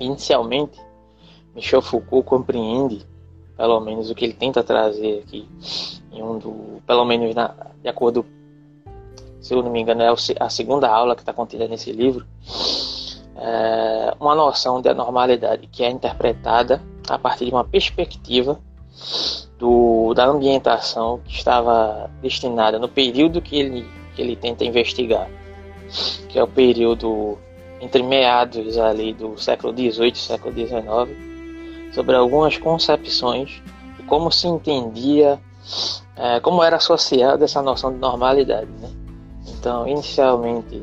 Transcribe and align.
Inicialmente, 0.00 0.78
Michel 1.54 1.82
Foucault 1.82 2.26
compreende, 2.26 3.04
pelo 3.56 3.80
menos 3.80 4.10
o 4.10 4.14
que 4.14 4.24
ele 4.24 4.34
tenta 4.34 4.62
trazer 4.62 5.24
aqui, 5.24 5.48
em 6.12 6.22
um 6.22 6.38
do, 6.38 6.82
pelo 6.86 7.04
menos 7.04 7.34
na, 7.34 7.54
de 7.82 7.88
acordo, 7.88 8.24
se 9.40 9.54
eu 9.54 9.62
não 9.62 9.70
me 9.70 9.80
engano, 9.80 10.02
é 10.02 10.08
a 10.40 10.48
segunda 10.48 10.88
aula 10.88 11.14
que 11.14 11.22
está 11.22 11.32
contida 11.32 11.66
nesse 11.66 11.92
livro, 11.92 12.26
é 13.36 14.14
uma 14.20 14.34
noção 14.34 14.80
de 14.80 14.88
anormalidade 14.88 15.68
que 15.68 15.84
é 15.84 15.90
interpretada 15.90 16.82
a 17.08 17.18
partir 17.18 17.46
de 17.46 17.52
uma 17.52 17.64
perspectiva 17.64 18.58
do, 19.58 20.12
da 20.14 20.26
ambientação 20.26 21.20
que 21.24 21.32
estava 21.34 22.10
destinada 22.20 22.78
no 22.78 22.88
período 22.88 23.40
que 23.40 23.58
ele, 23.58 23.86
que 24.14 24.22
ele 24.22 24.36
tenta 24.36 24.64
investigar, 24.64 25.28
que 26.28 26.38
é 26.38 26.42
o 26.42 26.48
período 26.48 27.38
entre 27.80 28.02
meados 28.02 28.78
ali 28.78 29.12
do 29.12 29.38
século 29.38 29.72
XVIII 29.72 30.12
e 30.12 30.16
século 30.16 30.54
XIX, 30.54 31.16
sobre 31.92 32.16
algumas 32.16 32.58
concepções 32.58 33.62
de 33.96 34.02
como 34.04 34.30
se 34.30 34.48
entendia, 34.48 35.38
é, 36.16 36.40
como 36.40 36.62
era 36.62 36.76
associada 36.76 37.44
essa 37.44 37.62
noção 37.62 37.92
de 37.92 37.98
normalidade. 37.98 38.70
Né? 38.80 38.90
Então, 39.48 39.86
inicialmente, 39.86 40.82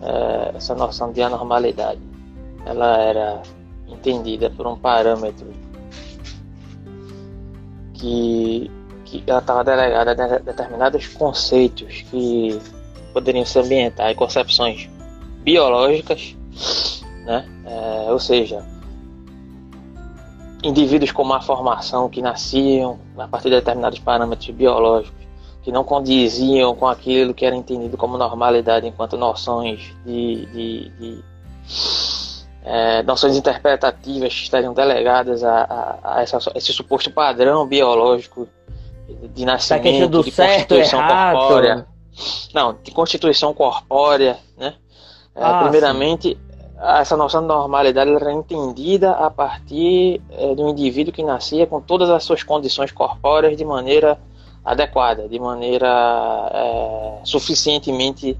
é, 0.00 0.56
essa 0.56 0.74
noção 0.74 1.12
de 1.12 1.22
anormalidade, 1.22 2.00
ela 2.64 2.98
era 2.98 3.42
entendida 3.88 4.50
por 4.50 4.66
um 4.66 4.76
parâmetro 4.76 5.46
que, 7.94 8.70
que 9.04 9.22
ela 9.26 9.38
estava 9.38 9.62
delegada 9.62 10.10
a 10.12 10.38
determinados 10.38 11.06
conceitos 11.08 12.02
que 12.10 12.60
poderiam 13.12 13.44
se 13.44 13.58
ambientar 13.58 14.10
em 14.10 14.14
concepções 14.14 14.88
biológicas, 15.42 16.36
né? 17.24 17.46
É, 17.64 18.10
ou 18.10 18.18
seja, 18.18 18.64
indivíduos 20.62 21.12
com 21.12 21.24
má 21.24 21.40
formação 21.40 22.08
que 22.08 22.22
nasciam 22.22 22.98
a 23.18 23.26
partir 23.28 23.50
de 23.50 23.56
determinados 23.56 23.98
parâmetros 23.98 24.50
biológicos 24.50 25.22
que 25.62 25.70
não 25.70 25.84
condiziam 25.84 26.74
com 26.74 26.86
aquilo 26.88 27.32
que 27.32 27.46
era 27.46 27.54
entendido 27.54 27.96
como 27.96 28.18
normalidade 28.18 28.86
enquanto 28.86 29.16
noções 29.16 29.94
de, 30.04 30.46
de, 30.46 30.88
de 30.98 31.24
é, 32.64 33.02
noções 33.02 33.36
interpretativas 33.36 34.34
que 34.34 34.42
estariam 34.42 34.74
delegadas 34.74 35.44
a, 35.44 35.62
a, 36.02 36.16
a 36.16 36.22
essa, 36.22 36.38
esse 36.54 36.72
suposto 36.72 37.10
padrão 37.10 37.66
biológico 37.66 38.48
de 39.34 39.44
nascimento, 39.44 40.08
do 40.08 40.22
de 40.22 40.30
certo, 40.30 40.68
constituição 40.68 41.00
errado. 41.00 41.36
corpórea. 41.36 41.86
Não, 42.54 42.76
de 42.82 42.90
constituição 42.90 43.54
corpórea, 43.54 44.38
né? 44.56 44.74
É, 45.34 45.42
Ah, 45.42 45.62
primeiramente, 45.62 46.38
essa 46.78 47.16
noção 47.16 47.42
de 47.42 47.48
normalidade 47.48 48.10
era 48.10 48.32
entendida 48.32 49.12
a 49.12 49.30
partir 49.30 50.20
é, 50.30 50.54
do 50.54 50.68
indivíduo 50.68 51.12
que 51.12 51.22
nascia 51.22 51.66
com 51.66 51.80
todas 51.80 52.10
as 52.10 52.24
suas 52.24 52.42
condições 52.42 52.90
corpóreas 52.90 53.56
de 53.56 53.64
maneira 53.64 54.18
adequada, 54.64 55.28
de 55.28 55.38
maneira 55.38 55.88
é, 56.52 57.20
suficientemente 57.24 58.38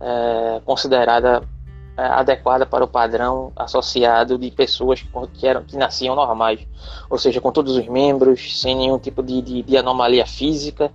é, 0.00 0.60
considerada 0.64 1.42
adequada 1.96 2.64
para 2.64 2.82
o 2.82 2.88
padrão 2.88 3.52
associado 3.54 4.38
de 4.38 4.50
pessoas 4.50 5.02
que, 5.02 5.08
que 5.34 5.46
eram 5.46 5.62
que 5.64 5.76
nasciam 5.76 6.14
normais, 6.14 6.60
ou 7.10 7.18
seja, 7.18 7.42
com 7.42 7.52
todos 7.52 7.76
os 7.76 7.86
membros, 7.86 8.60
sem 8.60 8.74
nenhum 8.74 8.98
tipo 8.98 9.22
de, 9.22 9.42
de, 9.42 9.62
de 9.62 9.76
anomalia 9.76 10.24
física. 10.26 10.90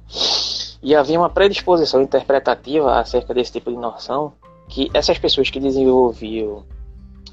E 0.81 0.95
havia 0.95 1.19
uma 1.19 1.30
predisposição 1.30 2.02
interpretativa 2.02 2.99
acerca 2.99 3.33
desse 3.35 3.52
tipo 3.52 3.69
de 3.69 3.77
noção 3.77 4.33
que 4.67 4.89
essas 4.94 5.17
pessoas 5.17 5.49
que 5.49 5.59
desenvolviam 5.59 6.63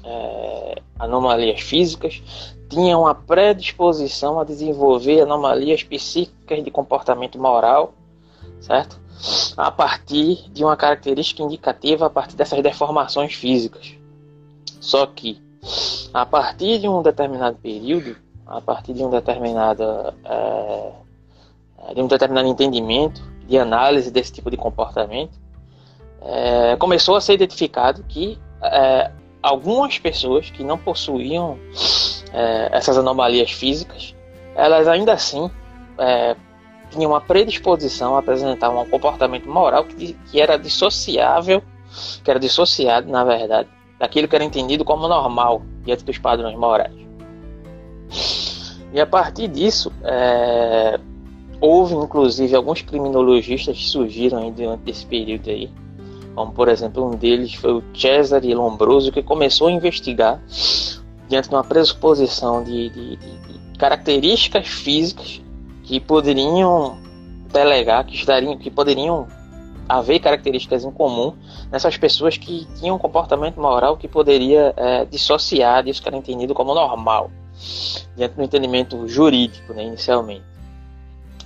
é, 0.03 0.81
anomalias 0.99 1.61
físicas 1.61 2.21
tinham 2.69 3.05
a 3.05 3.13
predisposição 3.13 4.39
a 4.39 4.43
desenvolver 4.43 5.21
anomalias 5.21 5.83
psíquicas 5.83 6.63
de 6.63 6.71
comportamento 6.71 7.39
moral, 7.39 7.93
certo? 8.59 8.99
A 9.55 9.71
partir 9.71 10.49
de 10.51 10.63
uma 10.63 10.75
característica 10.75 11.43
indicativa 11.43 12.07
a 12.07 12.09
partir 12.09 12.35
dessas 12.35 12.61
deformações 12.61 13.33
físicas. 13.33 13.95
Só 14.81 15.05
que 15.05 15.41
a 16.13 16.25
partir 16.25 16.79
de 16.79 16.89
um 16.89 17.01
determinado 17.01 17.57
período, 17.57 18.17
a 18.45 18.59
partir 18.59 18.93
de 18.93 19.03
um 19.03 19.09
determinado 19.09 19.83
é, 20.25 20.91
de 21.93 22.01
um 22.01 22.07
determinado 22.07 22.47
entendimento 22.47 23.21
de 23.47 23.57
análise 23.57 24.09
desse 24.11 24.31
tipo 24.31 24.49
de 24.49 24.57
comportamento, 24.57 25.42
é, 26.25 26.75
começou 26.77 27.15
a 27.15 27.21
ser 27.21 27.33
identificado 27.33 28.03
que 28.07 28.39
é, 28.61 29.11
algumas 29.41 29.99
pessoas 29.99 30.49
que 30.49 30.63
não 30.63 30.77
possuíam 30.77 31.57
é, 32.31 32.69
essas 32.71 32.97
anomalias 32.97 33.51
físicas, 33.51 34.15
elas 34.55 34.87
ainda 34.87 35.13
assim 35.13 35.49
é, 35.97 36.35
tinham 36.89 37.11
uma 37.11 37.21
predisposição 37.21 38.15
a 38.15 38.19
apresentar 38.19 38.69
um 38.69 38.85
comportamento 38.89 39.49
moral 39.49 39.83
que, 39.83 40.13
que 40.13 40.39
era 40.39 40.57
dissociável, 40.57 41.61
que 42.23 42.29
era 42.29 42.39
dissociado, 42.39 43.11
na 43.11 43.23
verdade, 43.23 43.67
daquilo 43.99 44.27
que 44.27 44.35
era 44.35 44.43
entendido 44.43 44.85
como 44.85 45.07
normal 45.07 45.63
diante 45.83 46.03
dos 46.03 46.17
padrões 46.17 46.57
morais. 46.57 46.93
E 48.93 49.01
a 49.01 49.07
partir 49.07 49.47
disso, 49.47 49.91
é, 50.03 50.99
houve 51.59 51.95
inclusive 51.95 52.55
alguns 52.55 52.81
criminologistas 52.81 53.75
que 53.75 53.85
surgiram 53.85 54.39
aí 54.39 54.51
durante 54.51 54.89
esse 54.89 55.05
período 55.05 55.49
aí, 55.49 55.71
como 56.35 56.51
por 56.51 56.67
exemplo 56.67 57.05
um 57.05 57.11
deles 57.11 57.53
foi 57.53 57.73
o 57.73 57.83
Cesare 57.93 58.53
Lombroso, 58.53 59.11
que 59.11 59.21
começou 59.21 59.67
a 59.67 59.71
investigar 59.71 60.41
diante 61.27 61.49
de 61.49 61.55
uma 61.55 61.63
pressuposição 61.63 62.63
de, 62.63 62.89
de, 62.89 63.15
de, 63.17 63.77
características 63.77 64.67
físicas 64.67 65.41
que 65.83 65.99
poderiam 65.99 66.97
delegar, 67.51 68.05
que 68.05 68.15
estariam, 68.15 68.57
que 68.57 68.71
poderiam 68.71 69.27
haver 69.87 70.19
características 70.19 70.85
em 70.85 70.91
comum 70.91 71.33
nessas 71.71 71.97
pessoas 71.97 72.37
que 72.37 72.67
tinham 72.79 72.95
um 72.95 72.99
comportamento 72.99 73.59
moral 73.59 73.97
que 73.97 74.07
poderia 74.07 74.73
é, 74.77 75.05
dissociar 75.05 75.83
disso 75.83 76.01
que 76.01 76.07
era 76.07 76.17
entendido 76.17 76.53
como 76.53 76.73
normal, 76.73 77.29
diante 78.15 78.35
do 78.35 78.43
entendimento 78.43 79.07
jurídico, 79.07 79.73
né, 79.73 79.83
inicialmente. 79.83 80.45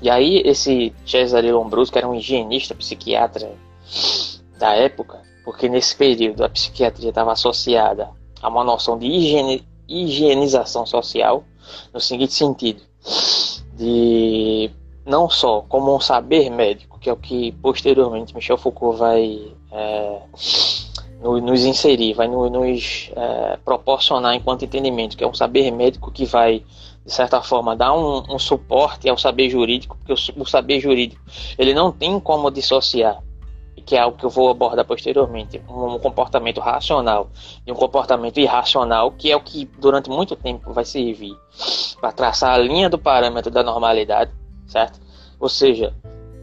E 0.02 0.10
aí 0.10 0.44
esse 0.46 0.94
Cesare 1.06 1.52
Lombroso, 1.52 1.92
que 1.92 1.98
era 1.98 2.08
um 2.08 2.14
higienista, 2.14 2.76
psiquiatra 2.76 3.50
da 4.58 4.74
época, 4.74 5.22
porque 5.44 5.70
nesse 5.70 5.96
período 5.96 6.44
a 6.44 6.50
psiquiatria 6.50 7.10
estava 7.10 7.32
associada 7.32 8.10
a 8.42 8.50
uma 8.50 8.64
noção 8.64 8.98
de 8.98 9.08
higiene, 9.08 9.68
higienização 9.88 10.86
social, 10.86 11.44
no 11.94 12.00
seguinte 12.00 12.34
sentido, 12.34 12.82
de 13.74 14.70
não 15.06 15.30
só 15.30 15.62
como 15.70 15.96
um 15.96 16.00
saber 16.00 16.50
médico, 16.50 17.00
que 17.00 17.10
é 17.10 17.14
o 17.14 17.18
que 17.18 17.54
posteriormente 17.54 18.36
Michel 18.36 18.58
Foucault 18.58 19.00
vai 19.00 19.54
é, 19.72 20.20
no, 21.22 21.40
nos 21.40 21.64
inserir, 21.64 22.14
vai 22.14 22.28
no, 22.28 22.50
nos 22.50 23.10
é, 23.16 23.58
proporcionar 23.64 24.36
enquanto 24.36 24.66
entendimento, 24.66 25.16
que 25.16 25.24
é 25.24 25.28
um 25.28 25.34
saber 25.34 25.72
médico 25.72 26.12
que 26.12 26.26
vai 26.26 26.64
de 27.06 27.14
certa 27.14 27.42
forma 27.42 27.74
dar 27.74 27.94
um, 27.94 28.36
um 28.36 28.38
suporte 28.38 29.08
ao 29.08 29.18
saber 29.18 29.50
jurídico, 29.50 29.98
porque 29.98 30.12
o, 30.12 30.42
o 30.42 30.46
saber 30.46 30.82
jurídico 30.82 31.22
ele 31.58 31.74
não 31.74 31.90
tem 31.90 32.20
como 32.20 32.52
dissociar 32.52 33.24
que 33.82 33.96
é 33.96 34.00
algo 34.00 34.18
que 34.18 34.26
eu 34.26 34.30
vou 34.30 34.50
abordar 34.50 34.86
posteriormente, 34.86 35.62
um 35.70 36.00
comportamento 36.00 36.60
racional 36.60 37.30
e 37.66 37.72
um 37.72 37.76
comportamento 37.76 38.40
irracional, 38.40 39.12
que 39.12 39.32
é 39.32 39.36
o 39.36 39.42
que 39.42 39.66
durante 39.78 40.10
muito 40.10 40.36
tempo 40.36 40.74
vai 40.74 40.86
servir 40.86 41.36
para 42.00 42.12
traçar 42.12 42.54
a 42.54 42.58
linha 42.58 42.90
do 42.90 42.98
parâmetro 42.98 43.52
da 43.52 43.64
normalidade, 43.64 44.32
certo? 44.68 45.00
Ou 45.40 45.50
seja, 45.50 45.94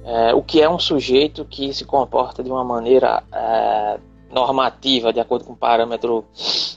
é, 0.05 0.35
o 0.35 0.43
que 0.43 0.61
é 0.61 0.69
um 0.69 0.79
sujeito 0.79 1.45
que 1.45 1.73
se 1.73 1.85
comporta 1.85 2.43
de 2.43 2.51
uma 2.51 2.63
maneira 2.63 3.23
é, 3.33 3.99
normativa, 4.31 5.13
de 5.13 5.21
acordo 5.21 5.45
com 5.45 5.53
o 5.53 5.57
parâmetro 5.57 6.25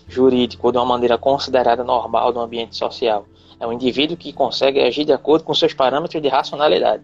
jurídico, 0.07 0.67
ou 0.67 0.71
de 0.71 0.77
uma 0.77 0.85
maneira 0.85 1.17
considerada 1.17 1.83
normal 1.83 2.31
no 2.31 2.39
ambiente 2.39 2.75
social. 2.77 3.25
É 3.59 3.65
um 3.65 3.73
indivíduo 3.73 4.15
que 4.15 4.31
consegue 4.31 4.79
agir 4.79 5.03
de 5.03 5.11
acordo 5.11 5.43
com 5.43 5.53
seus 5.53 5.73
parâmetros 5.73 6.21
de 6.21 6.27
racionalidade. 6.29 7.03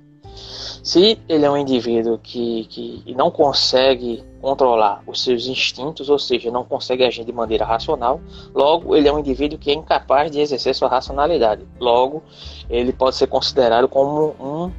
Se 0.83 1.17
ele 1.29 1.45
é 1.45 1.49
um 1.49 1.55
indivíduo 1.55 2.19
que, 2.21 2.65
que 2.65 3.15
não 3.15 3.31
consegue 3.31 4.21
controlar 4.41 5.01
os 5.07 5.23
seus 5.23 5.47
instintos, 5.47 6.09
ou 6.09 6.19
seja, 6.19 6.51
não 6.51 6.65
consegue 6.65 7.05
agir 7.05 7.23
de 7.23 7.31
maneira 7.31 7.63
racional, 7.63 8.19
logo 8.53 8.93
ele 8.93 9.07
é 9.07 9.13
um 9.13 9.19
indivíduo 9.19 9.57
que 9.57 9.71
é 9.71 9.73
incapaz 9.73 10.29
de 10.29 10.41
exercer 10.41 10.75
sua 10.75 10.89
racionalidade. 10.89 11.65
Logo, 11.79 12.21
ele 12.69 12.91
pode 12.91 13.15
ser 13.15 13.27
considerado 13.27 13.87
como 13.87 14.35
um 14.37 14.71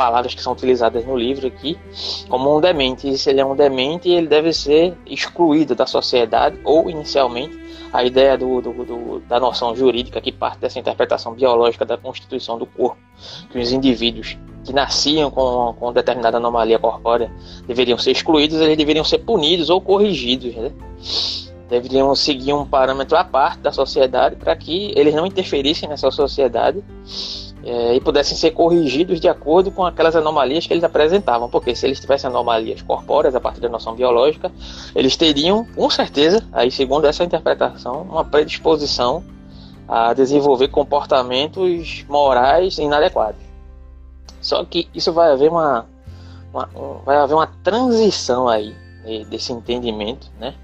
palavras 0.00 0.34
que 0.34 0.42
são 0.42 0.54
utilizadas 0.54 1.04
no 1.04 1.14
livro 1.14 1.46
aqui, 1.46 1.78
como 2.26 2.56
um 2.56 2.58
demente. 2.58 3.06
E 3.06 3.18
se 3.18 3.28
ele 3.28 3.38
é 3.42 3.44
um 3.44 3.54
demente, 3.54 4.08
ele 4.08 4.26
deve 4.26 4.50
ser 4.50 4.96
excluído 5.04 5.74
da 5.74 5.84
sociedade, 5.84 6.58
ou 6.64 6.88
inicialmente 6.88 7.60
a 7.92 8.02
ideia 8.02 8.38
do, 8.38 8.62
do, 8.62 8.72
do, 8.72 9.20
da 9.28 9.38
noção 9.38 9.76
jurídica 9.76 10.18
que 10.18 10.32
parte 10.32 10.58
dessa 10.58 10.78
interpretação 10.78 11.34
biológica 11.34 11.84
da 11.84 11.98
constituição 11.98 12.56
do 12.56 12.64
corpo, 12.64 12.96
que 13.50 13.58
os 13.58 13.72
indivíduos 13.72 14.38
que 14.64 14.72
nasciam 14.72 15.30
com, 15.30 15.74
com 15.78 15.92
determinada 15.92 16.38
anomalia 16.38 16.78
corpórea 16.78 17.30
deveriam 17.66 17.98
ser 17.98 18.12
excluídos, 18.12 18.58
eles 18.58 18.78
deveriam 18.78 19.04
ser 19.04 19.18
punidos 19.18 19.68
ou 19.68 19.82
corrigidos. 19.82 20.54
Né? 20.54 20.72
deveriam 21.68 22.12
seguir 22.16 22.52
um 22.52 22.66
parâmetro 22.66 23.16
à 23.16 23.22
parte 23.22 23.60
da 23.60 23.70
sociedade 23.70 24.34
para 24.34 24.56
que 24.56 24.92
eles 24.96 25.14
não 25.14 25.24
interferissem 25.24 25.88
nessa 25.88 26.10
sociedade 26.10 26.82
é, 27.62 27.94
e 27.94 28.00
pudessem 28.00 28.36
ser 28.36 28.52
corrigidos 28.52 29.20
de 29.20 29.28
acordo 29.28 29.70
com 29.70 29.84
aquelas 29.84 30.16
anomalias 30.16 30.66
que 30.66 30.72
eles 30.72 30.84
apresentavam. 30.84 31.48
Porque 31.48 31.74
se 31.74 31.86
eles 31.86 32.00
tivessem 32.00 32.28
anomalias 32.28 32.82
corpóreas 32.82 33.34
a 33.34 33.40
partir 33.40 33.60
da 33.60 33.68
noção 33.68 33.94
biológica, 33.94 34.50
eles 34.94 35.16
teriam, 35.16 35.64
com 35.64 35.90
certeza, 35.90 36.44
aí 36.52 36.70
segundo 36.70 37.06
essa 37.06 37.24
interpretação, 37.24 38.02
uma 38.02 38.24
predisposição 38.24 39.22
a 39.86 40.14
desenvolver 40.14 40.68
comportamentos 40.68 42.04
morais 42.08 42.78
inadequados. 42.78 43.40
Só 44.40 44.64
que 44.64 44.88
isso 44.94 45.12
vai 45.12 45.32
haver 45.32 45.50
uma, 45.50 45.86
uma 46.52 46.68
vai 47.04 47.16
haver 47.16 47.34
uma 47.34 47.48
transição 47.62 48.48
aí 48.48 48.74
desse 49.28 49.52
entendimento, 49.52 50.30
né? 50.38 50.54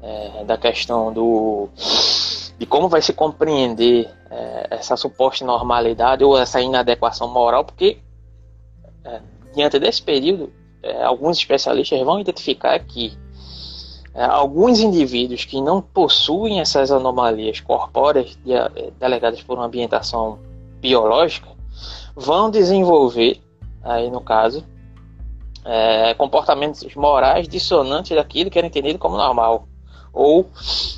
É, 0.00 0.44
da 0.44 0.56
questão 0.56 1.12
do 1.12 1.68
de 2.58 2.66
como 2.66 2.88
vai 2.88 3.00
se 3.00 3.12
compreender 3.12 4.10
é, 4.30 4.66
essa 4.70 4.96
suposta 4.96 5.44
normalidade 5.44 6.24
ou 6.24 6.36
essa 6.36 6.60
inadequação 6.60 7.28
moral, 7.28 7.64
porque 7.64 7.98
é, 9.04 9.20
diante 9.54 9.78
desse 9.78 10.02
período, 10.02 10.52
é, 10.82 11.04
alguns 11.04 11.38
especialistas 11.38 12.00
vão 12.00 12.20
identificar 12.20 12.78
que 12.80 13.16
é, 14.14 14.24
alguns 14.24 14.80
indivíduos 14.80 15.44
que 15.44 15.60
não 15.60 15.80
possuem 15.80 16.60
essas 16.60 16.90
anomalias 16.90 17.60
corpóreas 17.60 18.36
de, 18.44 18.52
é, 18.52 18.90
delegadas 18.98 19.40
por 19.42 19.56
uma 19.56 19.66
ambientação 19.66 20.40
biológica 20.80 21.48
vão 22.16 22.50
desenvolver, 22.50 23.40
aí 23.82 24.10
no 24.10 24.20
caso, 24.20 24.64
é, 25.64 26.14
comportamentos 26.14 26.92
morais 26.96 27.46
dissonantes 27.46 28.16
daquilo 28.16 28.50
que 28.50 28.58
era 28.58 28.66
entendido 28.66 28.98
como 28.98 29.16
normal 29.16 29.68
ou 30.12 30.46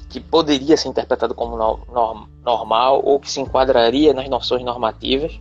que 0.08 0.20
poderia 0.20 0.76
ser 0.76 0.88
interpretado 0.88 1.34
como 1.34 1.56
no, 1.56 1.78
no, 1.92 2.28
normal 2.44 3.00
ou 3.04 3.20
que 3.20 3.30
se 3.30 3.40
enquadraria 3.40 4.12
nas 4.12 4.28
noções 4.28 4.64
normativas. 4.64 5.38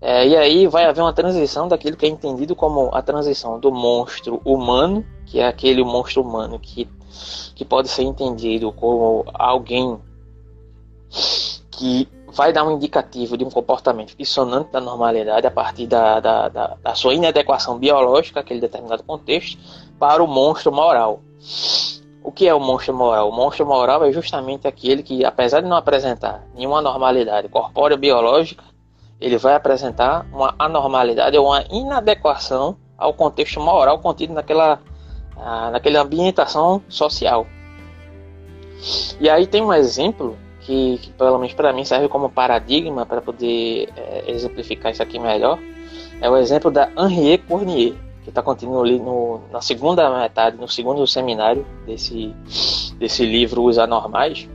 É, 0.00 0.28
e 0.28 0.36
aí 0.36 0.66
vai 0.66 0.84
haver 0.84 1.00
uma 1.00 1.12
transição 1.12 1.66
daquilo 1.66 1.96
que 1.96 2.04
é 2.04 2.08
entendido 2.08 2.54
como 2.54 2.94
a 2.94 3.00
transição 3.00 3.58
do 3.58 3.72
monstro 3.72 4.40
humano, 4.44 5.04
que 5.24 5.40
é 5.40 5.46
aquele 5.46 5.82
monstro 5.82 6.22
humano 6.22 6.58
que, 6.58 6.88
que 7.54 7.64
pode 7.64 7.88
ser 7.88 8.02
entendido 8.02 8.70
como 8.72 9.24
alguém 9.32 9.98
que 11.70 12.08
vai 12.36 12.52
dar 12.52 12.64
um 12.64 12.72
indicativo 12.72 13.36
de 13.36 13.44
um 13.44 13.50
comportamento 13.50 14.14
dissonante 14.16 14.70
da 14.70 14.80
normalidade 14.80 15.46
a 15.46 15.50
partir 15.50 15.86
da, 15.86 16.20
da, 16.20 16.48
da, 16.48 16.76
da 16.82 16.94
sua 16.94 17.14
inadequação 17.14 17.78
biológica, 17.78 18.40
aquele 18.40 18.60
determinado 18.60 19.02
contexto, 19.02 19.58
para 19.98 20.22
o 20.22 20.26
monstro 20.26 20.70
moral. 20.70 21.22
O 22.26 22.32
que 22.32 22.48
é 22.48 22.52
o 22.52 22.58
monstro 22.58 22.92
moral? 22.92 23.28
O 23.28 23.32
monstro 23.32 23.64
moral 23.64 24.04
é 24.04 24.10
justamente 24.10 24.66
aquele 24.66 25.00
que, 25.00 25.24
apesar 25.24 25.60
de 25.60 25.68
não 25.68 25.76
apresentar 25.76 26.44
nenhuma 26.56 26.82
normalidade 26.82 27.48
corpórea 27.48 27.96
biológica, 27.96 28.64
ele 29.20 29.38
vai 29.38 29.54
apresentar 29.54 30.26
uma 30.32 30.52
anormalidade 30.58 31.38
ou 31.38 31.46
uma 31.46 31.64
inadequação 31.70 32.76
ao 32.98 33.14
contexto 33.14 33.60
moral 33.60 34.00
contido 34.00 34.34
naquela, 34.34 34.80
ah, 35.36 35.70
naquela 35.70 36.00
ambientação 36.00 36.82
social. 36.88 37.46
E 39.20 39.30
aí 39.30 39.46
tem 39.46 39.62
um 39.62 39.72
exemplo 39.72 40.36
que, 40.62 40.98
que 40.98 41.12
pelo 41.12 41.38
menos 41.38 41.54
para 41.54 41.72
mim 41.72 41.84
serve 41.84 42.08
como 42.08 42.28
paradigma 42.28 43.06
para 43.06 43.22
poder 43.22 43.88
é, 43.96 44.24
exemplificar 44.32 44.90
isso 44.90 45.00
aqui 45.00 45.20
melhor. 45.20 45.60
É 46.20 46.28
o 46.28 46.36
exemplo 46.36 46.72
da 46.72 46.90
Henriette 46.98 47.46
Cournier 47.46 47.94
que 48.26 48.30
está 48.30 48.42
contendo 48.42 48.80
ali 48.80 48.98
no, 48.98 49.38
na 49.52 49.60
segunda 49.60 50.10
metade, 50.10 50.56
no 50.56 50.66
segundo 50.66 51.06
seminário 51.06 51.64
desse, 51.86 52.34
desse 52.98 53.24
livro 53.24 53.62
Os 53.62 53.78
Anormais, 53.78 54.48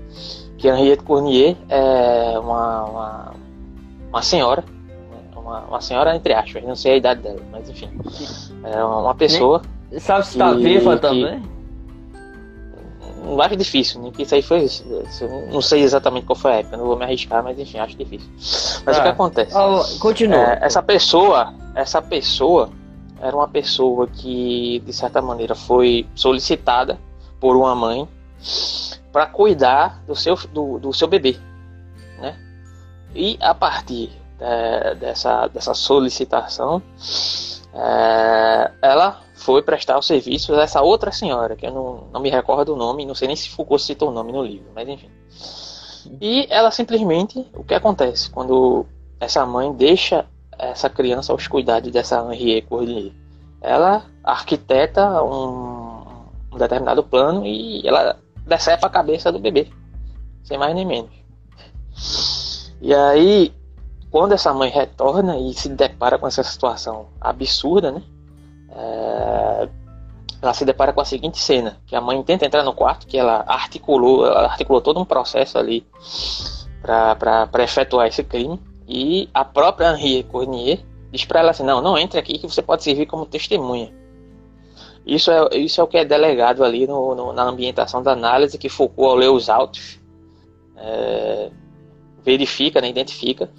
que 0.57 0.67
Henriette 0.67 1.03
Cournier 1.03 1.55
é 1.69 2.37
uma, 2.37 2.83
uma, 2.83 3.33
uma 4.09 4.21
senhora, 4.21 4.61
uma, 5.33 5.61
uma, 5.61 5.79
senhora 5.79 6.13
entre 6.13 6.33
aspas, 6.33 6.61
não 6.65 6.75
sei 6.75 6.91
a 6.91 6.97
idade 6.97 7.21
dela, 7.21 7.39
mas 7.49 7.69
enfim, 7.69 7.89
é 8.65 8.83
uma 8.83 9.15
pessoa. 9.15 9.61
Sabe 9.99 10.25
se 10.25 10.31
está 10.33 10.51
viva 10.51 10.97
também? 10.97 11.41
Não 13.23 13.41
acho 13.41 13.55
difícil, 13.55 14.01
né? 14.01 14.11
isso 14.19 14.35
aí 14.35 14.41
foi. 14.41 14.67
Não 15.49 15.61
sei 15.61 15.81
exatamente 15.83 16.25
qual 16.25 16.35
foi 16.35 16.51
a 16.51 16.55
época, 16.55 16.75
não 16.75 16.87
vou 16.87 16.97
me 16.97 17.05
arriscar, 17.05 17.41
mas 17.41 17.57
enfim, 17.57 17.77
acho 17.77 17.95
difícil. 17.95 18.29
Mas 18.85 18.97
o 18.97 19.01
que 19.01 19.07
ah. 19.07 19.11
acontece? 19.11 19.99
Continua. 19.99 20.55
É, 20.55 20.59
essa 20.61 20.83
pessoa, 20.83 21.53
essa 21.73 22.01
pessoa 22.01 22.69
era 23.21 23.35
uma 23.35 23.47
pessoa 23.47 24.07
que, 24.07 24.79
de 24.85 24.91
certa 24.91 25.21
maneira, 25.21 25.53
foi 25.53 26.07
solicitada 26.15 26.99
por 27.39 27.55
uma 27.55 27.75
mãe 27.75 28.07
para 29.11 29.27
cuidar 29.27 30.03
do 30.05 30.15
seu, 30.15 30.35
do, 30.51 30.79
do, 30.79 30.93
seu 30.93 31.07
bebê, 31.07 31.37
né? 32.19 32.37
E 33.13 33.37
a 33.41 33.53
partir 33.53 34.11
é, 34.39 34.95
dessa, 34.95 35.47
dessa 35.47 35.73
solicitação, 35.73 36.81
é, 37.73 38.71
ela 38.81 39.21
foi 39.35 39.61
prestar 39.61 39.97
o 39.97 40.01
serviço 40.01 40.53
a 40.53 40.63
essa 40.63 40.81
outra 40.81 41.11
senhora, 41.11 41.55
que 41.55 41.65
eu 41.65 41.71
não, 41.71 42.07
não 42.11 42.21
me 42.21 42.29
recordo 42.29 42.73
o 42.73 42.75
nome, 42.75 43.05
não 43.05 43.15
sei 43.15 43.27
nem 43.27 43.35
se 43.35 43.49
Foucault 43.49 43.83
citou 43.83 44.09
o 44.09 44.13
nome 44.13 44.31
no 44.31 44.43
livro, 44.43 44.71
mas 44.73 44.87
enfim. 44.87 45.09
E 46.19 46.47
ela 46.49 46.71
simplesmente, 46.71 47.45
o 47.53 47.63
que 47.63 47.73
acontece 47.73 48.29
quando 48.29 48.85
essa 49.19 49.45
mãe 49.45 49.71
deixa 49.73 50.25
essa 50.61 50.89
criança 50.89 51.31
aos 51.31 51.47
cuidados 51.47 51.91
dessa 51.91 52.21
Henriette 52.33 52.67
Cordier. 52.67 53.11
Ela 53.61 54.03
arquiteta 54.23 55.23
um, 55.23 56.03
um, 56.53 56.57
determinado 56.57 57.03
plano 57.03 57.45
e 57.45 57.87
ela 57.87 58.17
decepa 58.45 58.87
a 58.87 58.89
cabeça 58.89 59.31
do 59.31 59.39
bebê, 59.39 59.67
sem 60.43 60.57
mais 60.57 60.75
nem 60.75 60.85
menos. 60.85 61.11
E 62.81 62.93
aí, 62.93 63.53
quando 64.09 64.33
essa 64.33 64.53
mãe 64.53 64.69
retorna 64.69 65.37
e 65.37 65.53
se 65.53 65.69
depara 65.69 66.17
com 66.17 66.27
essa 66.27 66.43
situação 66.43 67.07
absurda, 67.19 67.91
né? 67.91 68.01
É, 68.73 69.69
ela 70.41 70.53
se 70.53 70.65
depara 70.65 70.91
com 70.91 71.01
a 71.01 71.05
seguinte 71.05 71.39
cena, 71.39 71.77
que 71.85 71.95
a 71.95 72.01
mãe 72.01 72.21
tenta 72.23 72.45
entrar 72.45 72.63
no 72.63 72.73
quarto, 72.73 73.05
que 73.05 73.17
ela 73.17 73.43
articulou, 73.47 74.25
ela 74.25 74.47
articulou 74.47 74.81
todo 74.81 74.99
um 74.99 75.05
processo 75.05 75.57
ali 75.57 75.85
para 76.81 77.63
efetuar 77.63 78.07
esse 78.07 78.23
crime. 78.23 78.59
E 78.93 79.29
a 79.33 79.45
própria 79.45 79.93
Henri 79.93 80.21
Cornier 80.23 80.79
diz 81.13 81.23
para 81.23 81.39
ela 81.39 81.51
assim: 81.51 81.63
não, 81.63 81.81
não 81.81 81.97
entre 81.97 82.19
aqui 82.19 82.37
que 82.37 82.45
você 82.45 82.61
pode 82.61 82.83
servir 82.83 83.05
como 83.05 83.25
testemunha. 83.25 83.89
Isso 85.05 85.31
é, 85.31 85.57
isso 85.57 85.79
é 85.79 85.83
o 85.83 85.87
que 85.87 85.97
é 85.97 86.03
delegado 86.03 86.61
ali 86.61 86.85
no, 86.85 87.15
no 87.15 87.31
na 87.31 87.43
ambientação 87.43 88.03
da 88.03 88.11
análise 88.11 88.57
que 88.57 88.67
Foucault, 88.67 89.11
ao 89.11 89.15
ler 89.15 89.29
os 89.29 89.49
autos, 89.49 89.97
é, 90.75 91.49
verifica, 92.21 92.81
né, 92.81 92.89
identifica, 92.89 93.49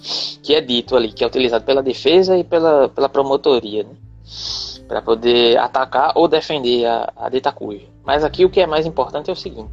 que 0.43 0.55
é 0.55 0.61
dito 0.61 0.95
ali, 0.95 1.11
que 1.11 1.25
é 1.25 1.27
utilizado 1.27 1.65
pela 1.65 1.83
defesa 1.83 2.37
e 2.37 2.45
pela, 2.45 2.91
pela 2.91 3.09
promotoria, 3.09 3.85
né, 3.85 3.95
para 4.87 5.01
poder 5.01 5.59
atacar 5.59 6.13
ou 6.15 6.29
defender 6.29 6.85
a, 6.85 7.11
a 7.17 7.29
dita. 7.31 7.55
Mas 8.05 8.23
aqui 8.23 8.45
o 8.45 8.51
que 8.51 8.61
é 8.61 8.67
mais 8.67 8.85
importante 8.85 9.31
é 9.31 9.33
o 9.33 9.37
seguinte: 9.37 9.73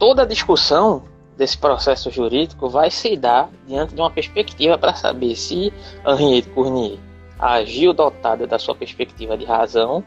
toda 0.00 0.26
discussão 0.26 1.04
desse 1.38 1.56
processo 1.56 2.10
jurídico 2.10 2.68
vai 2.68 2.90
se 2.90 3.16
dar 3.16 3.48
diante 3.64 3.94
de 3.94 4.00
uma 4.00 4.10
perspectiva 4.10 4.76
para 4.76 4.92
saber 4.94 5.36
se 5.36 5.72
Henriette 6.04 6.50
Cournier 6.50 6.98
agiu 7.38 7.92
dotada 7.92 8.44
da 8.44 8.58
sua 8.58 8.74
perspectiva 8.74 9.38
de 9.38 9.44
razão, 9.44 10.02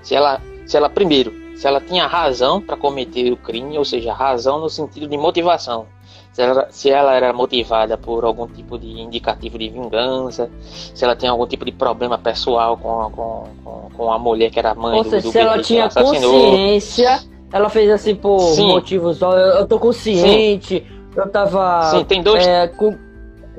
se 0.00 0.14
ela, 0.14 0.40
se 0.64 0.76
ela 0.76 0.88
primeiro, 0.88 1.34
se 1.56 1.66
ela 1.66 1.80
tinha 1.80 2.06
razão 2.06 2.62
para 2.62 2.76
cometer 2.76 3.32
o 3.32 3.36
crime, 3.36 3.76
ou 3.76 3.84
seja, 3.84 4.14
razão 4.14 4.60
no 4.60 4.70
sentido 4.70 5.08
de 5.08 5.18
motivação, 5.18 5.86
se 6.32 6.40
ela, 6.40 6.68
se 6.70 6.88
ela 6.88 7.12
era 7.12 7.32
motivada 7.32 7.98
por 7.98 8.24
algum 8.24 8.46
tipo 8.46 8.78
de 8.78 9.00
indicativo 9.00 9.58
de 9.58 9.68
vingança, 9.68 10.48
se 10.62 11.04
ela 11.04 11.16
tinha 11.16 11.32
algum 11.32 11.48
tipo 11.48 11.64
de 11.64 11.72
problema 11.72 12.16
pessoal 12.16 12.76
com, 12.76 13.10
com, 13.10 13.44
com, 13.64 13.90
com 13.96 14.12
a 14.12 14.18
mulher 14.20 14.52
que 14.52 14.60
era 14.60 14.72
mãe 14.76 14.98
ou 14.98 15.02
do, 15.02 15.10
seja, 15.10 15.26
do 15.26 15.32
se 15.32 15.38
ela 15.40 15.60
tinha 15.60 15.88
consciência 15.90 17.20
ela 17.52 17.68
fez 17.68 17.90
assim 17.90 18.14
por 18.14 18.38
Sim. 18.40 18.68
motivos. 18.68 19.20
Eu, 19.20 19.30
eu 19.30 19.66
tô 19.66 19.78
consciente, 19.78 20.80
Sim. 20.80 20.86
eu 21.16 21.28
tava. 21.28 21.90
Sim, 21.90 22.04
tem 22.04 22.22
dois. 22.22 22.46
É, 22.46 22.68
com, 22.68 22.96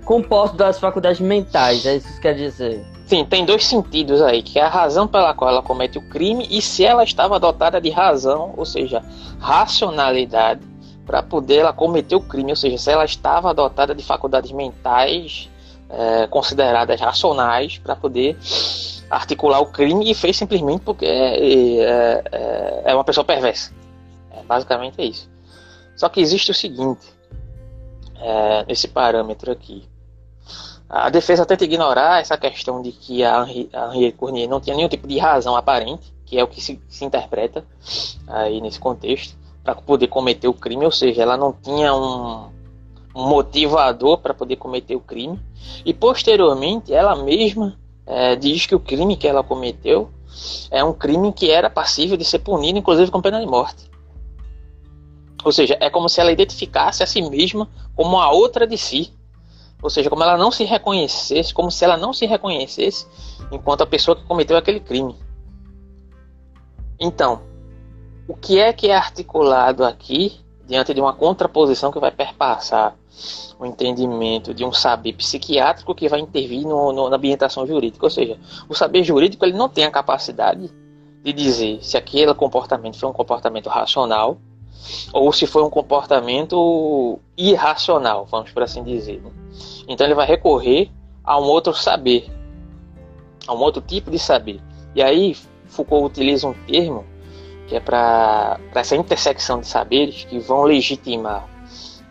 composto 0.05 0.55
das 0.55 0.79
faculdades 0.79 1.19
mentais, 1.19 1.85
é 1.85 1.97
isso 1.97 2.13
que 2.13 2.21
quer 2.21 2.33
dizer. 2.33 2.85
Sim, 3.05 3.25
tem 3.25 3.43
dois 3.43 3.65
sentidos 3.65 4.21
aí, 4.21 4.43
que 4.43 4.59
é 4.59 4.61
a 4.61 4.67
razão 4.67 5.07
pela 5.07 5.33
qual 5.33 5.49
ela 5.49 5.63
comete 5.63 5.97
o 5.97 6.09
crime 6.09 6.47
e 6.49 6.61
se 6.61 6.85
ela 6.85 7.03
estava 7.03 7.39
dotada 7.39 7.81
de 7.81 7.89
razão, 7.89 8.53
ou 8.55 8.65
seja, 8.65 9.03
racionalidade, 9.39 10.61
para 11.07 11.23
poder 11.23 11.57
ela 11.57 11.73
cometer 11.73 12.15
o 12.15 12.21
crime, 12.21 12.51
ou 12.51 12.55
seja, 12.55 12.77
se 12.77 12.91
ela 12.91 13.03
estava 13.03 13.51
dotada 13.51 13.95
de 13.95 14.03
faculdades 14.03 14.51
mentais 14.51 15.49
é, 15.89 16.27
consideradas 16.27 17.01
racionais 17.01 17.79
para 17.79 17.95
poder 17.95 18.37
articular 19.09 19.59
o 19.59 19.65
crime 19.65 20.11
e 20.11 20.13
fez 20.13 20.37
simplesmente 20.37 20.81
porque 20.81 21.05
é, 21.05 22.23
é, 22.31 22.81
é 22.85 22.93
uma 22.93 23.03
pessoa 23.03 23.25
perversa. 23.25 23.71
Basicamente 24.49 24.99
é 24.99 25.05
isso. 25.05 25.29
Só 25.95 26.09
que 26.09 26.19
existe 26.19 26.49
o 26.49 26.55
seguinte, 26.55 27.13
é, 28.15 28.65
nesse 28.65 28.87
parâmetro 28.87 29.51
aqui. 29.51 29.87
A 30.89 31.07
defesa 31.11 31.45
tenta 31.45 31.65
ignorar 31.65 32.19
essa 32.19 32.35
questão 32.35 32.81
de 32.81 32.91
que 32.91 33.23
a 33.23 33.45
Henri 33.47 34.11
Cournier 34.13 34.49
não 34.49 34.59
tinha 34.59 34.75
nenhum 34.75 34.89
tipo 34.89 35.07
de 35.07 35.19
razão 35.19 35.55
aparente, 35.55 36.11
que 36.25 36.39
é 36.39 36.43
o 36.43 36.47
que 36.47 36.59
se, 36.59 36.81
se 36.89 37.05
interpreta 37.05 37.63
aí 38.27 38.59
nesse 38.59 38.79
contexto. 38.79 39.37
para 39.63 39.75
poder 39.75 40.07
cometer 40.07 40.47
o 40.47 40.53
crime, 40.53 40.83
ou 40.83 40.91
seja, 40.91 41.21
ela 41.21 41.37
não 41.37 41.53
tinha 41.53 41.93
um, 41.93 42.49
um 43.15 43.27
motivador 43.27 44.17
para 44.17 44.33
poder 44.33 44.55
cometer 44.55 44.95
o 44.95 44.99
crime. 44.99 45.39
E 45.85 45.93
posteriormente, 45.93 46.91
ela 46.91 47.15
mesma 47.15 47.77
é, 48.07 48.35
diz 48.35 48.65
que 48.65 48.73
o 48.73 48.79
crime 48.79 49.15
que 49.15 49.27
ela 49.27 49.43
cometeu 49.43 50.09
é 50.71 50.83
um 50.83 50.93
crime 50.93 51.31
que 51.31 51.51
era 51.51 51.69
passível 51.69 52.17
de 52.17 52.25
ser 52.25 52.39
punido, 52.39 52.79
inclusive 52.79 53.11
com 53.11 53.21
pena 53.21 53.39
de 53.39 53.45
morte. 53.45 53.89
Ou 55.43 55.51
seja, 55.51 55.77
é 55.79 55.89
como 55.89 56.09
se 56.09 56.19
ela 56.19 56.31
identificasse 56.31 57.01
a 57.01 57.07
si 57.07 57.21
mesma 57.21 57.67
como 57.95 58.19
a 58.19 58.31
outra 58.31 58.67
de 58.67 58.77
si. 58.77 59.13
Ou 59.81 59.89
seja, 59.89 60.09
como 60.09 60.23
ela 60.23 60.37
não 60.37 60.51
se 60.51 60.65
reconhecesse, 60.65 61.53
como 61.53 61.71
se 61.71 61.85
ela 61.85 61.95
não 61.95 62.11
se 62.11 62.25
reconhecesse 62.25 63.07
enquanto 63.51 63.81
a 63.81 63.87
pessoa 63.87 64.15
que 64.15 64.23
cometeu 64.23 64.57
aquele 64.57 64.79
crime. 64.79 65.15
Então, 66.99 67.41
o 68.27 68.35
que 68.35 68.59
é 68.59 68.73
que 68.73 68.89
é 68.89 68.95
articulado 68.95 69.85
aqui 69.85 70.39
diante 70.67 70.93
de 70.93 71.01
uma 71.01 71.13
contraposição 71.13 71.91
que 71.91 71.99
vai 71.99 72.11
perpassar 72.11 72.95
o 73.57 73.65
entendimento 73.65 74.53
de 74.53 74.63
um 74.63 74.71
saber 74.71 75.13
psiquiátrico 75.13 75.95
que 75.95 76.07
vai 76.07 76.19
intervir 76.19 76.61
no, 76.61 76.93
no, 76.93 77.09
na 77.09 77.15
ambientação 77.15 77.65
jurídica. 77.65 78.05
Ou 78.05 78.09
seja, 78.09 78.37
o 78.69 78.75
saber 78.75 79.03
jurídico 79.03 79.43
ele 79.43 79.57
não 79.57 79.67
tem 79.67 79.85
a 79.85 79.91
capacidade 79.91 80.69
de 81.23 81.33
dizer 81.33 81.83
se 81.83 81.97
aquele 81.97 82.33
comportamento 82.33 82.97
foi 82.97 83.09
um 83.09 83.13
comportamento 83.13 83.67
racional 83.67 84.37
ou 85.13 85.31
se 85.33 85.45
foi 85.45 85.63
um 85.63 85.69
comportamento 85.69 87.19
irracional, 87.37 88.25
vamos 88.25 88.51
por 88.51 88.63
assim 88.63 88.83
dizer. 88.83 89.21
Né? 89.21 89.31
Então 89.87 90.05
ele 90.05 90.15
vai 90.15 90.25
recorrer 90.25 90.89
a 91.23 91.39
um 91.39 91.43
outro 91.43 91.73
saber, 91.73 92.29
a 93.47 93.53
um 93.53 93.59
outro 93.59 93.81
tipo 93.81 94.09
de 94.09 94.19
saber. 94.19 94.59
E 94.95 95.01
aí 95.01 95.35
Foucault 95.67 96.05
utiliza 96.05 96.47
um 96.47 96.53
termo 96.65 97.05
que 97.67 97.75
é 97.75 97.79
para 97.79 98.59
essa 98.73 98.95
intersecção 98.95 99.59
de 99.59 99.67
saberes 99.67 100.23
que 100.25 100.39
vão 100.39 100.63
legitimar 100.63 101.47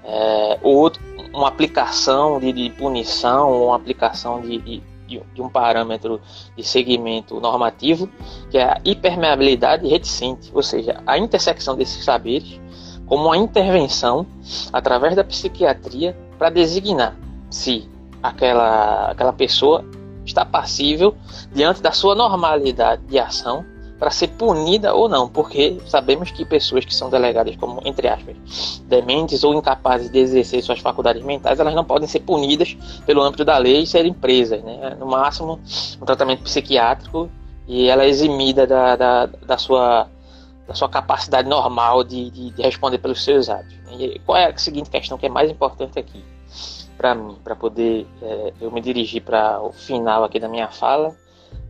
é, 0.05 0.59
outro, 0.63 1.03
uma 1.35 1.49
aplicação 1.49 2.39
de, 2.39 2.53
de 2.53 2.71
punição, 2.71 3.65
uma 3.65 3.77
aplicação 3.77 4.41
de, 4.41 4.59
de, 4.59 4.83
de, 5.09 5.43
um 5.43 5.49
parâmetro 5.49 6.21
de 6.57 6.63
segmento 6.63 7.41
normativo, 7.41 8.09
que 8.51 8.59
é 8.59 8.65
a 8.65 8.81
hipermeabilidade 8.85 9.89
reticente, 9.89 10.51
ou 10.53 10.63
seja, 10.63 11.01
a 11.07 11.19
intersecção 11.19 11.75
desses 11.75 12.05
saberes 12.05 12.61
como 13.07 13.25
uma 13.25 13.37
intervenção 13.37 14.27
através 14.73 15.17
da 15.17 15.25
psiquiatria 15.25 16.17
para 16.39 16.51
designar 16.51 17.17
se 17.51 17.89
aquela, 18.23 19.11
aquela 19.11 19.33
pessoa 19.33 19.85
está 20.25 20.45
passível 20.45 21.17
diante 21.53 21.81
da 21.81 21.91
sua 21.91 22.15
normalidade 22.15 23.03
de 23.07 23.19
ação 23.19 23.65
para 23.99 24.11
ser 24.11 24.29
punida 24.29 24.95
ou 24.95 25.09
não, 25.09 25.29
porque 25.29 25.79
sabemos 25.87 26.31
que 26.31 26.45
pessoas 26.45 26.85
que 26.85 26.95
são 26.95 27.11
delegadas 27.11 27.57
como, 27.57 27.81
entre 27.85 28.09
aspas, 28.09 28.37
dementes 28.87 29.43
ou 29.43 29.55
incapazes 29.55 30.11
de 30.11 30.19
exercer 30.19 30.63
suas 30.63 30.79
faculdades 30.79 31.23
mentais, 31.23 31.59
elas 31.59 31.75
não 31.75 31.85
podem 31.85 32.07
ser 32.07 32.21
punidas 32.21 32.77
pelo 33.05 33.23
âmbito 33.23 33.45
da 33.45 33.59
lei 33.59 33.83
e 33.83 33.87
serem 33.87 34.13
presas, 34.13 34.63
né? 34.63 34.97
No 34.99 35.07
máximo, 35.07 35.59
um 36.01 36.05
tratamento 36.05 36.45
psiquiátrico 36.45 37.29
e 37.67 37.89
ela 37.89 38.05
é 38.05 38.09
eximida 38.09 38.67
da, 38.67 38.97
da, 38.97 39.27
da 39.27 39.59
sua 39.59 40.09
da 40.67 40.75
sua 40.75 40.89
capacidade 40.89 41.49
normal 41.49 42.05
de, 42.05 42.31
de, 42.31 42.51
de 42.51 42.63
responder 42.63 42.99
pelos 42.99 43.25
seus 43.25 43.49
atos. 43.49 43.75
E 43.91 44.21
qual 44.27 44.37
é 44.37 44.51
a 44.51 44.59
seguinte 44.59 44.91
questão 44.91 45.17
que 45.17 45.25
é 45.25 45.29
mais 45.31 45.51
importante 45.51 45.99
aqui 45.99 46.23
para 46.99 47.15
mim, 47.15 47.39
para 47.43 47.57
poder 47.57 48.07
é, 48.21 48.53
eu 48.61 48.71
me 48.71 48.81
dirigir 48.83 49.23
para 49.23 49.63
o 49.63 49.73
final 49.73 50.25
aqui 50.25 50.39
da 50.39 50.47
minha 50.47 50.69
fala 50.69 51.17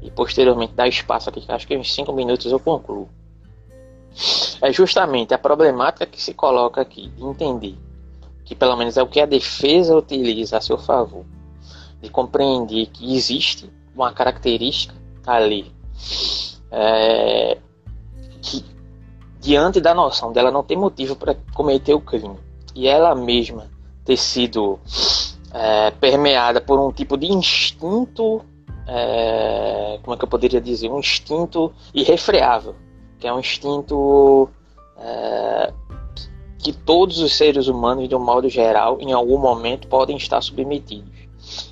e 0.01 0.11
posteriormente 0.11 0.75
dar 0.75 0.89
espaço 0.89 1.29
aqui, 1.29 1.45
acho 1.49 1.67
que 1.67 1.75
em 1.75 1.85
cinco 1.85 2.13
minutos 2.13 2.51
eu 2.51 2.61
concluo. 2.61 3.09
É 4.63 4.73
justamente 4.73 5.35
a 5.35 5.39
problemática 5.39 6.07
que 6.07 6.21
se 6.21 6.35
coloca 6.35 6.81
aqui, 6.81 7.09
de 7.09 7.25
entender 7.25 7.77
que 8.45 8.55
pelo 8.55 8.77
menos 8.77 8.97
é 8.97 9.03
o 9.03 9.07
que 9.07 9.21
a 9.21 9.27
defesa 9.27 9.97
utiliza 9.97 10.57
a 10.57 10.61
seu 10.61 10.79
favor, 10.79 11.25
de 12.01 12.09
compreender 12.09 12.87
que 12.87 13.15
existe 13.15 13.71
uma 13.95 14.13
característica 14.13 14.95
ali 15.27 15.71
é, 16.71 17.59
que 18.41 18.65
diante 19.41 19.81
da 19.81 19.95
noção 19.95 20.33
dela 20.33 20.51
não 20.51 20.63
ter 20.63 20.77
motivo 20.77 21.17
para 21.17 21.37
cometer 21.55 21.95
o 21.95 22.01
crime 22.01 22.37
e 22.75 22.87
ela 22.87 23.15
mesma 23.15 23.71
ter 24.05 24.17
sido 24.17 24.79
é, 25.53 25.91
permeada 25.93 26.61
por 26.61 26.79
um 26.79 26.93
tipo 26.93 27.17
de 27.17 27.27
instinto 27.27 28.43
é, 28.89 29.99
como 30.03 30.15
é 30.15 30.19
que 30.19 30.25
eu 30.25 30.29
poderia 30.29 30.61
dizer, 30.61 30.91
um 30.91 30.99
instinto 30.99 31.73
irrefreável, 31.93 32.75
que 33.19 33.29
é 33.29 33.33
um 33.33 33.39
instinto 33.39 34.49
é, 34.97 35.73
que 36.59 36.73
todos 36.73 37.19
os 37.19 37.37
seres 37.37 37.69
humanos, 37.69 38.09
de 38.09 38.17
um 38.17 38.25
modo 38.25 38.49
geral, 38.49 38.99
em 38.99 39.13
algum 39.13 39.39
momento 39.39 39.87
podem 39.89 40.17
estar 40.17 40.41
submetidos. 40.41 41.13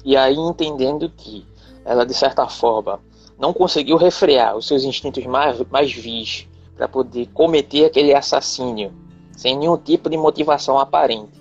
E 0.05 0.15
aí 0.17 0.37
entendendo 0.37 1.11
que 1.11 1.47
ela, 1.85 2.05
de 2.05 2.13
certa 2.13 2.47
forma, 2.49 3.01
não 3.39 3.53
conseguiu 3.53 3.97
refrear 3.97 4.55
os 4.55 4.67
seus 4.67 4.85
instintos 4.85 5.25
mais, 5.25 5.59
mais 5.71 5.91
vis 5.93 6.47
para 6.77 6.87
poder 6.87 7.27
cometer 7.33 7.87
aquele 7.87 8.15
assassínio 8.15 8.93
sem 9.35 9.57
nenhum 9.57 9.77
tipo 9.77 10.09
de 10.09 10.17
motivação 10.17 10.79
aparente, 10.79 11.33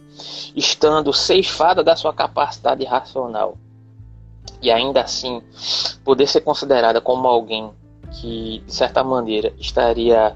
estando 0.55 1.13
ceifada 1.13 1.83
da 1.83 1.95
sua 1.95 2.13
capacidade 2.13 2.83
racional 2.83 3.57
e 4.61 4.71
ainda 4.71 5.01
assim 5.01 5.41
poder 6.03 6.27
ser 6.27 6.41
considerada 6.41 6.99
como 6.99 7.27
alguém 7.27 7.71
que, 8.11 8.63
de 8.65 8.73
certa 8.73 9.03
maneira, 9.03 9.53
estaria 9.59 10.35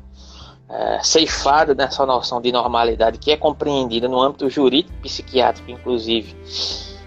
é, 0.70 1.00
ceifada 1.02 1.74
nessa 1.74 2.06
noção 2.06 2.42
de 2.42 2.52
normalidade 2.52 3.18
que 3.18 3.32
é 3.32 3.38
compreendida 3.38 4.08
no 4.08 4.22
âmbito 4.22 4.50
jurídico 4.50 4.96
psiquiátrico, 5.02 5.72
inclusive, 5.72 6.36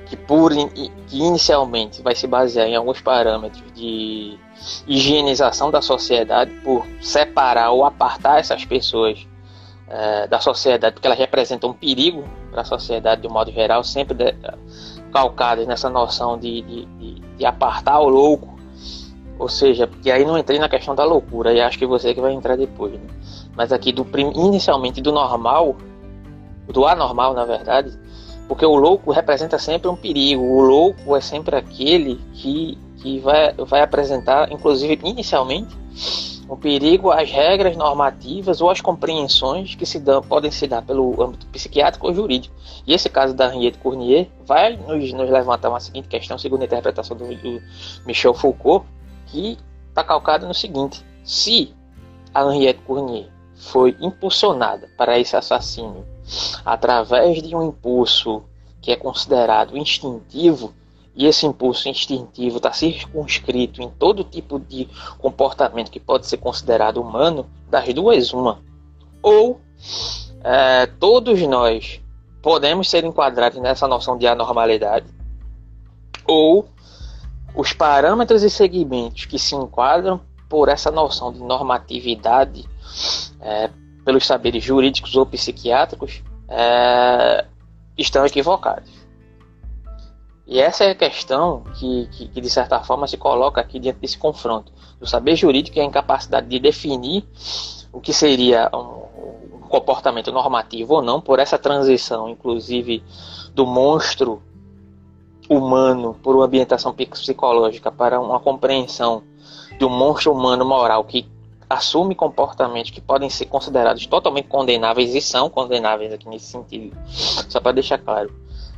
que, 0.06 0.16
por, 0.16 0.52
que 0.52 0.90
inicialmente 1.18 2.02
vai 2.02 2.14
se 2.14 2.26
basear 2.26 2.66
em 2.66 2.76
alguns 2.76 3.00
parâmetros 3.00 3.62
de 3.74 4.38
higienização 4.86 5.70
da 5.70 5.80
sociedade, 5.80 6.50
por 6.64 6.86
separar 7.00 7.70
ou 7.70 7.84
apartar 7.84 8.38
essas 8.38 8.64
pessoas 8.64 9.26
é, 9.88 10.26
da 10.26 10.40
sociedade, 10.40 10.94
porque 10.94 11.06
elas 11.06 11.18
representam 11.18 11.70
um 11.70 11.72
perigo 11.72 12.24
para 12.50 12.62
a 12.62 12.64
sociedade 12.64 13.22
de 13.22 13.28
um 13.28 13.30
modo 13.30 13.50
geral, 13.52 13.84
sempre 13.84 14.14
de, 14.14 14.34
calcadas 15.12 15.66
nessa 15.66 15.90
noção 15.90 16.38
de, 16.38 16.62
de, 16.62 16.86
de, 16.86 17.14
de 17.36 17.44
apartar 17.44 18.00
o 18.00 18.08
louco, 18.08 18.58
ou 19.38 19.48
seja, 19.48 19.86
porque 19.86 20.10
aí 20.10 20.24
não 20.24 20.38
entrei 20.38 20.58
na 20.58 20.68
questão 20.68 20.94
da 20.94 21.04
loucura, 21.04 21.52
e 21.52 21.60
acho 21.60 21.78
que 21.78 21.86
você 21.86 22.14
que 22.14 22.20
vai 22.20 22.32
entrar 22.32 22.56
depois, 22.56 22.92
né? 22.92 23.06
mas 23.54 23.72
aqui 23.72 23.92
do 23.92 24.06
inicialmente 24.34 25.00
do 25.00 25.12
normal, 25.12 25.76
do 26.68 26.86
anormal 26.86 27.34
na 27.34 27.44
verdade, 27.44 27.92
porque 28.48 28.64
o 28.64 28.74
louco 28.74 29.12
representa 29.12 29.58
sempre 29.58 29.88
um 29.88 29.96
perigo, 29.96 30.42
o 30.42 30.60
louco 30.60 31.14
é 31.16 31.20
sempre 31.20 31.56
aquele 31.56 32.16
que, 32.32 32.78
que 32.96 33.18
vai, 33.20 33.52
vai 33.54 33.82
apresentar, 33.82 34.50
inclusive 34.50 34.98
inicialmente, 35.04 35.76
o 36.52 36.56
perigo 36.56 37.10
às 37.10 37.30
regras 37.30 37.74
normativas 37.78 38.60
ou 38.60 38.68
às 38.68 38.78
compreensões 38.78 39.74
que 39.74 39.86
se 39.86 39.98
dão, 39.98 40.20
podem 40.20 40.50
se 40.50 40.66
dar 40.66 40.82
pelo 40.82 41.22
âmbito 41.22 41.46
psiquiátrico 41.46 42.06
ou 42.06 42.14
jurídico. 42.14 42.54
E 42.86 42.92
esse 42.92 43.08
caso 43.08 43.32
da 43.32 43.54
Henriette 43.54 43.78
Cournier 43.78 44.28
vai 44.44 44.76
nos, 44.76 45.12
nos 45.14 45.30
levantar 45.30 45.70
uma 45.70 45.80
seguinte 45.80 46.08
questão, 46.08 46.36
segundo 46.36 46.60
a 46.60 46.66
interpretação 46.66 47.16
do, 47.16 47.24
do 47.24 47.62
Michel 48.04 48.34
Foucault, 48.34 48.84
que 49.28 49.56
está 49.88 50.04
calcado 50.04 50.46
no 50.46 50.52
seguinte: 50.52 51.02
se 51.24 51.74
a 52.34 52.42
Henriette 52.44 52.82
Cournier 52.82 53.30
foi 53.56 53.96
impulsionada 53.98 54.90
para 54.98 55.18
esse 55.18 55.34
assassínio 55.34 56.04
através 56.66 57.42
de 57.42 57.56
um 57.56 57.66
impulso 57.66 58.42
que 58.82 58.92
é 58.92 58.96
considerado 58.96 59.74
instintivo, 59.74 60.74
e 61.14 61.26
esse 61.26 61.46
impulso 61.46 61.88
instintivo 61.88 62.56
está 62.56 62.72
circunscrito 62.72 63.82
em 63.82 63.90
todo 63.90 64.24
tipo 64.24 64.58
de 64.58 64.88
comportamento 65.18 65.90
que 65.90 66.00
pode 66.00 66.26
ser 66.26 66.38
considerado 66.38 67.00
humano, 67.00 67.46
das 67.68 67.92
duas, 67.92 68.32
uma. 68.32 68.60
Ou 69.22 69.60
é, 70.42 70.86
todos 70.86 71.40
nós 71.42 72.00
podemos 72.42 72.88
ser 72.88 73.04
enquadrados 73.04 73.60
nessa 73.60 73.86
noção 73.86 74.16
de 74.16 74.26
anormalidade, 74.26 75.06
ou 76.26 76.66
os 77.54 77.72
parâmetros 77.72 78.42
e 78.42 78.50
segmentos 78.50 79.26
que 79.26 79.38
se 79.38 79.54
enquadram 79.54 80.20
por 80.48 80.68
essa 80.68 80.90
noção 80.90 81.32
de 81.32 81.40
normatividade 81.40 82.68
é, 83.40 83.70
pelos 84.04 84.26
saberes 84.26 84.64
jurídicos 84.64 85.14
ou 85.14 85.26
psiquiátricos 85.26 86.22
é, 86.48 87.44
estão 87.96 88.24
equivocados. 88.24 89.01
E 90.52 90.60
essa 90.60 90.84
é 90.84 90.90
a 90.90 90.94
questão 90.94 91.64
que, 91.78 92.06
que, 92.12 92.28
que, 92.28 92.38
de 92.38 92.50
certa 92.50 92.78
forma, 92.80 93.08
se 93.08 93.16
coloca 93.16 93.58
aqui 93.58 93.78
diante 93.78 94.00
desse 94.00 94.18
confronto. 94.18 94.70
O 95.00 95.06
saber 95.06 95.34
jurídico 95.34 95.78
é 95.78 95.82
a 95.82 95.86
incapacidade 95.86 96.46
de 96.46 96.60
definir 96.60 97.24
o 97.90 98.02
que 98.02 98.12
seria 98.12 98.68
um, 98.70 99.56
um 99.56 99.60
comportamento 99.60 100.30
normativo 100.30 100.96
ou 100.96 101.02
não, 101.02 101.22
por 101.22 101.38
essa 101.38 101.58
transição, 101.58 102.28
inclusive, 102.28 103.02
do 103.54 103.64
monstro 103.64 104.42
humano 105.48 106.18
por 106.22 106.36
uma 106.36 106.44
ambientação 106.44 106.92
psicológica 106.92 107.90
para 107.90 108.20
uma 108.20 108.38
compreensão 108.38 109.22
um 109.80 109.88
monstro 109.88 110.32
humano 110.32 110.66
moral 110.66 111.02
que 111.02 111.26
assume 111.68 112.14
comportamentos 112.14 112.90
que 112.90 113.00
podem 113.00 113.30
ser 113.30 113.46
considerados 113.46 114.06
totalmente 114.06 114.48
condenáveis 114.48 115.14
e 115.14 115.20
são 115.22 115.48
condenáveis 115.48 116.12
aqui 116.12 116.28
nesse 116.28 116.46
sentido, 116.46 116.94
só 117.08 117.58
para 117.58 117.72
deixar 117.72 117.98
claro, 117.98 118.30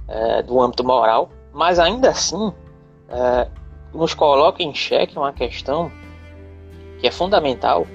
é, 0.09 0.43
do 0.43 0.63
âmbito 0.63 0.83
moral, 0.83 1.29
mas 1.55 1.79
ainda 1.79 2.11
assim 2.11 2.53
é, 3.09 3.49
nos 3.95 4.13
coloca 4.13 4.63
em 4.63 4.75
xeque 4.75 5.17
uma 5.17 5.33
questão 5.33 5.91
que 7.01 7.07
é 7.07 7.11
fundamental, 7.11 7.87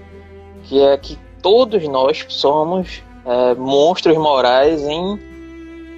que 0.64 0.82
é 0.82 0.98
que 0.98 1.20
todos 1.42 1.86
nós 1.88 2.26
somos 2.30 3.04
é, 3.26 3.54
monstros 3.56 4.18
morais 4.18 4.82
em 4.88 5.20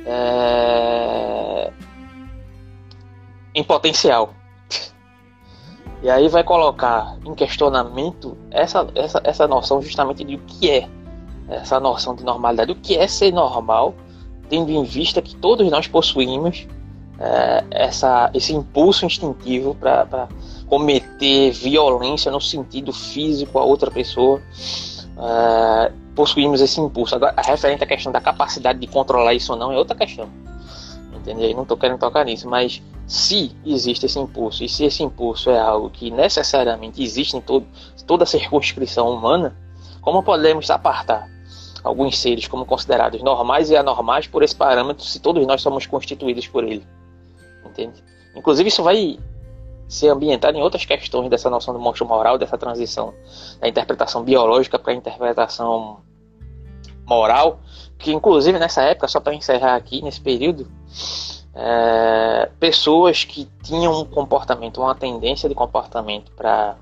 é, 0.05 1.71
em 3.53 3.63
potencial. 3.63 4.33
E 6.01 6.09
aí 6.09 6.27
vai 6.29 6.43
colocar 6.43 7.15
em 7.23 7.35
questionamento 7.35 8.35
essa, 8.49 8.87
essa, 8.95 9.21
essa 9.23 9.47
noção 9.47 9.79
justamente 9.83 10.23
de 10.23 10.35
o 10.35 10.39
que 10.39 10.67
é 10.67 10.89
essa 11.47 11.79
noção 11.79 12.15
de 12.15 12.23
normalidade, 12.23 12.71
o 12.71 12.75
que 12.75 12.97
é 12.97 13.07
ser 13.07 13.31
normal, 13.31 13.93
tendo 14.49 14.71
em 14.71 14.83
vista 14.83 15.21
que 15.21 15.35
todos 15.35 15.69
nós 15.69 15.87
possuímos 15.87 16.65
é, 17.21 17.63
essa, 17.69 18.31
esse 18.33 18.51
impulso 18.51 19.05
instintivo 19.05 19.75
para 19.75 20.27
cometer 20.67 21.51
violência 21.51 22.31
no 22.31 22.41
sentido 22.41 22.91
físico 22.91 23.59
a 23.59 23.63
outra 23.63 23.91
pessoa. 23.91 24.41
É, 25.17 25.91
possuímos 26.15 26.61
esse 26.61 26.81
impulso. 26.81 27.15
Agora, 27.15 27.35
referente 27.37 27.83
à 27.83 27.87
questão 27.87 28.11
da 28.11 28.19
capacidade 28.19 28.79
de 28.79 28.87
controlar 28.87 29.33
isso 29.33 29.53
ou 29.53 29.59
não 29.59 29.71
é 29.71 29.77
outra 29.77 29.95
questão. 29.95 30.27
Entendeu? 31.15 31.53
Não 31.53 31.61
estou 31.61 31.77
querendo 31.77 31.99
tocar 31.99 32.25
nisso, 32.25 32.49
mas 32.49 32.81
se 33.05 33.55
existe 33.63 34.07
esse 34.07 34.17
impulso 34.17 34.63
e 34.63 34.69
se 34.69 34.83
esse 34.83 35.03
impulso 35.03 35.51
é 35.51 35.59
algo 35.59 35.89
que 35.91 36.09
necessariamente 36.09 37.03
existe 37.03 37.37
em 37.37 37.41
todo, 37.41 37.67
toda 38.07 38.23
a 38.23 38.27
circunscrição 38.27 39.07
humana, 39.09 39.55
como 40.01 40.23
podemos 40.23 40.69
apartar 40.71 41.29
alguns 41.83 42.17
seres 42.17 42.47
como 42.47 42.65
considerados 42.65 43.21
normais 43.21 43.69
e 43.69 43.75
anormais 43.75 44.27
por 44.27 44.41
esse 44.43 44.55
parâmetro 44.55 45.03
se 45.03 45.19
todos 45.19 45.45
nós 45.45 45.61
somos 45.61 45.85
constituídos 45.85 46.47
por 46.47 46.63
ele? 46.63 46.83
Entende? 47.65 48.03
Inclusive, 48.35 48.69
isso 48.69 48.83
vai 48.83 49.19
ser 49.87 50.09
ambientado 50.09 50.57
em 50.57 50.61
outras 50.61 50.85
questões 50.85 51.29
dessa 51.29 51.49
noção 51.49 51.73
do 51.73 51.79
monstro 51.79 52.05
moral, 52.05 52.37
dessa 52.37 52.57
transição 52.57 53.13
da 53.59 53.67
interpretação 53.67 54.23
biológica 54.23 54.79
para 54.79 54.93
a 54.93 54.95
interpretação 54.95 55.99
moral, 57.05 57.59
que 57.97 58.13
inclusive 58.13 58.57
nessa 58.57 58.83
época, 58.83 59.07
só 59.09 59.19
para 59.19 59.33
encerrar 59.33 59.75
aqui, 59.75 60.01
nesse 60.01 60.21
período, 60.21 60.65
é, 61.53 62.49
pessoas 62.57 63.25
que 63.25 63.49
tinham 63.63 63.99
um 63.99 64.05
comportamento, 64.05 64.81
uma 64.81 64.95
tendência 64.95 65.49
de 65.49 65.55
comportamento 65.55 66.31
para 66.31 66.77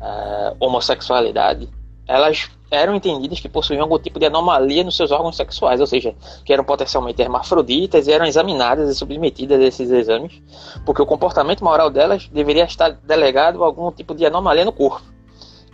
é, 0.00 0.54
homossexualidade, 0.60 1.68
elas 2.06 2.50
eram 2.70 2.94
entendidas 2.94 3.38
que 3.38 3.48
possuíam 3.48 3.82
algum 3.82 3.98
tipo 3.98 4.18
de 4.18 4.24
anomalia 4.24 4.82
nos 4.82 4.96
seus 4.96 5.10
órgãos 5.10 5.36
sexuais, 5.36 5.80
ou 5.80 5.86
seja, 5.86 6.14
que 6.44 6.52
eram 6.52 6.64
potencialmente 6.64 7.20
hermafroditas 7.20 8.06
e 8.06 8.12
eram 8.12 8.24
examinadas 8.24 8.88
e 8.90 8.94
submetidas 8.94 9.60
a 9.60 9.64
esses 9.64 9.90
exames, 9.90 10.42
porque 10.86 11.02
o 11.02 11.06
comportamento 11.06 11.62
moral 11.62 11.90
delas 11.90 12.28
deveria 12.28 12.64
estar 12.64 12.90
delegado 12.90 13.62
a 13.62 13.66
algum 13.66 13.90
tipo 13.92 14.14
de 14.14 14.24
anomalia 14.24 14.64
no 14.64 14.72
corpo. 14.72 15.02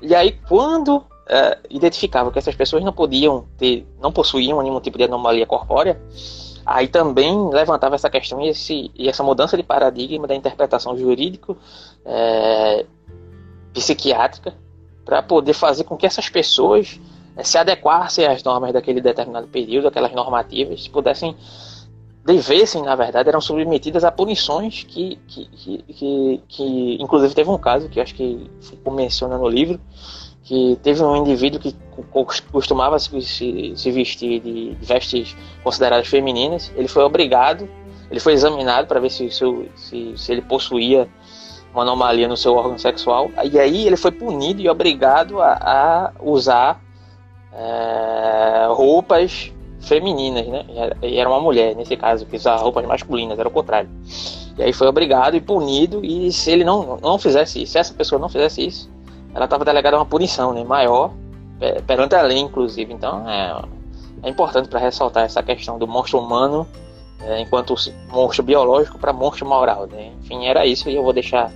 E 0.02 0.12
aí, 0.14 0.32
quando 0.48 1.04
é, 1.28 1.58
identificava 1.70 2.32
que 2.32 2.38
essas 2.38 2.56
pessoas 2.56 2.82
não 2.82 2.92
podiam 2.92 3.46
ter, 3.56 3.86
não 4.00 4.10
possuíam 4.10 4.60
nenhum 4.60 4.80
tipo 4.80 4.98
de 4.98 5.04
anomalia 5.04 5.46
corpórea, 5.46 6.00
aí 6.66 6.88
também 6.88 7.48
levantava 7.50 7.94
essa 7.94 8.10
questão 8.10 8.40
e, 8.40 8.48
esse, 8.48 8.90
e 8.94 9.08
essa 9.08 9.22
mudança 9.22 9.56
de 9.56 9.62
paradigma 9.62 10.26
da 10.26 10.34
interpretação 10.34 10.98
jurídico 10.98 11.56
é, 12.04 12.84
psiquiátrica 13.72 14.52
para 15.08 15.22
poder 15.22 15.54
fazer 15.54 15.84
com 15.84 15.96
que 15.96 16.04
essas 16.04 16.28
pessoas 16.28 17.00
é, 17.34 17.42
se 17.42 17.56
adequassem 17.56 18.26
às 18.26 18.44
normas 18.44 18.74
daquele 18.74 19.00
determinado 19.00 19.48
período, 19.48 19.88
aquelas 19.88 20.12
normativas, 20.12 20.86
pudessem 20.86 21.34
devessem, 22.26 22.82
na 22.82 22.94
verdade, 22.94 23.30
eram 23.30 23.40
submetidas 23.40 24.04
a 24.04 24.12
punições 24.12 24.84
que, 24.86 25.18
que, 25.26 25.46
que, 25.46 25.82
que, 25.88 26.42
que 26.46 26.98
inclusive 27.00 27.34
teve 27.34 27.48
um 27.48 27.56
caso 27.56 27.88
que 27.88 27.98
acho 27.98 28.14
que 28.14 28.50
menciona 28.92 29.38
no 29.38 29.48
livro, 29.48 29.80
que 30.42 30.78
teve 30.82 31.02
um 31.02 31.16
indivíduo 31.16 31.58
que 31.58 31.74
costumava 32.52 32.98
se, 32.98 33.18
se, 33.22 33.72
se 33.74 33.90
vestir 33.90 34.40
de 34.40 34.76
vestes 34.78 35.34
consideradas 35.64 36.06
femininas, 36.06 36.70
ele 36.76 36.86
foi 36.86 37.02
obrigado, 37.02 37.66
ele 38.10 38.20
foi 38.20 38.34
examinado 38.34 38.86
para 38.86 39.00
ver 39.00 39.08
se, 39.08 39.30
se, 39.30 40.12
se, 40.14 40.32
ele 40.32 40.42
possuía 40.42 41.08
uma 41.72 41.82
anomalia 41.82 42.26
no 42.26 42.36
seu 42.36 42.54
órgão 42.54 42.78
sexual, 42.78 43.30
e 43.50 43.58
aí 43.58 43.86
ele 43.86 43.96
foi 43.96 44.10
punido 44.10 44.60
e 44.60 44.68
obrigado 44.68 45.40
a, 45.40 45.52
a 45.52 46.12
usar 46.22 46.80
é, 47.52 48.66
roupas 48.70 49.52
femininas, 49.80 50.46
né? 50.46 50.64
E 51.02 51.18
era 51.18 51.28
uma 51.28 51.40
mulher, 51.40 51.74
nesse 51.76 51.96
caso, 51.96 52.26
que 52.26 52.36
usava 52.36 52.62
roupas 52.62 52.84
masculinas, 52.86 53.38
era 53.38 53.48
o 53.48 53.50
contrário. 53.50 53.88
E 54.56 54.62
aí 54.62 54.72
foi 54.72 54.88
obrigado 54.88 55.36
e 55.36 55.40
punido, 55.40 56.04
e 56.04 56.32
se 56.32 56.50
ele 56.50 56.64
não, 56.64 56.98
não 57.00 57.18
fizesse 57.18 57.62
isso, 57.62 57.72
se 57.72 57.78
essa 57.78 57.94
pessoa 57.94 58.18
não 58.18 58.28
fizesse 58.28 58.66
isso, 58.66 58.90
ela 59.34 59.44
estava 59.44 59.64
delegada 59.64 59.96
a 59.96 60.00
uma 60.00 60.06
punição 60.06 60.52
né, 60.52 60.64
maior, 60.64 61.12
perante 61.86 62.14
a 62.14 62.22
lei, 62.22 62.38
inclusive. 62.38 62.92
Então, 62.92 63.28
é, 63.28 63.62
é 64.22 64.28
importante 64.28 64.68
para 64.68 64.80
ressaltar 64.80 65.24
essa 65.24 65.42
questão 65.42 65.78
do 65.78 65.86
monstro 65.86 66.18
humano 66.18 66.66
é, 67.22 67.40
enquanto 67.40 67.74
monstro 68.08 68.42
biológico 68.42 68.98
para 68.98 69.12
monstro 69.12 69.46
moral. 69.46 69.86
Né? 69.86 70.12
Enfim, 70.20 70.46
era 70.46 70.66
isso 70.66 70.88
e 70.88 70.94
eu 70.94 71.02
vou 71.02 71.12
deixar 71.12 71.52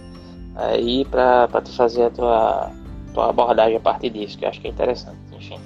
aí 0.54 1.04
para 1.04 1.48
tu 1.62 1.72
fazer 1.72 2.04
a 2.04 2.10
tua, 2.10 2.70
tua 3.14 3.30
abordagem 3.30 3.76
a 3.76 3.80
partir 3.80 4.10
disso, 4.10 4.38
que 4.38 4.44
eu 4.44 4.48
acho 4.48 4.60
que 4.60 4.66
é 4.66 4.70
interessante. 4.70 5.18
Enfim. 5.32 5.58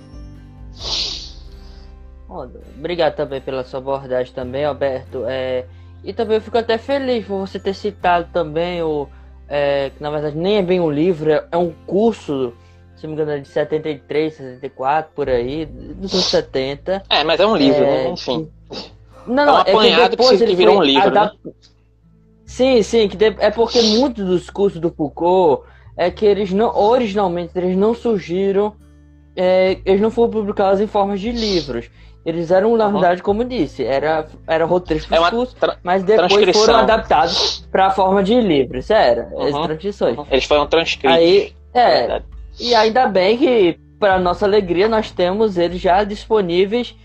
Obrigado 2.29 3.15
também 3.15 3.41
pela 3.41 3.65
sua 3.65 3.79
abordagem 3.79 4.33
também, 4.33 4.65
Alberto. 4.65 5.25
É, 5.27 5.65
e 6.05 6.13
também 6.13 6.37
eu 6.37 6.41
fico 6.41 6.59
até 6.59 6.77
feliz 6.79 7.27
por 7.27 7.39
você 7.39 7.59
ter 7.59 7.75
citado 7.75 8.29
também 8.33 8.83
o 8.83 9.09
é, 9.49 9.91
que 9.91 10.03
na 10.03 10.11
verdade 10.11 10.37
nem 10.37 10.57
é 10.57 10.63
bem 10.63 10.81
um 10.81 10.91
livro, 10.91 11.31
é, 11.31 11.45
é 11.51 11.57
um 11.57 11.73
curso, 11.87 12.53
se 12.97 13.07
não 13.07 13.15
me 13.15 13.23
engano, 13.23 13.39
é 13.39 13.41
de 13.41 13.49
73, 13.49 14.35
74, 14.35 15.13
por 15.15 15.29
aí, 15.29 15.67
dos 15.67 16.13
anos 16.13 16.27
70. 16.27 17.05
É, 17.09 17.25
mas 17.25 17.41
é 17.41 17.47
um 17.47 17.57
livro, 17.57 17.85
é, 17.85 18.05
né? 18.05 18.09
Enfim. 18.11 18.51
Não, 19.27 19.47
não, 19.47 19.53
é 19.53 19.57
um 19.57 19.61
apanhado 19.61 20.03
é 20.03 20.05
que 20.05 20.11
depois 20.11 20.39
que, 20.39 20.45
ele 20.45 20.55
virou 20.55 20.79
um 20.79 20.83
livro, 20.83 21.11
né? 21.11 21.31
Sim, 22.45 22.83
sim, 22.83 23.09
que 23.09 23.17
de... 23.17 23.35
é 23.39 23.51
porque 23.51 23.83
muitos 23.83 24.25
dos 24.25 24.51
cursos 24.51 24.81
do 24.81 24.91
Foucault 24.91 25.65
é 25.97 26.11
que 26.11 26.25
eles 26.25 26.53
não, 26.53 26.77
originalmente, 26.77 27.53
eles 27.57 27.77
não 27.77 27.95
surgiram, 27.95 28.75
é, 29.35 29.79
eles 29.85 30.01
não 30.01 30.11
foram 30.11 30.31
publicados 30.31 30.81
em 30.81 30.87
formas 30.87 31.21
de 31.21 31.33
livros. 31.33 31.91
Eles 32.25 32.51
eram, 32.51 32.77
na 32.77 32.87
uhum. 32.87 32.93
verdade, 32.93 33.23
como 33.23 33.43
eu 33.43 33.49
disse, 33.49 33.85
era, 33.85 34.27
era 34.49 34.65
roteiro 34.65 35.05
é 35.11 35.31
cursos, 35.31 35.57
mas 35.83 36.03
depois 36.03 36.57
foram 36.57 36.81
adaptados 36.81 37.65
para 37.71 37.87
a 37.87 37.91
forma 37.91 38.23
de 38.23 38.41
livros. 38.41 38.91
Era, 38.91 39.29
uhum. 39.33 39.43
as 39.43 39.67
transcrições. 39.67 40.19
Uhum. 40.19 40.27
Eles 40.31 40.45
foram 40.45 40.67
transcritos. 40.67 41.17
Aí, 41.17 41.53
é, 41.73 41.81
é 41.81 42.23
e 42.59 42.75
ainda 42.75 43.07
bem 43.07 43.39
que, 43.39 43.79
para 44.01 44.19
nossa 44.19 44.45
alegria, 44.45 44.89
nós 44.89 45.11
temos 45.11 45.57
eles 45.57 45.81
já 45.81 46.03
disponíveis 46.03 46.97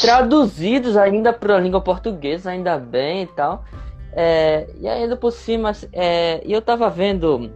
traduzidos 0.00 0.96
ainda 0.96 1.32
para 1.32 1.56
a 1.56 1.60
língua 1.60 1.80
portuguesa, 1.80 2.50
ainda 2.50 2.78
bem 2.78 3.22
e 3.22 3.26
tal. 3.26 3.64
É, 4.12 4.68
e 4.80 4.88
ainda 4.88 5.16
por 5.16 5.30
cima, 5.30 5.72
é, 5.92 6.40
eu 6.44 6.60
estava 6.60 6.88
vendo, 6.88 7.50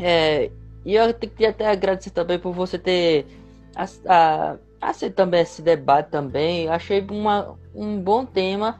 é, 0.00 0.50
e 0.84 0.94
eu 0.94 1.14
queria 1.14 1.50
até 1.50 1.66
agradecer 1.66 2.10
também 2.10 2.38
por 2.38 2.52
você 2.52 2.78
ter 2.78 3.26
a, 3.74 3.86
a 4.06 4.56
Achei 4.80 5.10
também 5.10 5.40
esse 5.40 5.60
debate 5.60 6.10
também, 6.10 6.68
achei 6.68 7.04
uma, 7.10 7.56
um 7.74 8.00
bom 8.00 8.24
tema 8.24 8.78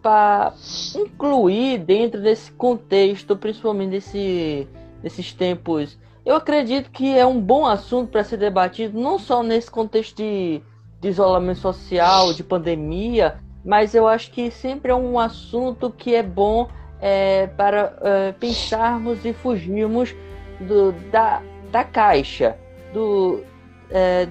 para 0.00 0.52
incluir 0.94 1.78
dentro 1.78 2.20
desse 2.20 2.52
contexto, 2.52 3.36
principalmente 3.36 3.90
desse, 3.90 4.68
desses 5.02 5.32
tempos. 5.32 5.98
Eu 6.24 6.36
acredito 6.36 6.90
que 6.90 7.18
é 7.18 7.26
um 7.26 7.40
bom 7.40 7.66
assunto 7.66 8.10
para 8.10 8.22
ser 8.22 8.36
debatido, 8.36 8.98
não 8.98 9.18
só 9.18 9.42
nesse 9.42 9.70
contexto 9.70 10.16
de, 10.16 10.62
de 11.04 11.10
isolamento 11.10 11.60
social, 11.60 12.32
de 12.32 12.42
pandemia, 12.42 13.36
mas 13.62 13.94
eu 13.94 14.08
acho 14.08 14.30
que 14.30 14.50
sempre 14.50 14.90
é 14.90 14.94
um 14.94 15.18
assunto 15.18 15.90
que 15.90 16.14
é 16.14 16.22
bom 16.22 16.66
é, 16.98 17.46
para 17.46 17.94
é, 18.00 18.32
pensarmos 18.32 19.22
e 19.22 19.34
fugirmos 19.34 20.14
do, 20.58 20.92
da, 21.12 21.42
da 21.70 21.84
caixa, 21.84 22.56
do, 22.94 23.42
é, 23.90 24.26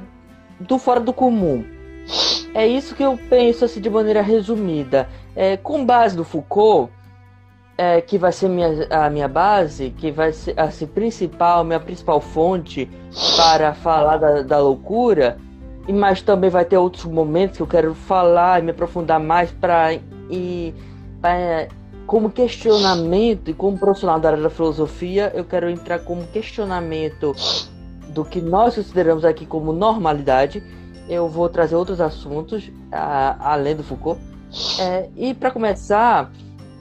do 0.59 0.79
fora 0.79 0.99
do 0.99 1.13
comum. 1.13 1.63
É 2.55 2.65
isso 2.65 2.95
que 2.95 3.03
eu 3.03 3.19
penso 3.29 3.65
assim 3.65 3.79
de 3.79 3.89
maneira 3.89 4.23
resumida. 4.23 5.07
É, 5.35 5.57
com 5.57 5.85
base 5.85 6.17
no 6.17 6.23
Foucault, 6.23 6.91
é, 7.77 8.01
que 8.01 8.17
vai 8.17 8.31
ser 8.31 8.49
minha, 8.49 8.87
a 8.89 9.11
minha 9.11 9.27
base, 9.27 9.91
que 9.91 10.11
vai 10.11 10.31
ser 10.31 10.59
assim, 10.59 10.87
principal, 10.87 11.63
minha 11.63 11.79
principal 11.79 12.19
fonte 12.19 12.89
para 13.35 13.75
falar 13.75 14.17
da, 14.17 14.41
da 14.41 14.57
loucura, 14.57 15.37
mas 15.91 16.21
também 16.21 16.49
vai 16.49 16.63
ter 16.63 16.77
outros 16.77 17.05
momentos 17.05 17.57
que 17.57 17.63
eu 17.63 17.67
quero 17.67 17.93
falar 17.93 18.59
e 18.59 18.63
me 18.63 18.71
aprofundar 18.71 19.19
mais 19.19 19.51
para 19.51 19.93
e 20.29 20.73
pra, 21.21 21.67
como 22.05 22.29
questionamento 22.29 23.49
e 23.49 23.53
como 23.53 23.77
profissional 23.77 24.19
da 24.19 24.29
área 24.29 24.43
da 24.43 24.49
filosofia, 24.49 25.31
eu 25.33 25.43
quero 25.43 25.69
entrar 25.69 25.99
como 25.99 26.25
questionamento 26.27 27.35
do 28.09 28.23
que 28.23 28.41
nós 28.41 28.75
consideramos 28.75 29.25
aqui 29.25 29.45
como 29.45 29.73
normalidade. 29.73 30.63
Eu 31.09 31.27
vou 31.27 31.49
trazer 31.49 31.75
outros 31.75 31.99
assuntos 31.99 32.71
a, 32.91 33.53
além 33.53 33.75
do 33.75 33.83
Foucault. 33.83 34.21
É, 34.79 35.09
e 35.15 35.33
para 35.33 35.51
começar, 35.51 36.31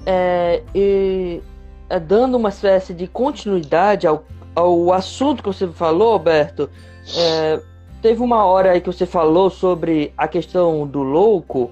é, 0.05 0.63
e, 0.75 1.41
é, 1.89 1.99
dando 1.99 2.37
uma 2.37 2.51
espécie 2.51 2.93
de 2.93 3.07
continuidade 3.07 4.07
ao, 4.07 4.25
ao 4.55 4.93
assunto 4.93 5.43
que 5.43 5.49
você 5.49 5.67
falou, 5.69 6.13
Alberto, 6.13 6.69
é, 7.17 7.63
teve 8.03 8.21
uma 8.21 8.45
hora 8.45 8.73
aí 8.73 8.81
que 8.81 8.89
você 8.89 9.07
falou 9.07 9.49
sobre 9.49 10.13
a 10.19 10.27
questão 10.27 10.87
do 10.87 11.03
louco, 11.03 11.71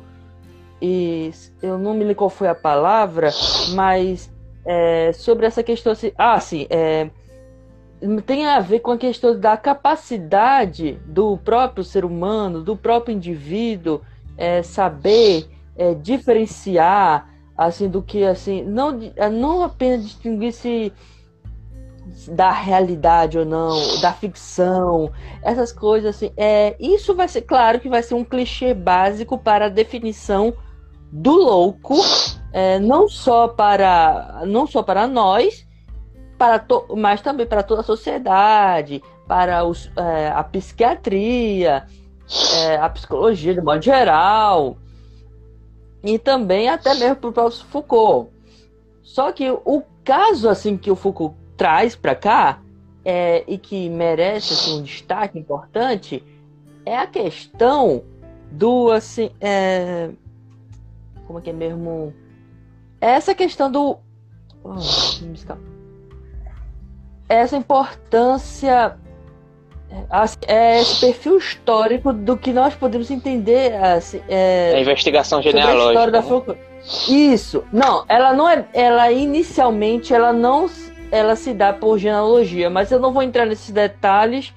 e 0.81 1.31
eu 1.61 1.77
não 1.77 1.93
me 1.93 2.01
lembro 2.01 2.14
qual 2.14 2.31
foi 2.31 2.49
a 2.49 2.55
palavra, 2.55 3.31
mas 3.75 4.33
é, 4.64 5.12
sobre 5.12 5.45
essa 5.45 5.62
questão 5.62 5.93
assim. 5.93 6.12
Ah, 6.16 6.38
sim, 6.40 6.66
é, 6.71 7.11
tem 8.25 8.47
a 8.47 8.61
ver 8.61 8.81
com 8.81 8.93
a 8.93 8.97
questão 8.97 9.38
da 9.38 9.57
capacidade 9.57 10.93
do 11.05 11.37
próprio 11.37 11.85
ser 11.85 12.05
humano, 12.05 12.62
do 12.62 12.77
próprio 12.77 13.14
indivíduo, 13.14 14.01
é, 14.38 14.62
saber 14.62 15.51
é, 15.77 15.93
diferenciar 15.95 17.29
assim 17.57 17.90
do 17.90 18.01
que 18.01 18.25
assim 18.25 18.62
não 18.62 18.99
não 19.31 19.62
apenas 19.62 20.03
distinguir 20.03 20.53
se 20.53 20.90
da 22.28 22.50
realidade 22.50 23.38
ou 23.38 23.44
não, 23.44 24.00
da 24.00 24.12
ficção, 24.12 25.11
essas 25.42 25.72
coisas 25.72 26.16
assim. 26.16 26.33
É, 26.37 26.76
isso 26.78 27.14
vai 27.14 27.28
ser, 27.28 27.42
claro 27.42 27.80
que 27.80 27.88
vai 27.88 28.02
ser 28.02 28.14
um 28.14 28.24
clichê 28.24 28.74
básico 28.74 29.38
para 29.38 29.66
a 29.66 29.68
definição 29.68 30.52
do 31.12 31.33
louco, 31.33 31.96
é, 32.52 32.78
não 32.78 33.09
só 33.09 33.48
para 33.48 34.42
não 34.46 34.66
só 34.66 34.83
para 34.83 35.06
nós, 35.06 35.66
para 36.38 36.59
to, 36.59 36.87
mas 36.96 37.20
também 37.20 37.46
para 37.46 37.62
toda 37.62 37.80
a 37.80 37.85
sociedade, 37.85 39.02
para 39.26 39.64
os, 39.64 39.90
é, 39.96 40.28
a 40.28 40.42
psiquiatria, 40.44 41.87
é, 42.56 42.76
a 42.76 42.88
psicologia 42.88 43.54
de 43.54 43.61
modo 43.61 43.83
geral, 43.83 44.76
e 46.02 46.18
também 46.18 46.68
até 46.68 46.94
mesmo 46.94 47.16
para 47.16 47.30
o 47.30 47.33
próprio 47.33 47.64
Foucault. 47.66 48.30
Só 49.02 49.33
que 49.33 49.50
o 49.50 49.83
caso 50.04 50.48
assim 50.48 50.76
que 50.76 50.90
o 50.90 50.96
Foucault 50.96 51.39
traz 51.61 51.94
para 51.94 52.14
cá 52.14 52.59
é, 53.05 53.44
e 53.46 53.59
que 53.59 53.90
merece 53.90 54.55
assim, 54.55 54.79
um 54.79 54.83
destaque 54.83 55.38
importante 55.38 56.25
é 56.87 56.96
a 56.96 57.07
questão 57.07 58.03
do 58.51 58.90
assim 58.90 59.31
é, 59.38 60.09
como 61.27 61.38
é 61.38 61.42
que 61.42 61.51
é 61.51 61.53
mesmo? 61.53 62.14
Essa 62.99 63.35
questão 63.35 63.70
do 63.70 63.99
oh, 64.64 64.77
essa 67.29 67.59
importância 67.59 68.96
assim, 70.09 70.38
é 70.46 70.81
esse 70.81 70.99
perfil 70.99 71.37
histórico 71.37 72.11
do 72.11 72.38
que 72.38 72.55
nós 72.55 72.75
podemos 72.75 73.11
entender 73.11 73.75
assim, 73.75 74.23
é, 74.31 74.73
a 74.77 74.81
investigação 74.81 75.42
genealógica 75.42 76.20
a 76.20 76.53
né? 76.55 76.59
isso. 77.07 77.62
Não 77.70 78.03
ela 78.09 78.33
não 78.33 78.49
é 78.49 78.66
ela 78.73 79.12
inicialmente 79.12 80.14
ela 80.14 80.33
não 80.33 80.66
ela 81.11 81.37
se 81.37 81.53
dá 81.53 81.73
por 81.73 81.99
genealogia, 81.99 82.70
mas 82.70 82.90
eu 82.90 82.99
não 82.99 83.12
vou 83.12 83.23
entrar 83.23 83.46
nesses 83.46 83.70
detalhes 83.70 84.53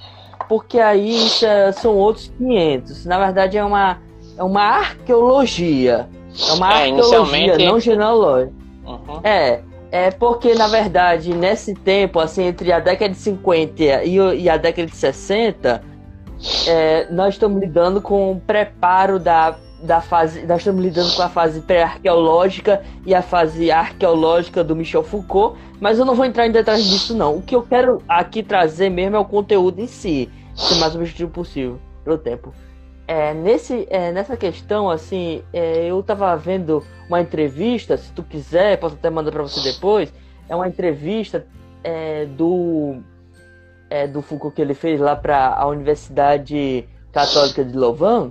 porque 0.47 0.79
aí 0.79 1.27
é, 1.41 1.71
são 1.71 1.95
outros 1.95 2.31
500. 2.37 3.05
Na 3.05 3.17
verdade 3.17 3.57
é 3.57 3.63
uma 3.63 3.99
é 4.37 4.43
uma 4.43 4.61
arqueologia, 4.61 6.09
é 6.49 6.53
uma 6.53 6.73
é, 6.73 6.89
arqueologia, 6.89 7.57
não 7.57 7.79
genealógica. 7.79 8.53
Uhum. 8.85 9.19
É, 9.23 9.61
é 9.91 10.11
porque 10.11 10.53
na 10.55 10.67
verdade 10.67 11.33
nesse 11.33 11.73
tempo 11.73 12.19
assim 12.19 12.43
entre 12.43 12.71
a 12.71 12.79
década 12.79 13.13
de 13.13 13.19
50 13.19 14.03
e, 14.03 14.15
e 14.15 14.49
a 14.49 14.57
década 14.57 14.87
de 14.87 14.95
60 14.95 15.81
é, 16.67 17.07
nós 17.09 17.35
estamos 17.35 17.61
lidando 17.61 18.01
com 18.01 18.31
o 18.31 18.39
preparo 18.39 19.17
da 19.17 19.55
da 19.83 19.99
fase. 19.99 20.45
Nós 20.45 20.59
estamos 20.59 20.81
lidando 20.81 21.13
com 21.13 21.21
a 21.21 21.29
fase 21.29 21.61
pré-arqueológica 21.61 22.81
e 23.05 23.13
a 23.13 23.21
fase 23.21 23.69
arqueológica 23.69 24.63
do 24.63 24.75
Michel 24.75 25.03
Foucault, 25.03 25.59
mas 25.79 25.99
eu 25.99 26.05
não 26.05 26.15
vou 26.15 26.25
entrar 26.25 26.47
em 26.47 26.51
detalhes 26.51 26.85
disso, 26.85 27.15
não. 27.15 27.37
O 27.37 27.41
que 27.41 27.53
eu 27.53 27.61
quero 27.61 28.01
aqui 28.07 28.41
trazer 28.41 28.89
mesmo 28.89 29.17
é 29.17 29.19
o 29.19 29.25
conteúdo 29.25 29.79
em 29.79 29.87
si, 29.87 30.29
ser 30.55 30.75
mais 30.75 30.95
objetivo 30.95 31.29
possível, 31.29 31.79
pelo 32.03 32.17
tempo. 32.17 32.53
É, 33.05 33.33
nesse, 33.33 33.85
é, 33.89 34.13
nessa 34.13 34.37
questão, 34.37 34.89
assim, 34.89 35.43
é, 35.51 35.85
eu 35.85 36.01
tava 36.01 36.33
vendo 36.37 36.81
uma 37.09 37.19
entrevista, 37.19 37.97
se 37.97 38.11
tu 38.13 38.23
quiser, 38.23 38.77
posso 38.77 38.95
até 38.95 39.09
mandar 39.09 39.31
para 39.31 39.43
você 39.43 39.61
depois. 39.61 40.13
É 40.47 40.55
uma 40.55 40.67
entrevista 40.67 41.45
é, 41.83 42.25
do, 42.25 43.01
é, 43.89 44.07
do 44.07 44.21
Foucault 44.21 44.55
que 44.55 44.61
ele 44.61 44.73
fez 44.73 45.01
lá 45.01 45.17
para 45.17 45.53
a 45.53 45.67
Universidade 45.67 46.87
Católica 47.11 47.65
de 47.65 47.77
Louvain 47.77 48.29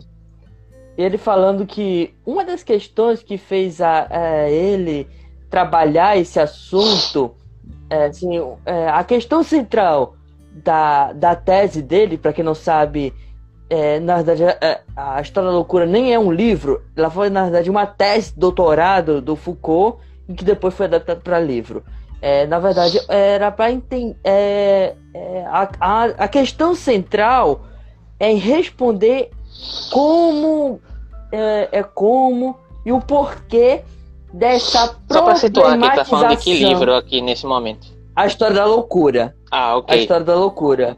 ele 1.02 1.18
falando 1.18 1.66
que 1.66 2.14
uma 2.24 2.44
das 2.44 2.62
questões 2.62 3.22
que 3.22 3.36
fez 3.36 3.80
a, 3.80 4.06
a 4.10 4.50
ele 4.50 5.08
trabalhar 5.50 6.16
esse 6.16 6.40
assunto, 6.40 7.34
é, 7.90 8.06
assim, 8.06 8.40
é, 8.64 8.88
a 8.88 9.04
questão 9.04 9.42
central 9.42 10.16
da, 10.52 11.12
da 11.12 11.34
tese 11.34 11.82
dele, 11.82 12.16
para 12.16 12.32
quem 12.32 12.44
não 12.44 12.54
sabe, 12.54 13.12
é, 13.68 14.00
na 14.00 14.16
verdade, 14.16 14.44
é, 14.44 14.82
a 14.96 15.20
História 15.20 15.50
da 15.50 15.56
Loucura 15.56 15.86
nem 15.86 16.12
é 16.12 16.18
um 16.18 16.30
livro, 16.30 16.82
ela 16.96 17.10
foi, 17.10 17.30
na 17.30 17.44
verdade, 17.44 17.70
uma 17.70 17.86
tese 17.86 18.32
doutorado 18.36 19.20
do 19.20 19.36
Foucault, 19.36 19.98
e 20.28 20.34
que 20.34 20.44
depois 20.44 20.74
foi 20.74 20.86
adaptada 20.86 21.20
para 21.20 21.40
livro. 21.40 21.82
É, 22.20 22.46
na 22.46 22.58
verdade, 22.58 23.00
era 23.08 23.50
para 23.50 23.72
entender. 23.72 24.16
É, 24.22 24.94
a, 25.46 25.68
a, 25.80 26.04
a 26.04 26.28
questão 26.28 26.74
central 26.74 27.64
é 28.20 28.32
responder 28.32 29.30
como 29.90 30.80
é, 31.32 31.68
é 31.72 31.82
como 31.82 32.56
e 32.84 32.92
o 32.92 33.00
porquê 33.00 33.82
dessa 34.32 34.96
Só 35.10 35.22
para 35.22 35.36
situar 35.36 35.74
aqui, 35.74 35.96
tá 35.96 36.04
falando 36.04 36.36
de 36.36 36.36
que 36.36 36.64
livro 36.64 36.94
aqui 36.94 37.20
nesse 37.20 37.46
momento? 37.46 37.86
A 38.14 38.26
História 38.26 38.56
da 38.56 38.64
Loucura. 38.64 39.34
Ah, 39.50 39.76
ok. 39.76 39.96
A 39.96 40.00
História 40.00 40.24
da 40.24 40.34
Loucura. 40.34 40.96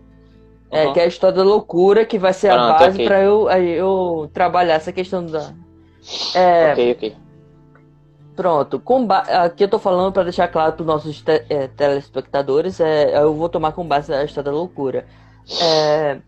É, 0.70 0.86
uhum. 0.86 0.92
que 0.92 1.00
é 1.00 1.04
a 1.04 1.06
História 1.06 1.36
da 1.36 1.44
Loucura, 1.44 2.04
que 2.04 2.18
vai 2.18 2.32
ser 2.32 2.48
Pronto, 2.48 2.62
a 2.62 2.72
base 2.72 2.94
okay. 2.94 3.06
para 3.06 3.22
eu, 3.22 3.48
eu 3.50 4.30
trabalhar 4.32 4.74
essa 4.74 4.92
questão 4.92 5.24
da... 5.24 5.52
É, 6.34 6.72
ok, 6.72 6.92
ok. 6.92 7.16
Pronto, 8.34 8.80
com 8.80 9.06
aqui 9.12 9.62
eu 9.62 9.68
tô 9.68 9.78
falando 9.78 10.12
para 10.12 10.24
deixar 10.24 10.48
claro 10.48 10.72
para 10.72 10.80
os 10.82 10.86
nossos 10.86 11.22
te 11.22 11.44
é, 11.48 11.68
telespectadores, 11.68 12.80
é, 12.80 13.16
eu 13.16 13.32
vou 13.32 13.48
tomar 13.48 13.70
com 13.70 13.86
base 13.86 14.12
a 14.12 14.24
história 14.24 14.50
da 14.50 14.56
loucura. 14.56 15.06
É, 15.62 16.18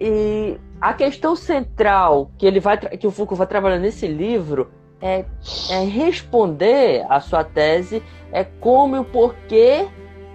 e 0.00 0.58
a 0.80 0.92
questão 0.92 1.34
central 1.34 2.30
que 2.38 2.46
ele 2.46 2.60
vai 2.60 2.76
que 2.76 3.06
o 3.06 3.10
Foucault 3.10 3.38
vai 3.38 3.46
trabalhar 3.46 3.78
nesse 3.78 4.06
livro 4.06 4.70
é, 5.00 5.24
é 5.70 5.84
responder 5.84 7.04
a 7.08 7.20
sua 7.20 7.42
tese 7.44 8.02
é 8.32 8.44
como 8.44 8.96
e 8.96 8.98
o 9.00 9.04
porquê 9.04 9.88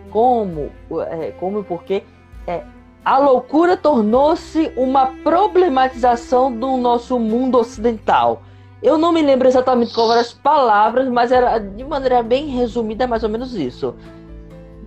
como 0.09 0.69
é, 1.09 1.31
como 1.39 1.57
e 1.59 1.61
o 1.61 1.63
porquê 1.63 2.03
é, 2.45 2.63
a 3.05 3.17
loucura 3.17 3.75
tornou-se 3.75 4.71
uma 4.77 5.07
problematização 5.23 6.51
do 6.51 6.77
nosso 6.77 7.19
mundo 7.19 7.57
ocidental. 7.57 8.41
Eu 8.81 8.97
não 8.97 9.11
me 9.11 9.21
lembro 9.21 9.47
exatamente 9.47 9.93
qual 9.93 10.11
eram 10.11 10.21
as 10.21 10.33
palavras, 10.33 11.07
mas 11.09 11.31
era 11.31 11.57
de 11.57 11.83
maneira 11.83 12.23
bem 12.23 12.47
resumida, 12.47 13.05
mais 13.05 13.23
ou 13.23 13.29
menos 13.29 13.55
isso. 13.55 13.95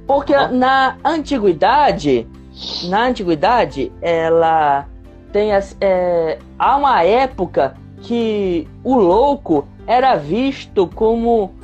Porque 0.06 0.34
na 0.34 0.96
antiguidade, 1.04 2.26
na 2.84 3.06
antiguidade, 3.06 3.92
ela 4.00 4.86
tem 5.32 5.52
as, 5.52 5.76
é, 5.80 6.38
há 6.58 6.76
uma 6.76 7.02
época 7.02 7.76
que 8.02 8.66
o 8.82 8.94
louco 8.94 9.66
era 9.86 10.16
visto 10.16 10.86
como 10.86 11.54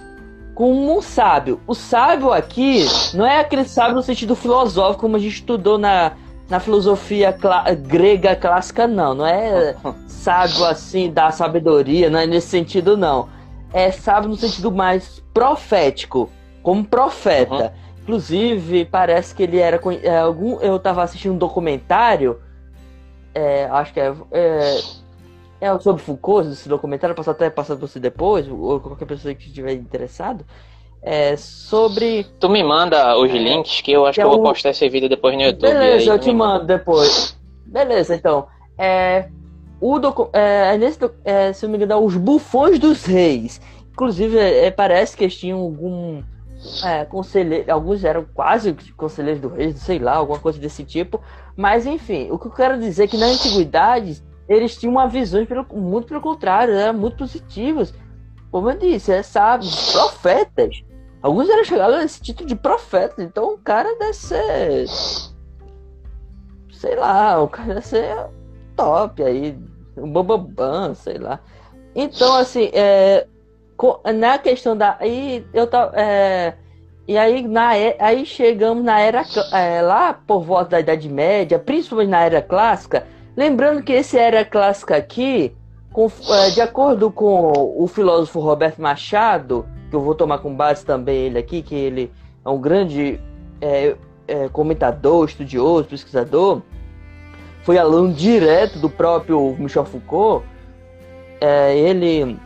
como 0.54 0.98
um 0.98 1.00
sábio. 1.00 1.58
O 1.66 1.74
sábio 1.74 2.30
aqui 2.30 2.84
não 3.14 3.26
é 3.26 3.40
aquele 3.40 3.64
sábio 3.64 3.94
no 3.94 4.02
sentido 4.02 4.36
filosófico 4.36 5.00
como 5.00 5.16
a 5.16 5.18
gente 5.18 5.36
estudou 5.36 5.78
na, 5.78 6.12
na 6.48 6.60
filosofia 6.60 7.32
clá 7.32 7.64
grega 7.72 8.36
clássica, 8.36 8.86
não. 8.86 9.14
Não 9.14 9.26
é 9.26 9.74
sábio 10.06 10.66
assim 10.66 11.10
da 11.10 11.30
sabedoria, 11.30 12.10
não 12.10 12.18
é 12.18 12.26
nesse 12.26 12.48
sentido, 12.48 12.96
não. 12.96 13.28
É 13.72 13.90
sábio 13.90 14.28
no 14.28 14.36
sentido 14.36 14.70
mais 14.70 15.22
profético, 15.32 16.28
como 16.62 16.84
profeta. 16.84 17.54
Uhum. 17.54 17.70
Inclusive, 18.02 18.84
parece 18.84 19.34
que 19.34 19.42
ele 19.44 19.58
era. 19.58 19.80
É, 20.02 20.18
algum, 20.18 20.60
eu 20.60 20.76
estava 20.76 21.02
assistindo 21.02 21.34
um 21.34 21.38
documentário, 21.38 22.40
é, 23.32 23.66
acho 23.66 23.92
que 23.92 24.00
é, 24.00 24.12
é, 24.32 24.80
é, 25.60 25.78
sobre 25.78 26.02
Foucault, 26.02 26.48
esse 26.48 26.68
documentário, 26.68 27.14
posso 27.14 27.30
até 27.30 27.48
passar 27.48 27.76
para 27.76 27.86
você 27.86 28.00
depois, 28.00 28.48
ou 28.48 28.80
qualquer 28.80 29.06
pessoa 29.06 29.32
que 29.34 29.46
estiver 29.46 29.72
interessado. 29.72 30.44
É, 31.00 31.36
sobre. 31.36 32.24
Tu 32.40 32.48
me 32.48 32.62
manda 32.64 33.16
os 33.18 33.30
é, 33.30 33.34
links 33.34 33.80
que 33.80 33.92
eu 33.92 34.04
acho 34.04 34.16
que, 34.16 34.22
eu 34.22 34.30
vou 34.30 34.42
postar 34.42 34.70
esse 34.70 34.88
vídeo 34.88 35.08
depois 35.08 35.34
no 35.36 35.42
YouTube. 35.42 35.72
Beleza, 35.72 36.10
eu 36.10 36.18
te 36.18 36.32
mando 36.32 36.66
depois. 36.66 37.38
Beleza, 37.64 38.16
então. 38.16 38.46
É, 38.76 39.28
o 39.80 39.98
docu 39.98 40.28
é, 40.32 40.76
nesse, 40.76 40.98
é, 41.24 41.52
se 41.52 41.64
eu 41.64 41.68
não 41.68 41.78
me 41.78 41.84
engano, 41.84 42.04
os 42.04 42.16
bufões 42.16 42.78
dos 42.78 43.04
reis. 43.04 43.60
Inclusive, 43.92 44.38
é, 44.38 44.70
parece 44.70 45.16
que 45.16 45.24
eles 45.24 45.36
tinham 45.36 45.58
algum 45.60 46.22
é, 46.84 47.04
conselheiros, 47.04 47.68
alguns 47.68 48.04
eram 48.04 48.24
quase 48.34 48.76
conselheiros 48.96 49.40
do 49.40 49.48
rei, 49.48 49.72
sei 49.72 49.98
lá, 49.98 50.16
alguma 50.16 50.38
coisa 50.38 50.58
desse 50.58 50.84
tipo. 50.84 51.20
Mas 51.56 51.86
enfim, 51.86 52.30
o 52.30 52.38
que 52.38 52.46
eu 52.46 52.52
quero 52.52 52.78
dizer 52.78 53.04
é 53.04 53.06
que 53.06 53.16
na 53.16 53.26
antiguidade 53.26 54.22
eles 54.48 54.76
tinham 54.76 54.92
uma 54.92 55.08
visão 55.08 55.44
pelo, 55.46 55.66
muito 55.72 56.08
pelo 56.08 56.20
contrário, 56.20 56.74
eram 56.74 56.98
muito 56.98 57.16
positivas. 57.16 57.92
Como 58.50 58.70
eu 58.70 58.78
disse, 58.78 59.12
é 59.12 59.22
sábios, 59.22 59.92
profetas. 59.92 60.84
Alguns 61.22 61.48
eram 61.48 61.64
chegados 61.64 61.96
a 61.96 62.04
esse 62.04 62.20
título 62.20 62.48
de 62.48 62.56
profeta, 62.56 63.22
então 63.22 63.54
o 63.54 63.58
cara 63.58 63.96
deve 63.98 64.14
ser. 64.14 64.86
Sei 66.72 66.96
lá, 66.96 67.40
o 67.40 67.48
cara 67.48 67.74
deve 67.74 67.86
ser 67.86 68.14
top 68.76 69.22
aí, 69.22 69.56
um 69.96 70.12
bambambam, 70.12 70.94
sei 70.94 71.18
lá. 71.18 71.40
Então, 71.94 72.36
assim, 72.36 72.70
é, 72.72 73.26
na 74.14 74.38
questão 74.38 74.76
da. 74.76 74.96
Aí 75.00 75.44
eu. 75.52 75.68
É, 75.94 76.54
e 77.06 77.18
aí, 77.18 77.46
na, 77.46 77.70
aí 77.98 78.24
chegamos 78.24 78.84
na 78.84 79.00
era. 79.00 79.24
É, 79.52 79.82
lá 79.82 80.12
por 80.12 80.42
volta 80.42 80.70
da 80.70 80.80
Idade 80.80 81.08
Média, 81.08 81.58
principalmente 81.58 82.10
na 82.10 82.20
era 82.20 82.42
clássica. 82.42 83.06
Lembrando 83.36 83.82
que 83.82 83.92
esse 83.92 84.18
era 84.18 84.44
clássica 84.44 84.96
aqui, 84.96 85.54
com, 85.92 86.10
é, 86.30 86.50
de 86.50 86.60
acordo 86.60 87.10
com 87.10 87.52
o 87.76 87.86
filósofo 87.86 88.40
Roberto 88.40 88.80
Machado, 88.80 89.66
que 89.90 89.96
eu 89.96 90.00
vou 90.00 90.14
tomar 90.14 90.38
com 90.38 90.54
base 90.54 90.84
também 90.84 91.26
ele 91.26 91.38
aqui, 91.38 91.62
que 91.62 91.74
ele 91.74 92.12
é 92.44 92.48
um 92.48 92.60
grande 92.60 93.18
é, 93.60 93.96
é, 94.28 94.48
comentador, 94.48 95.26
estudioso, 95.26 95.88
pesquisador, 95.88 96.62
foi 97.62 97.78
aluno 97.78 98.12
direto 98.12 98.78
do 98.78 98.90
próprio 98.90 99.54
Michel 99.58 99.84
Foucault. 99.84 100.44
É, 101.40 101.76
ele 101.76 102.38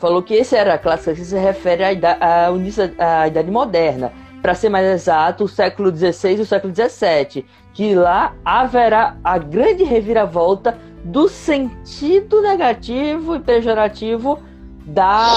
falou 0.00 0.22
que 0.22 0.34
esse 0.34 0.56
era 0.56 0.78
clássico 0.78 1.14
que 1.14 1.24
se 1.24 1.38
refere 1.38 1.84
à 1.84 1.92
idade, 1.92 2.18
à, 2.20 3.20
à 3.22 3.28
idade 3.28 3.50
moderna, 3.50 4.10
para 4.40 4.54
ser 4.54 4.70
mais 4.70 4.86
exato, 4.86 5.44
o 5.44 5.48
século 5.48 5.94
XVI 5.94 6.38
e 6.38 6.40
o 6.40 6.46
século 6.46 6.72
XVII, 6.74 7.44
que 7.74 7.94
lá 7.94 8.34
haverá 8.42 9.16
a 9.22 9.36
grande 9.36 9.84
reviravolta 9.84 10.78
do 11.04 11.28
sentido 11.28 12.40
negativo 12.40 13.36
e 13.36 13.40
pejorativo 13.40 14.38
da, 14.86 15.34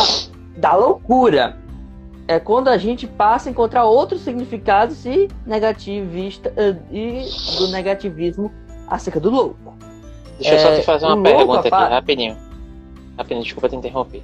da 0.57 0.73
loucura. 0.75 1.57
É 2.25 2.39
quando 2.39 2.69
a 2.69 2.77
gente 2.77 3.05
passa 3.05 3.49
a 3.49 3.51
encontrar 3.51 3.83
outros 3.83 4.21
significados 4.21 5.05
e 5.05 5.27
negativista 5.45 6.53
eh, 6.55 6.75
e 6.89 7.25
do 7.57 7.67
negativismo 7.67 8.49
acerca 8.87 9.19
do 9.19 9.29
louco. 9.29 9.75
Deixa 10.39 10.55
eu 10.55 10.59
só 10.59 10.73
te 10.73 10.79
é, 10.79 10.83
fazer 10.83 11.05
uma 11.05 11.21
pergunta 11.21 11.59
aqui, 11.59 11.93
rapidinho. 11.93 12.52
Rapidinho, 13.17 13.43
desculpa 13.43 13.69
te 13.69 13.75
interromper. 13.75 14.23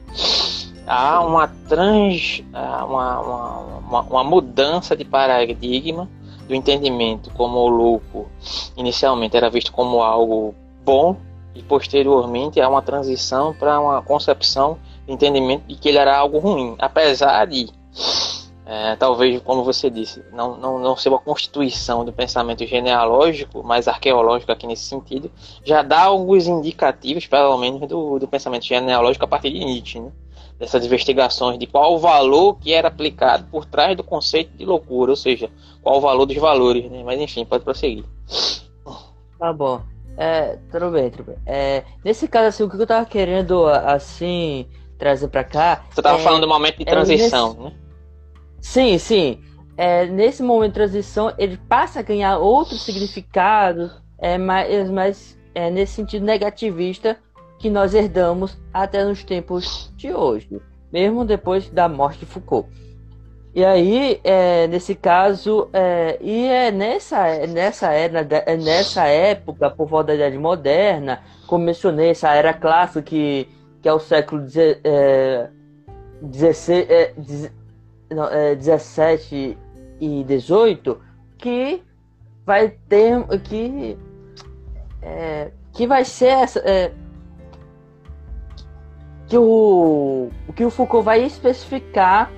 Há 0.88 1.22
uma 1.22 1.48
trans. 1.68 2.44
Uma, 2.52 3.20
uma, 3.20 3.60
uma, 3.60 4.02
uma 4.02 4.24
mudança 4.24 4.96
de 4.96 5.06
paradigma 5.06 6.10
do 6.48 6.56
entendimento 6.56 7.30
como 7.32 7.60
o 7.60 7.68
louco 7.68 8.28
inicialmente 8.76 9.38
era 9.38 9.52
visto 9.52 9.72
como 9.72 10.02
algo 10.02 10.56
bom 10.84 11.16
e 11.54 11.62
posteriormente 11.62 12.60
há 12.60 12.68
uma 12.68 12.82
transição 12.82 13.54
para 13.54 13.80
uma 13.80 14.02
concepção 14.02 14.80
de 15.06 15.14
entendimento 15.14 15.64
de 15.68 15.76
que 15.76 15.90
ele 15.90 16.00
era 16.00 16.18
algo 16.18 16.40
ruim, 16.40 16.76
apesar 16.80 17.46
de 17.46 17.70
é, 18.72 18.96
talvez, 18.96 19.42
como 19.42 19.64
você 19.64 19.90
disse, 19.90 20.24
não, 20.32 20.56
não, 20.56 20.78
não 20.78 20.96
ser 20.96 21.10
uma 21.10 21.18
constituição 21.18 22.06
do 22.06 22.14
pensamento 22.14 22.64
genealógico, 22.68 23.64
mas 23.64 23.88
arqueológico 23.88 24.52
aqui 24.52 24.68
nesse 24.68 24.84
sentido, 24.84 25.32
já 25.66 25.82
dá 25.82 26.02
alguns 26.02 26.46
indicativos, 26.46 27.26
pelo 27.26 27.58
menos, 27.58 27.90
do, 27.90 28.20
do 28.20 28.28
pensamento 28.28 28.66
genealógico 28.66 29.26
a 29.26 29.28
partir 29.28 29.50
de 29.50 29.66
Nietzsche, 29.66 30.00
né? 30.00 30.12
dessas 30.60 30.86
investigações 30.86 31.58
de 31.58 31.66
qual 31.66 31.96
o 31.96 31.98
valor 31.98 32.60
que 32.60 32.72
era 32.72 32.90
aplicado 32.90 33.46
por 33.50 33.66
trás 33.66 33.98
do 33.98 34.04
conceito 34.04 34.56
de 34.56 34.66
loucura, 34.66 35.14
ou 35.14 35.18
seja, 35.18 35.50
qual 35.82 35.98
o 35.98 36.02
valor 36.02 36.28
dos 36.28 36.38
valores, 36.38 36.92
né? 36.92 37.02
Mas 37.04 37.20
enfim, 37.20 37.46
pode 37.46 37.64
prosseguir. 37.64 38.06
Tá 39.40 39.52
bom. 39.52 39.82
É, 40.16 40.60
tudo 40.72 40.92
bem, 40.92 41.10
tudo 41.10 41.24
bem. 41.24 41.38
É, 41.44 41.84
nesse 42.06 42.28
caso, 42.28 42.50
assim, 42.50 42.62
o 42.62 42.70
que 42.70 42.76
eu 42.76 42.86
tava 42.86 43.06
querendo, 43.08 43.66
assim, 43.66 44.68
trazer 45.00 45.30
para 45.30 45.44
cá... 45.44 45.86
Você 45.90 46.04
tava 46.04 46.20
é, 46.20 46.22
falando 46.22 46.42
do 46.42 46.48
momento 46.48 46.78
de 46.78 46.86
transição, 46.86 47.54
nesse... 47.54 47.64
né? 47.64 47.89
Sim, 48.62 48.98
sim. 48.98 49.42
É, 49.78 50.06
nesse 50.06 50.44
momento 50.44 50.72
de 50.72 50.76
transição, 50.76 51.34
ele 51.38 51.58
passa 51.70 52.00
a 52.00 52.04
ganhar 52.04 52.38
outro 52.38 52.76
significado, 52.76 53.92
é, 54.18 54.38
mais, 54.38 54.90
mais 54.90 55.40
é, 55.56 55.70
nesse 55.70 55.94
sentido 55.94 56.26
negativista 56.26 57.18
que 57.58 57.70
nós 57.70 57.94
herdamos 57.94 58.58
até 58.74 59.04
nos 59.04 59.24
tempos 59.24 59.94
de 59.96 60.14
hoje, 60.14 60.62
mesmo 60.92 61.26
depois 61.26 61.70
da 61.70 61.88
morte 61.88 62.20
de 62.20 62.26
Foucault. 62.26 62.70
E 63.54 63.66
aí, 63.66 64.22
é, 64.24 64.68
nesse 64.68 64.94
caso, 64.96 65.70
é, 65.74 66.18
e 66.22 66.46
é 66.46 66.72
nessa, 66.72 67.48
nessa, 67.48 67.92
era, 67.92 68.20
é 68.46 68.56
nessa 68.56 69.06
época, 69.08 69.70
por 69.72 69.88
volta 69.88 70.08
da 70.08 70.16
Idade 70.16 70.38
Moderna, 70.38 71.22
como 71.48 71.66
mencionei, 71.66 72.12
essa 72.12 72.34
era 72.34 72.54
clássica 72.54 73.02
que, 73.02 73.50
que 73.82 73.90
é 73.90 73.94
o 73.94 74.00
século 74.00 74.48
XVI, 74.48 74.78
é, 74.84 75.50
16, 76.22 76.90
é, 76.90 77.14
não, 77.18 77.46
é, 77.46 77.52
17 78.58 79.58
e 80.00 80.24
18 80.24 81.00
que 81.38 81.82
vai 82.46 82.70
ter 82.88 83.26
que 83.44 83.98
é, 85.02 85.52
que 85.74 85.86
vai 85.88 86.04
ser 86.04 86.28
essa 86.28 86.60
é, 86.60 86.92
que 89.28 89.38
o 89.38 90.30
que 90.56 90.66
o 90.66 90.70
Foucault 90.70 91.06
vai 91.06 91.24
especificar 91.24 92.32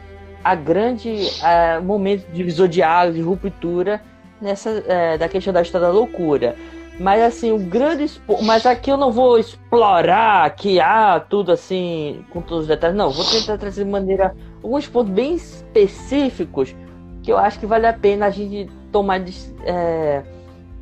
a 0.44 0.56
grande 0.56 1.28
é, 1.44 1.80
momento 1.80 2.28
de 2.28 2.34
divisor 2.34 2.68
de 2.68 2.82
águas 2.82 3.16
de 3.16 3.22
ruptura 3.22 4.02
nessa 4.42 4.84
é, 4.88 5.18
da 5.18 5.30
questão 5.30 5.54
da 5.54 5.62
história 5.62 5.88
da 5.88 5.94
loucura 5.94 6.56
mas 7.02 7.22
assim, 7.22 7.52
o 7.52 7.58
grande. 7.58 8.22
Mas 8.44 8.66
aqui 8.66 8.92
eu 8.92 8.98
não 8.98 9.12
vou 9.12 9.40
explorar 9.40 10.46
aqui, 10.46 10.80
ah, 10.80 11.20
tudo 11.20 11.52
assim, 11.52 12.24
com 12.30 12.42
todos 12.42 12.64
os 12.64 12.68
detalhes. 12.68 12.96
Não, 12.96 13.10
vou 13.10 13.26
tentar 13.26 13.58
trazer 13.58 13.84
de 13.84 13.90
maneira. 13.90 14.36
alguns 14.64 14.88
pontos 14.88 15.12
bem 15.12 15.38
específicos 15.74 16.76
que 17.24 17.32
eu 17.32 17.38
acho 17.38 17.60
que 17.60 17.66
vale 17.66 17.86
a 17.88 17.94
pena 17.94 18.28
a 18.28 18.30
gente 18.30 18.70
tomar, 18.92 19.22
é, 19.64 20.24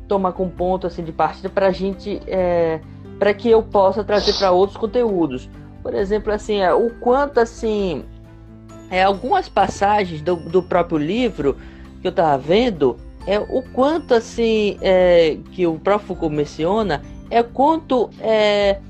tomar 0.08 0.32
com 0.32 0.48
ponto 0.48 0.86
assim, 0.86 1.04
de 1.04 1.12
partida 1.12 1.48
para 1.48 1.68
a 1.68 1.70
gente. 1.70 2.20
É, 2.26 2.80
para 3.18 3.34
que 3.34 3.50
eu 3.50 3.62
possa 3.62 4.02
trazer 4.02 4.32
para 4.38 4.50
outros 4.50 4.78
conteúdos. 4.78 5.48
Por 5.82 5.92
exemplo, 5.92 6.32
assim, 6.32 6.60
é, 6.60 6.72
o 6.72 6.90
quanto 6.98 7.38
assim. 7.38 8.04
É, 8.90 9.04
algumas 9.04 9.48
passagens 9.48 10.20
do, 10.20 10.34
do 10.34 10.62
próprio 10.62 10.98
livro 10.98 11.56
que 12.00 12.08
eu 12.08 12.10
estava 12.10 12.36
vendo 12.38 12.96
é 13.24 13.38
o 13.38 13.62
quanto 13.72 14.14
assim 14.14 14.78
é, 14.80 15.36
que 15.52 15.64
o 15.64 15.78
próprio 15.78 16.08
Foucault 16.08 16.34
menciona 16.34 17.02
é 17.30 17.40
quanto 17.42 18.10
é, 18.20 18.80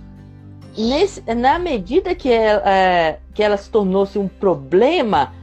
nesse, 0.79 1.23
na 1.35 1.59
medida 1.59 2.15
que 2.15 2.33
ela, 2.33 2.63
é, 2.65 3.19
que 3.35 3.43
ela 3.43 3.57
se 3.57 3.69
tornou-se 3.69 4.19
um 4.19 4.29
problema, 4.29 5.35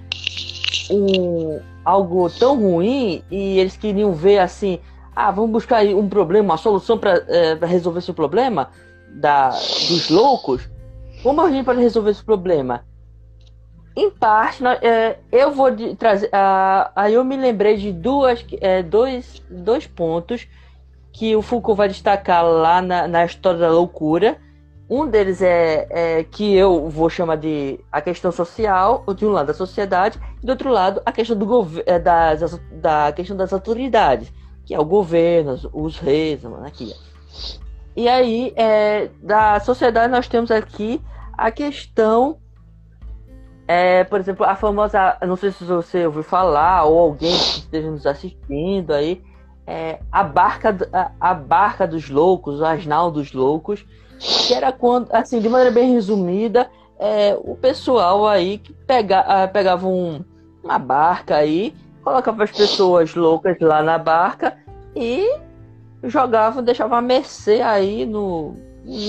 um, 0.91 1.59
algo 1.83 2.29
tão 2.29 2.59
ruim 2.59 3.23
e 3.29 3.59
eles 3.59 3.77
queriam 3.77 4.13
ver 4.13 4.39
assim, 4.39 4.79
ah, 5.15 5.31
vamos 5.31 5.51
buscar 5.51 5.83
um 5.85 6.07
problema, 6.07 6.53
uma 6.53 6.57
solução 6.57 6.97
para 6.97 7.23
é, 7.27 7.57
resolver 7.65 7.99
esse 7.99 8.13
problema 8.13 8.69
da, 9.09 9.49
dos 9.49 10.09
loucos. 10.09 10.69
Como 11.23 11.41
a 11.41 11.49
gente 11.49 11.65
pode 11.65 11.81
resolver 11.81 12.11
esse 12.11 12.23
problema? 12.23 12.85
Em 13.95 14.11
parte, 14.11 14.63
é, 14.83 15.17
eu 15.31 15.51
vou 15.51 15.69
trazer. 15.97 16.27
Uh, 16.27 16.91
aí 16.95 17.15
eu 17.15 17.23
me 17.25 17.35
lembrei 17.35 17.77
de 17.77 17.91
duas, 17.91 18.45
é, 18.61 18.83
dois, 18.83 19.41
dois 19.49 19.87
pontos 19.87 20.47
que 21.11 21.35
o 21.35 21.41
Foucault 21.41 21.75
vai 21.75 21.87
destacar 21.87 22.45
lá 22.45 22.79
na, 22.79 23.07
na 23.07 23.25
história 23.25 23.59
da 23.59 23.71
loucura. 23.71 24.37
Um 24.89 25.07
deles 25.07 25.41
é, 25.41 25.87
é, 25.89 26.23
que 26.23 26.55
eu 26.55 26.89
vou 26.89 27.09
chamar 27.09 27.35
de 27.35 27.79
a 27.91 28.01
questão 28.01 28.31
social, 28.31 29.03
de 29.15 29.25
um 29.25 29.31
lado 29.31 29.47
da 29.47 29.53
sociedade, 29.53 30.19
e 30.41 30.45
do 30.45 30.49
outro 30.49 30.69
lado 30.69 31.01
a 31.05 31.11
questão 31.11 31.37
do 31.37 31.67
é, 31.85 31.99
das, 31.99 32.57
da 32.71 33.11
questão 33.11 33.35
das 33.35 33.51
autoridades, 33.51 34.31
que 34.65 34.73
é 34.73 34.79
o 34.79 34.85
governo, 34.85 35.59
os 35.73 35.97
reis, 35.99 36.45
a 36.45 36.49
monarquia. 36.49 36.95
E 37.95 38.07
aí, 38.07 38.53
é, 38.55 39.09
da 39.21 39.59
sociedade 39.59 40.11
nós 40.11 40.27
temos 40.27 40.51
aqui 40.51 41.01
a 41.37 41.51
questão 41.51 42.37
é, 43.67 44.05
por 44.05 44.19
exemplo, 44.19 44.45
a 44.45 44.55
famosa, 44.55 45.17
não 45.27 45.35
sei 45.35 45.51
se 45.51 45.65
você 45.65 46.05
ouviu 46.05 46.23
falar 46.23 46.85
ou 46.85 46.97
alguém 46.97 47.31
que 47.31 47.59
esteja 47.59 47.91
nos 47.91 48.05
assistindo 48.05 48.93
aí, 48.93 49.21
é, 49.65 49.99
a 50.09 50.23
barca 50.23 50.75
a, 50.93 51.11
a, 51.19 51.33
barca 51.33 51.85
dos 51.85 52.09
loucos, 52.09 52.61
o 52.61 52.65
asnal 52.65 53.11
dos 53.11 53.33
loucos, 53.33 53.85
que 54.19 54.53
era 54.53 54.71
quando, 54.71 55.07
assim, 55.11 55.39
de 55.39 55.49
maneira 55.49 55.71
bem 55.71 55.93
resumida, 55.93 56.69
é, 56.99 57.37
o 57.39 57.55
pessoal 57.55 58.27
aí 58.27 58.57
que 58.57 58.73
pega, 58.73 59.19
ah, 59.19 59.47
pegava 59.47 59.87
um, 59.87 60.23
uma 60.63 60.79
barca 60.79 61.35
aí, 61.35 61.73
colocava 62.03 62.43
as 62.43 62.51
pessoas 62.51 63.13
loucas 63.13 63.57
lá 63.59 63.83
na 63.83 63.97
barca 63.97 64.57
e 64.95 65.29
jogavam, 66.03 66.63
deixavam 66.63 66.97
a 66.97 67.01
mercê 67.01 67.61
aí 67.61 68.05
no, 68.05 68.55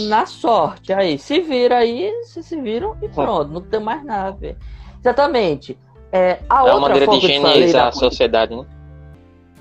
na 0.09 0.27
sorte. 0.27 0.93
Aí, 0.93 1.19
se 1.19 1.41
vira 1.41 1.79
aí, 1.79 2.13
se 2.25 2.43
se 2.43 2.61
viram 2.61 2.97
e 3.01 3.09
pronto, 3.09 3.51
não 3.53 3.61
tem 3.61 3.81
mais 3.81 4.05
nada. 4.05 4.57
Exatamente. 5.01 5.79
É, 6.11 6.39
a 6.49 6.67
é 6.67 6.73
uma 6.73 6.81
maneira 6.81 7.07
de 7.07 7.17
higienizar 7.17 7.89
a 7.89 7.93
sociedade, 7.93 8.55
né? 8.57 8.65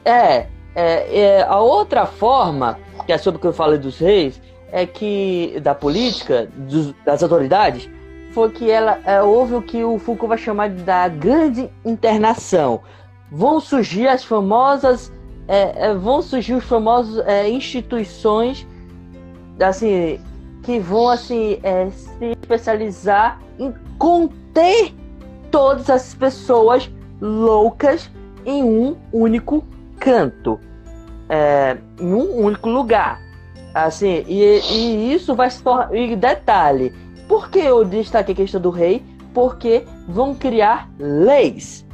É, 0.04 0.48
é, 0.76 1.20
é, 1.20 1.44
a 1.44 1.60
outra 1.60 2.06
forma, 2.06 2.80
que 3.06 3.12
é 3.12 3.18
sobre 3.18 3.38
o 3.38 3.42
que 3.42 3.48
eu 3.48 3.54
falei 3.54 3.78
dos 3.78 4.00
reis, 4.00 4.42
é 4.72 4.86
que 4.86 5.60
da 5.62 5.74
política, 5.74 6.50
dos, 6.56 6.94
das 7.06 7.24
autoridades, 7.24 7.90
foi 8.32 8.50
que 8.52 8.70
ela 8.70 9.00
é, 9.06 9.22
houve 9.22 9.56
o 9.56 9.62
que 9.62 9.84
o 9.84 9.98
Foucault 9.98 10.28
vai 10.28 10.38
chamar 10.38 10.70
da 10.70 11.08
grande 11.08 11.70
internação. 11.84 12.82
Vão 13.32 13.60
surgir 13.60 14.08
as 14.08 14.24
famosas, 14.24 15.12
é, 15.48 15.88
é 15.88 15.94
vão 15.94 16.22
surgir 16.22 16.54
os 16.54 16.64
famosos 16.64 17.18
é, 17.26 17.50
instituições, 17.50 18.68
assim, 19.60 20.20
que 20.64 20.80
vão 20.80 21.10
assim 21.10 21.60
é, 21.64 21.90
se 21.90 22.26
especializar 22.40 23.40
em 23.58 23.74
conter 23.98 24.94
todas 25.50 25.90
as 25.90 26.14
pessoas 26.14 26.92
loucas 27.20 28.12
em 28.46 28.64
um 28.64 28.96
único 29.12 29.66
canto, 30.00 30.60
é, 31.28 31.78
em 32.00 32.14
um 32.14 32.46
único 32.46 32.70
lugar. 32.70 33.27
Assim, 33.86 34.24
e, 34.28 34.60
e 34.72 35.14
isso 35.14 35.36
vai 35.36 35.50
se 35.50 35.62
tornar. 35.62 35.94
E 35.96 36.16
detalhe, 36.16 36.94
por 37.28 37.50
que 37.50 37.60
eu 37.60 37.86
destaquei 37.86 38.34
a 38.34 38.38
questão 38.38 38.62
do 38.62 38.70
rei? 38.70 39.04
Porque 39.34 39.84
vão 40.08 40.34
criar 40.34 40.90
leis. 40.98 41.86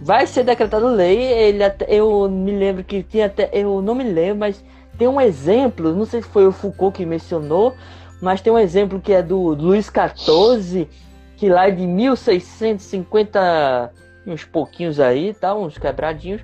Vai 0.00 0.26
ser 0.26 0.44
decretado 0.44 0.88
lei. 0.88 1.20
Ele 1.20 1.62
até, 1.62 1.86
eu 1.88 2.28
me 2.28 2.52
lembro 2.52 2.82
que 2.82 3.02
tinha 3.02 3.26
até. 3.26 3.50
Eu 3.52 3.82
não 3.82 3.94
me 3.94 4.04
lembro, 4.04 4.40
mas 4.40 4.64
tem 4.96 5.06
um 5.06 5.20
exemplo. 5.20 5.94
Não 5.94 6.04
sei 6.04 6.22
se 6.22 6.28
foi 6.28 6.46
o 6.46 6.52
Foucault 6.52 6.96
que 6.96 7.06
mencionou, 7.06 7.74
mas 8.20 8.40
tem 8.40 8.52
um 8.52 8.58
exemplo 8.58 9.00
que 9.00 9.12
é 9.12 9.22
do 9.22 9.54
Luís 9.54 9.86
XIV, 9.86 10.88
que 11.36 11.48
lá 11.48 11.68
é 11.68 11.70
de 11.70 11.86
1650, 11.86 13.92
uns 14.26 14.44
pouquinhos 14.44 14.98
aí, 14.98 15.34
tá? 15.34 15.54
Uns 15.54 15.78
quebradinhos 15.78 16.42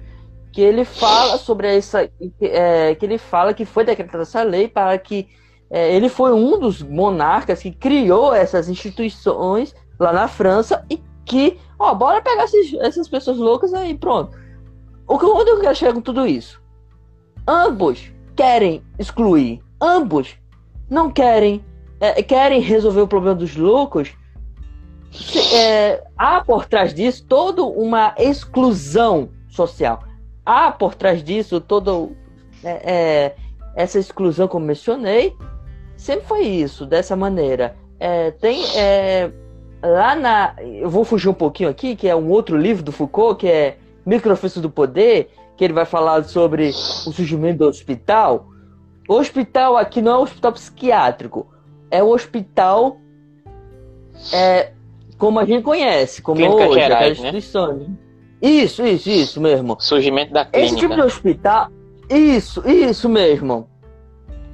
que 0.55 0.61
ele 0.61 0.85
fala 0.85 1.37
sobre 1.37 1.77
essa 1.77 2.09
é, 2.41 2.95
que 2.95 3.05
ele 3.05 3.19
fala 3.19 3.53
que 3.53 3.65
foi 3.65 3.85
decretada 3.85 4.23
essa 4.23 4.41
lei 4.45 4.69
para 4.69 4.97
que 4.97 5.29
é, 5.69 5.93
ele 5.93 6.09
foi 6.09 6.33
um 6.33 6.61
dos 6.61 6.81
monarcas 6.81 7.61
que 7.61 7.73
criou 7.73 8.33
essas 8.33 8.69
instituições 8.69 9.75
lá 9.99 10.13
na 10.13 10.29
França 10.29 10.85
e 10.89 11.03
que 11.25 11.59
ó 11.77 11.93
bora 11.93 12.23
pegar 12.23 12.45
esses, 12.45 12.73
essas 12.75 13.09
pessoas 13.09 13.37
loucas 13.37 13.75
aí 13.75 13.99
pronto. 13.99 14.39
O 15.09 15.19
que 15.19 15.27
onde 15.27 15.51
eu 15.51 15.61
quero 15.61 15.75
chegar 15.75 15.93
com 15.93 16.01
tudo 16.01 16.25
isso? 16.25 16.63
Ambos 17.49 18.13
querem 18.37 18.81
excluir. 18.97 19.61
Ambos 19.81 20.37
não 20.89 21.11
querem 21.11 21.65
é, 21.99 22.23
querem 22.23 22.61
resolver 22.61 23.01
o 23.01 23.09
problema 23.09 23.35
dos 23.35 23.57
loucos. 23.57 24.15
É, 25.53 26.05
há 26.17 26.41
por 26.43 26.67
trás 26.67 26.95
disso 26.95 27.25
toda 27.27 27.65
uma 27.65 28.15
exclusão 28.17 29.31
social 29.49 30.14
há 30.45 30.71
por 30.71 30.95
trás 30.95 31.23
disso 31.23 31.61
toda 31.61 31.91
é, 32.63 32.93
é, 32.93 33.37
essa 33.77 33.99
exclusão, 33.99 34.49
como 34.49 34.67
mencionei, 34.67 35.37
sempre 35.97 36.27
foi 36.27 36.43
isso, 36.43 36.87
dessa 36.87 37.17
maneira. 37.17 37.77
É, 37.99 38.31
tem 38.33 38.63
é, 38.77 39.31
lá 39.83 40.15
na. 40.15 40.55
Eu 40.63 40.91
vou 40.91 41.05
fugir 41.05 41.29
um 41.29 41.35
pouquinho 41.35 41.69
aqui, 41.69 41.97
que 41.97 42.09
é 42.09 42.15
um 42.15 42.31
outro 42.31 42.57
livro 42.57 42.83
do 42.83 42.93
Foucault, 42.93 43.41
que 43.41 43.49
é 43.49 43.77
Microofício 44.05 44.61
do 44.61 44.71
Poder, 44.71 45.31
que 45.57 45.65
ele 45.65 45.73
vai 45.73 45.85
falar 45.85 46.25
sobre 46.25 46.69
o 46.71 47.13
surgimento 47.13 47.59
do 47.59 47.69
hospital. 47.69 48.47
O 49.09 49.15
hospital 49.15 49.77
aqui 49.77 50.01
não 50.01 50.13
é 50.13 50.19
um 50.19 50.23
hospital 50.23 50.53
psiquiátrico, 50.53 51.47
é 51.91 52.03
um 52.03 52.09
hospital 52.09 52.99
é, 54.33 54.73
como 55.19 55.39
a 55.39 55.45
gente 55.45 55.63
conhece, 55.63 56.23
como 56.23 56.39
Clínica 56.39 56.67
hoje, 56.67 56.81
gerais, 56.81 57.19
né? 57.21 57.29
instituições. 57.29 57.89
Né? 57.89 57.95
Isso, 58.41 58.85
isso, 58.85 59.09
isso 59.09 59.41
mesmo. 59.41 59.77
Surgimento 59.81 60.33
da 60.33 60.45
clínica. 60.45 60.67
Esse 60.67 60.77
tipo 60.77 60.95
de 60.95 61.03
hospital. 61.03 61.69
Isso, 62.11 62.63
isso 62.69 63.09
mesmo. 63.09 63.69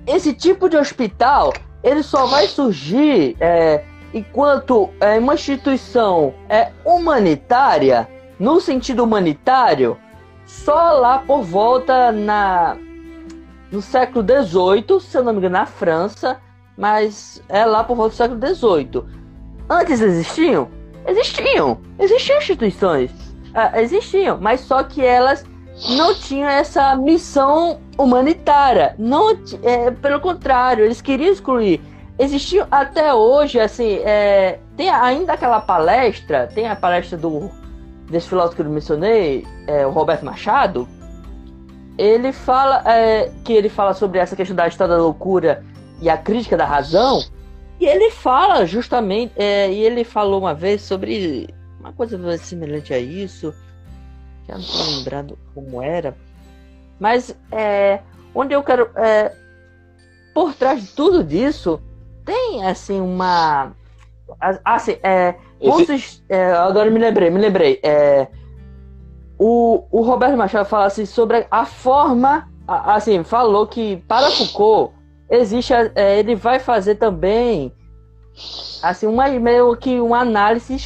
Esse 0.06 0.32
tipo 0.32 0.68
de 0.68 0.76
hospital, 0.76 1.52
ele 1.82 2.02
só 2.02 2.26
vai 2.26 2.46
surgir 2.46 3.36
é, 3.40 3.84
enquanto 4.14 4.90
é, 5.00 5.18
uma 5.18 5.34
instituição 5.34 6.34
é 6.48 6.70
humanitária, 6.84 8.08
no 8.38 8.60
sentido 8.60 9.04
humanitário, 9.04 9.96
só 10.46 10.92
lá 10.92 11.18
por 11.18 11.42
volta 11.42 12.10
na 12.10 12.76
no 13.70 13.80
século 13.80 14.24
XVIII, 14.24 15.00
se 15.00 15.16
eu 15.16 15.22
não 15.22 15.32
me 15.32 15.38
engano, 15.38 15.52
na 15.52 15.66
França, 15.66 16.40
mas 16.76 17.40
é 17.48 17.64
lá 17.64 17.84
por 17.84 17.96
volta 17.96 18.10
do 18.10 18.16
século 18.16 18.56
XVIII. 18.80 19.04
Antes 19.68 20.00
existiam? 20.00 20.68
Existiam. 21.06 21.78
Existiam 21.98 22.38
instituições 22.38 23.19
ah, 23.54 23.80
existiam, 23.80 24.38
mas 24.40 24.60
só 24.60 24.82
que 24.82 25.04
elas 25.04 25.44
não 25.88 26.14
tinham 26.14 26.48
essa 26.48 26.94
missão 26.94 27.80
humanitária. 27.98 28.94
Não, 28.98 29.30
é, 29.62 29.90
pelo 29.90 30.20
contrário, 30.20 30.84
eles 30.84 31.00
queriam 31.00 31.32
excluir. 31.32 31.80
Existiam 32.18 32.66
até 32.70 33.14
hoje, 33.14 33.58
assim, 33.58 33.98
é, 34.04 34.58
tem 34.76 34.90
ainda 34.90 35.32
aquela 35.32 35.60
palestra, 35.60 36.48
tem 36.54 36.68
a 36.68 36.76
palestra 36.76 37.16
do 37.16 37.50
desse 38.10 38.28
filósofo 38.28 38.56
que 38.56 38.62
eu 38.62 38.68
mencionei, 38.68 39.46
é, 39.66 39.86
o 39.86 39.90
Roberto 39.90 40.24
Machado. 40.24 40.88
Ele 41.96 42.32
fala 42.32 42.82
é, 42.84 43.30
que 43.44 43.52
ele 43.52 43.68
fala 43.68 43.94
sobre 43.94 44.18
essa 44.18 44.34
questão 44.34 44.56
da 44.56 44.66
história 44.66 44.96
da 44.96 45.00
loucura 45.00 45.64
e 46.02 46.10
a 46.10 46.18
crítica 46.18 46.56
da 46.56 46.64
razão. 46.64 47.22
E 47.78 47.86
ele 47.86 48.10
fala 48.10 48.66
justamente, 48.66 49.32
é, 49.36 49.70
e 49.70 49.80
ele 49.80 50.02
falou 50.02 50.40
uma 50.40 50.52
vez 50.52 50.82
sobre 50.82 51.48
uma 51.80 51.92
coisa 51.92 52.38
semelhante 52.38 52.92
a 52.92 52.98
isso. 52.98 53.54
Já 54.46 54.54
não 54.54 54.60
estou 54.60 54.86
lembrando 54.96 55.38
como 55.54 55.82
era. 55.82 56.16
Mas 56.98 57.34
é, 57.50 58.00
onde 58.34 58.54
eu 58.54 58.62
quero. 58.62 58.90
É, 58.94 59.34
por 60.34 60.54
trás 60.54 60.82
de 60.82 60.92
tudo 60.92 61.24
disso, 61.24 61.80
tem 62.24 62.64
assim 62.64 63.00
uma. 63.00 63.72
Assim, 64.64 64.96
é, 65.02 65.34
Esse... 65.60 66.22
é, 66.28 66.52
agora 66.52 66.90
me 66.90 66.98
lembrei, 66.98 67.30
me 67.30 67.40
lembrei. 67.40 67.80
É, 67.82 68.28
o, 69.38 69.84
o 69.90 70.02
Roberto 70.02 70.36
Machado 70.36 70.68
fala 70.68 70.84
assim 70.84 71.06
sobre 71.06 71.46
a 71.50 71.64
forma. 71.64 72.48
Assim, 72.68 73.24
falou 73.24 73.66
que 73.66 73.96
para 74.06 74.30
Foucault 74.30 74.94
existe. 75.28 75.72
É, 75.94 76.18
ele 76.18 76.36
vai 76.36 76.60
fazer 76.60 76.96
também 76.96 77.72
assim 78.82 79.06
uma 79.06 79.28
meio 79.28 79.76
que 79.76 80.00
uma 80.00 80.20
análise 80.20 80.76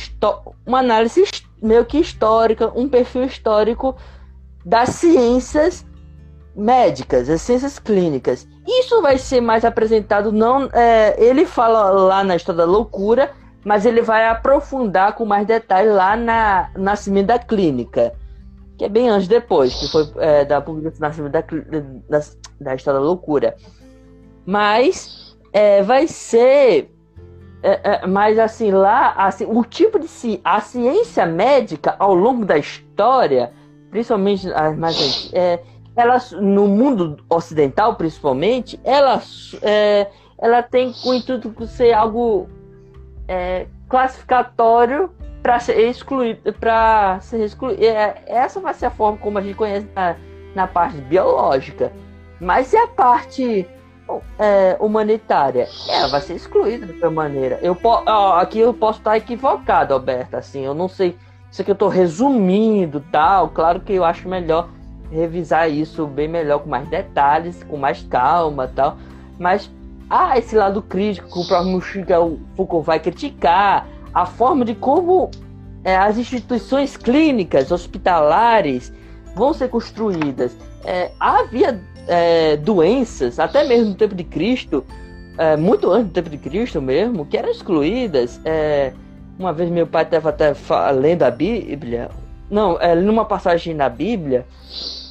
uma 0.66 0.78
análise 0.78 1.24
meio 1.62 1.84
que 1.84 1.98
histórica 1.98 2.72
um 2.74 2.88
perfil 2.88 3.24
histórico 3.24 3.96
das 4.64 4.90
ciências 4.90 5.86
médicas 6.54 7.28
as 7.28 7.42
ciências 7.42 7.78
clínicas. 7.78 8.46
Isso 8.66 9.02
vai 9.02 9.18
ser 9.18 9.40
mais 9.40 9.64
apresentado 9.64 10.32
não 10.32 10.68
é, 10.72 11.14
ele 11.18 11.44
fala 11.46 11.90
lá 11.90 12.24
na 12.24 12.36
história 12.36 12.58
da 12.58 12.64
loucura 12.64 13.30
mas 13.64 13.86
ele 13.86 14.02
vai 14.02 14.28
aprofundar 14.28 15.14
com 15.14 15.24
mais 15.24 15.46
detalhes 15.46 15.94
lá 15.94 16.16
na 16.16 16.70
nascimento 16.76 17.26
da 17.26 17.38
clínica 17.38 18.12
que 18.76 18.84
é 18.84 18.88
bem 18.88 19.08
antes 19.08 19.28
depois 19.28 19.74
que 19.74 19.88
foi 19.88 20.10
é, 20.16 20.44
da 20.44 20.60
publicação 20.60 21.30
da, 21.30 21.40
da, 21.40 22.20
da 22.60 22.74
história 22.74 23.00
da 23.00 23.06
loucura. 23.06 23.56
Mas 24.44 25.36
é, 25.52 25.82
vai 25.82 26.08
ser 26.08 26.93
é, 27.66 27.80
é, 27.82 28.06
mas 28.06 28.38
assim, 28.38 28.70
lá, 28.70 29.14
assim, 29.16 29.46
o 29.48 29.64
tipo 29.64 29.98
de 29.98 30.06
ci 30.06 30.38
a 30.44 30.60
ciência 30.60 31.24
médica 31.24 31.96
ao 31.98 32.14
longo 32.14 32.44
da 32.44 32.58
história, 32.58 33.52
principalmente 33.90 34.52
as 34.52 34.76
mais 34.76 35.30
é, 35.32 35.60
ela, 35.96 36.18
no 36.40 36.66
mundo 36.66 37.16
ocidental, 37.30 37.94
principalmente, 37.94 38.78
ela, 38.84 39.22
é, 39.62 40.08
ela 40.38 40.62
tem 40.62 40.92
o 41.06 41.14
intuito 41.14 41.48
de 41.48 41.66
ser 41.68 41.94
algo 41.94 42.48
é, 43.26 43.66
classificatório 43.88 45.10
para 45.42 45.58
ser 45.60 45.78
excluído, 45.88 46.52
para 46.54 47.18
ser 47.20 47.44
excluído. 47.44 47.82
É, 47.82 48.22
essa 48.26 48.60
vai 48.60 48.74
ser 48.74 48.86
a 48.86 48.90
forma 48.90 49.16
como 49.18 49.38
a 49.38 49.40
gente 49.40 49.56
conhece 49.56 49.88
na, 49.94 50.16
na 50.54 50.66
parte 50.66 50.96
biológica. 50.98 51.90
Mas 52.40 52.66
se 52.66 52.76
a 52.76 52.88
parte 52.88 53.66
é, 54.38 54.76
humanitária, 54.80 55.68
ela 55.88 56.08
vai 56.08 56.20
ser 56.20 56.34
excluída 56.34 56.86
de 56.86 56.92
qualquer 56.94 57.10
maneira. 57.10 57.58
Eu, 57.62 57.76
ó, 57.82 58.38
aqui 58.38 58.58
eu 58.58 58.74
posso 58.74 58.98
estar 58.98 59.16
equivocado, 59.16 59.94
Alberto, 59.94 60.36
assim, 60.36 60.64
eu 60.64 60.74
não 60.74 60.88
sei. 60.88 61.16
Isso 61.50 61.62
aqui 61.62 61.70
eu 61.70 61.74
estou 61.74 61.88
resumindo 61.88 63.00
tal. 63.12 63.48
Claro 63.50 63.80
que 63.80 63.92
eu 63.92 64.04
acho 64.04 64.28
melhor 64.28 64.68
revisar 65.10 65.70
isso 65.70 66.06
bem 66.06 66.26
melhor, 66.26 66.60
com 66.60 66.68
mais 66.68 66.88
detalhes, 66.88 67.62
com 67.62 67.76
mais 67.76 68.02
calma 68.02 68.70
tal. 68.74 68.98
Mas, 69.38 69.70
ah, 70.10 70.36
esse 70.36 70.56
lado 70.56 70.82
crítico 70.82 71.30
que 71.32 71.38
o 71.38 71.46
próprio 71.46 71.80
Foucault 72.56 72.84
vai 72.84 72.98
criticar, 72.98 73.86
a 74.12 74.26
forma 74.26 74.64
de 74.64 74.74
como 74.74 75.30
é, 75.84 75.96
as 75.96 76.18
instituições 76.18 76.96
clínicas, 76.96 77.70
hospitalares, 77.70 78.92
vão 79.34 79.52
ser 79.52 79.68
construídas. 79.68 80.56
É, 80.84 81.12
havia 81.18 81.80
é, 82.08 82.56
doenças, 82.56 83.38
até 83.38 83.64
mesmo 83.64 83.90
no 83.90 83.94
tempo 83.94 84.14
de 84.14 84.24
Cristo, 84.24 84.84
é, 85.38 85.56
muito 85.56 85.90
antes 85.90 86.08
do 86.08 86.12
tempo 86.12 86.30
de 86.30 86.38
Cristo 86.38 86.80
mesmo, 86.80 87.26
que 87.26 87.36
eram 87.36 87.50
excluídas. 87.50 88.40
É, 88.44 88.92
uma 89.38 89.52
vez 89.52 89.68
meu 89.70 89.86
pai 89.86 90.04
estava 90.04 90.28
até 90.28 90.54
lendo 90.92 91.22
a 91.24 91.30
Bíblia, 91.30 92.08
não, 92.50 92.80
é, 92.80 92.94
numa 92.94 93.24
passagem 93.24 93.74
na 93.74 93.88
Bíblia, 93.88 94.46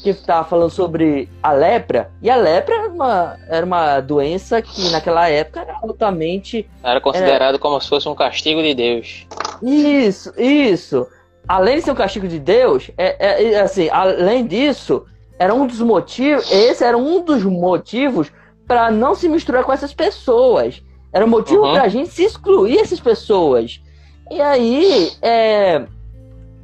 que 0.02 0.10
estava 0.10 0.48
falando 0.48 0.70
sobre 0.70 1.30
a 1.42 1.52
lepra, 1.54 2.12
e 2.22 2.30
a 2.30 2.36
lepra 2.36 2.76
era 2.76 2.90
uma, 2.90 3.38
era 3.48 3.66
uma 3.66 4.00
doença 4.02 4.62
que 4.62 4.90
naquela 4.92 5.30
época 5.30 5.62
era 5.62 5.78
altamente. 5.82 6.70
Era 6.84 7.00
considerado 7.00 7.58
como 7.58 7.80
se 7.80 7.88
fosse 7.88 8.08
um 8.08 8.16
castigo 8.16 8.62
de 8.62 8.74
Deus. 8.74 9.26
Isso, 9.62 10.34
isso. 10.38 11.08
Além 11.48 11.78
de 11.78 11.84
ser 11.84 11.92
um 11.92 11.96
castigo 11.96 12.28
de 12.28 12.40
Deus, 12.40 12.92
é, 12.98 13.16
é, 13.20 13.54
é 13.54 13.60
assim, 13.62 13.90
além 13.90 14.46
disso, 14.46 15.06
era 15.44 15.54
um 15.54 15.68
dos 15.68 15.82
motivos, 15.82 16.50
esse 16.50 16.86
era 16.86 16.98
um 16.98 17.22
dos 17.22 17.44
motivos 17.44 18.32
para 18.66 18.90
não 18.90 19.14
se 19.14 19.28
misturar 19.28 19.66
com 19.66 19.74
essas 19.74 19.94
pessoas. 19.94 20.82
Era 21.12 21.26
um 21.26 21.28
motivo 21.28 21.66
uhum. 21.66 21.74
para 21.74 21.84
a 21.84 21.88
gente 21.90 22.10
se 22.10 22.24
excluir 22.24 22.80
essas 22.80 23.02
pessoas. 23.02 23.84
E 24.32 24.40
aí, 24.40 25.12
é, 25.22 25.86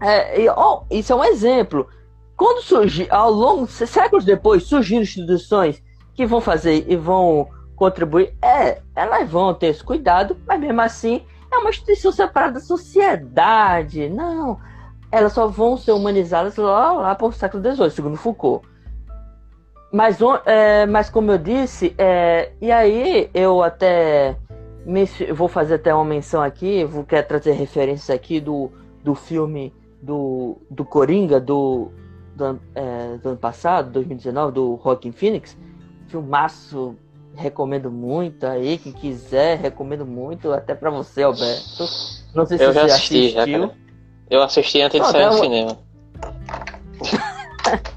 é, 0.01 0.53
oh, 0.55 0.84
isso 0.89 1.11
é 1.11 1.15
um 1.15 1.25
exemplo. 1.25 1.89
Quando 2.38 2.61
surgir, 2.61 3.11
ao 3.11 3.30
longo, 3.30 3.67
séculos 3.67 4.23
depois, 4.23 4.63
surgiram 4.63 5.01
instituições 5.01 5.84
que 6.13 6.25
vão 6.25 6.39
fazer 6.39 6.86
e 6.88 6.95
vão 6.95 7.49
contribuir, 7.75 8.34
é, 8.41 8.82
elas 8.95 9.30
vão 9.30 9.53
ter 9.53 9.67
esse 9.67 9.84
cuidado, 9.84 10.38
mas 10.47 10.57
mesmo 10.57 10.80
assim 10.80 11.21
é 11.51 11.57
uma 11.57 11.69
instituição 11.69 12.13
separada 12.13 12.53
da 12.53 12.59
sociedade. 12.61 14.07
Não, 14.07 14.57
elas 15.12 15.34
só 15.34 15.47
vão 15.47 15.78
ser 15.78 15.91
humanizadas 15.91 16.55
lá, 16.57 16.93
lá 16.93 17.16
para 17.16 17.28
o 17.28 17.32
século 17.32 17.64
XVIII, 17.64 17.89
segundo 17.89 18.18
Foucault. 18.18 18.68
Mas, 19.91 20.20
é, 20.45 20.86
mas 20.86 21.10
como 21.10 21.32
eu 21.32 21.38
disse, 21.38 21.95
é, 21.97 22.51
e 22.62 22.72
aí 22.72 23.30
eu 23.34 23.64
até 23.64 24.38
me, 24.86 25.05
vou 25.34 25.47
fazer 25.47 25.76
até 25.76 25.93
uma 25.93 26.05
menção 26.05 26.41
aqui, 26.43 26.84
vou 26.84 27.03
querer 27.03 27.24
trazer 27.24 27.53
referências 27.53 28.10
aqui 28.12 28.39
do, 28.39 28.72
do 29.03 29.16
filme 29.16 29.74
do, 30.01 30.57
do 30.70 30.86
Coringa 30.86 31.39
do, 31.39 31.91
do, 32.36 32.60
é, 32.76 33.18
do 33.18 33.30
ano 33.30 33.38
passado, 33.38 33.91
2019, 33.91 34.53
do 34.53 34.76
Rockin' 34.76 35.12
Phoenix. 35.12 35.57
Filmaço, 36.07 36.95
recomendo 37.36 37.91
muito 37.91 38.45
aí, 38.45 38.78
quem 38.78 38.91
quiser, 38.91 39.57
recomendo 39.57 40.05
muito, 40.05 40.51
até 40.51 40.76
para 40.76 40.91
você, 40.91 41.24
Alberto. 41.24 41.86
Não 42.34 42.45
sei 42.45 42.57
se 42.57 42.64
eu 42.64 42.74
você 42.74 42.80
já 42.80 42.86
assisti, 42.86 43.38
assistiu. 43.38 43.62
Já, 43.62 43.72
eu 44.30 44.43
assisti 44.43 44.82
antes 44.82 44.99
de 44.99 45.07
sair 45.07 45.30
do 45.30 45.34
cinema. 45.34 45.77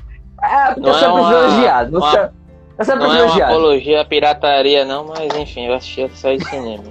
É, 0.43 0.75
porque 0.75 0.81
não 0.81 0.89
eu 0.89 0.95
sempre 0.95 1.07
é 1.07 1.21
uma, 1.21 1.33
elogiado. 1.33 1.99
Uma, 1.99 2.33
eu 2.77 2.85
sempre 2.85 3.05
não 3.05 3.15
é 3.15 3.23
uma 3.23 3.45
apologia 3.45 4.01
à 4.01 4.05
pirataria, 4.05 4.85
não, 4.85 5.07
mas 5.07 5.35
enfim, 5.37 5.67
eu 5.67 5.75
assisti 5.75 6.03
até 6.03 6.15
sair 6.17 6.39
do 6.39 6.49
cinema. 6.49 6.83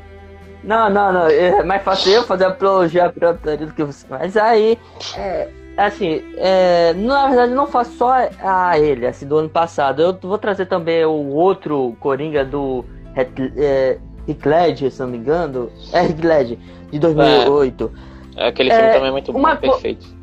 não, 0.64 0.88
não, 0.88 1.12
não. 1.12 1.26
É 1.28 1.62
mais 1.62 1.82
fácil 1.82 2.12
eu 2.12 2.24
fazer 2.24 2.46
apologia 2.46 3.04
à 3.04 3.12
pirataria 3.12 3.66
do 3.66 3.74
que 3.74 3.84
você. 3.84 4.06
Mas 4.08 4.34
aí, 4.36 4.78
é, 5.14 5.48
assim, 5.76 6.22
é, 6.38 6.94
na 6.94 7.28
verdade, 7.28 7.52
não 7.52 7.66
faço 7.66 7.92
só 7.92 8.14
a 8.42 8.78
ele, 8.78 9.06
assim, 9.06 9.26
do 9.26 9.36
ano 9.36 9.50
passado. 9.50 10.00
Eu 10.00 10.18
vou 10.22 10.38
trazer 10.38 10.64
também 10.64 11.04
o 11.04 11.34
outro 11.34 11.94
Coringa 12.00 12.46
do 12.46 12.82
é, 13.14 13.98
Rick 14.26 14.48
Ledger, 14.48 14.90
se 14.90 15.00
não 15.00 15.08
me 15.08 15.18
engano. 15.18 15.70
É 15.92 16.00
Rick 16.00 16.26
Ledger, 16.26 16.58
de 16.90 16.98
2008. 16.98 17.92
É, 18.12 18.15
aquele 18.36 18.70
filme 18.70 18.86
é, 18.86 18.92
também 18.92 19.08
é 19.08 19.12
muito 19.12 19.32
bom, 19.32 19.56
perfeito 19.56 20.16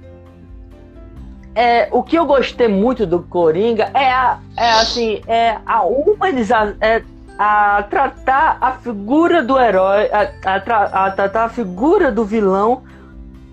é, 1.55 1.87
o 1.91 2.01
que 2.01 2.17
eu 2.17 2.25
gostei 2.25 2.67
muito 2.67 3.05
do 3.05 3.19
Coringa 3.19 3.91
é, 3.93 4.11
a, 4.11 4.39
é 4.57 4.71
assim, 4.71 5.21
é 5.27 5.57
a 5.65 5.83
humanizar, 5.83 6.75
é 6.81 7.03
a 7.37 7.83
tratar 7.89 8.57
a 8.59 8.71
figura 8.73 9.43
do 9.43 9.59
herói, 9.59 10.09
a, 10.11 10.31
a, 10.45 11.05
a, 11.05 11.11
tratar 11.11 11.45
a 11.45 11.49
figura 11.49 12.11
do 12.11 12.25
vilão 12.25 12.83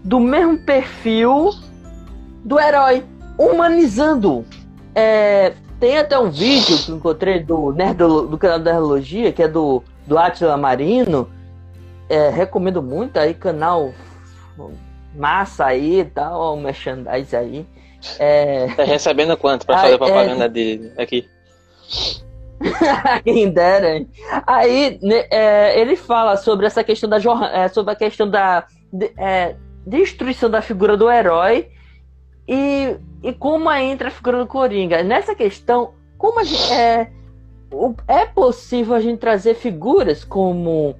do 0.02 0.18
mesmo 0.18 0.58
perfil 0.58 1.50
do 2.44 2.58
herói, 2.58 3.04
humanizando. 3.38 4.46
É, 4.94 5.52
tem 5.78 5.98
até 5.98 6.18
um 6.18 6.30
vídeo 6.30 6.78
que 6.78 6.90
eu 6.90 6.96
encontrei 6.96 7.42
do, 7.42 7.72
do, 7.72 8.26
do 8.28 8.38
canal 8.38 8.58
da 8.58 8.72
Nerdologia, 8.72 9.30
que 9.32 9.42
é 9.42 9.48
do, 9.48 9.82
do 10.06 10.18
Atila 10.18 10.56
Marino. 10.56 11.28
É, 12.08 12.28
recomendo 12.28 12.82
muito 12.82 13.18
aí, 13.18 13.34
canal 13.34 13.92
massa 15.14 15.66
aí 15.66 16.00
e 16.00 16.04
tal, 16.04 16.54
o 16.54 16.60
merchandise 16.60 17.34
aí. 17.34 17.66
É... 18.18 18.68
Tá 18.76 18.84
recebendo 18.84 19.36
quanto 19.36 19.66
pra 19.66 19.78
fazer 19.78 19.94
é- 19.94 19.98
propaganda 19.98 20.44
é... 20.44 20.48
dele 20.48 20.92
aqui? 20.96 21.28
Quem 23.24 23.50
dera. 23.50 24.06
Aí 24.46 24.98
né, 25.02 25.24
é, 25.30 25.80
ele 25.80 25.96
fala 25.96 26.36
sobre 26.36 26.66
essa 26.66 26.84
questão 26.84 27.08
da 27.08 27.16
é, 27.52 27.68
sobre 27.68 27.92
a 27.92 27.96
questão 27.96 28.28
da 28.28 28.66
de, 28.92 29.10
é, 29.16 29.56
destruição 29.86 30.50
da 30.50 30.60
figura 30.60 30.96
do 30.96 31.10
herói 31.10 31.70
e, 32.46 32.96
e 33.22 33.32
como 33.32 33.72
entra 33.72 34.08
a 34.08 34.10
figura 34.10 34.38
do 34.38 34.46
Coringa. 34.46 35.02
Nessa 35.02 35.34
questão, 35.34 35.94
como 36.18 36.44
gente, 36.44 36.72
é, 36.72 37.10
é 38.06 38.26
possível 38.26 38.94
a 38.94 39.00
gente 39.00 39.18
trazer 39.18 39.54
figuras 39.54 40.24
como 40.24 40.94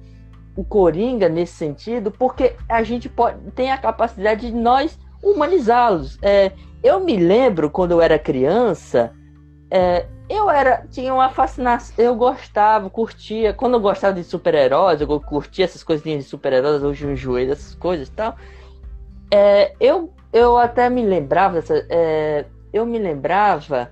o 0.55 0.63
Coringa 0.63 1.29
nesse 1.29 1.53
sentido, 1.53 2.11
porque 2.11 2.55
a 2.67 2.83
gente 2.83 3.07
pode, 3.07 3.39
tem 3.51 3.71
a 3.71 3.77
capacidade 3.77 4.47
de 4.47 4.53
nós 4.53 4.99
humanizá-los. 5.23 6.17
É, 6.21 6.51
eu 6.83 6.99
me 6.99 7.15
lembro 7.15 7.69
quando 7.69 7.91
eu 7.91 8.01
era 8.01 8.17
criança, 8.19 9.13
é, 9.69 10.05
eu 10.29 10.49
era 10.49 10.85
tinha 10.89 11.13
uma 11.13 11.29
fascinação, 11.29 11.93
eu 11.97 12.15
gostava, 12.15 12.89
curtia, 12.89 13.53
quando 13.53 13.75
eu 13.75 13.79
gostava 13.79 14.13
de 14.13 14.23
super-heróis, 14.23 15.01
eu 15.01 15.19
curtia 15.19 15.65
essas 15.65 15.83
coisinhas 15.83 16.23
de 16.23 16.29
super-heróis, 16.29 16.83
hoje 16.83 17.05
eu 17.05 17.11
enjoei 17.11 17.47
dessas 17.47 17.75
coisas 17.75 18.07
e 18.07 18.11
tal. 18.11 18.35
É, 19.33 19.73
eu, 19.79 20.13
eu 20.33 20.57
até 20.57 20.89
me 20.89 21.05
lembrava 21.05 21.55
dessa, 21.55 21.85
é, 21.89 22.45
eu 22.73 22.85
me 22.85 22.99
lembrava 22.99 23.91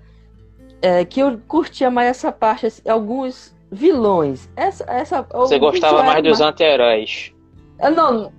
é, 0.82 1.04
que 1.06 1.20
eu 1.20 1.40
curtia 1.48 1.90
mais 1.90 2.10
essa 2.10 2.32
parte, 2.32 2.66
assim, 2.66 2.90
alguns 2.90 3.54
vilões. 3.72 4.50
Essa, 4.56 4.86
essa, 4.88 5.22
Você 5.34 5.60
gostava 5.60 6.04
mais 6.04 6.24
dos 6.24 6.42
anti-heróis? 6.42 7.34
É, 7.78 7.90
não, 7.90 8.32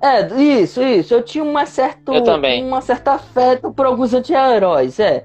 é, 0.00 0.26
isso, 0.40 0.82
isso. 0.82 1.14
Eu 1.14 1.22
tinha 1.22 1.44
uma 1.44 1.64
certa, 1.66 2.12
eu 2.12 2.24
também. 2.24 2.64
uma 2.64 2.80
certa 2.80 3.12
afeto 3.12 3.72
por 3.72 3.86
alguns 3.86 4.12
anti-heróis, 4.12 4.98
é. 4.98 5.24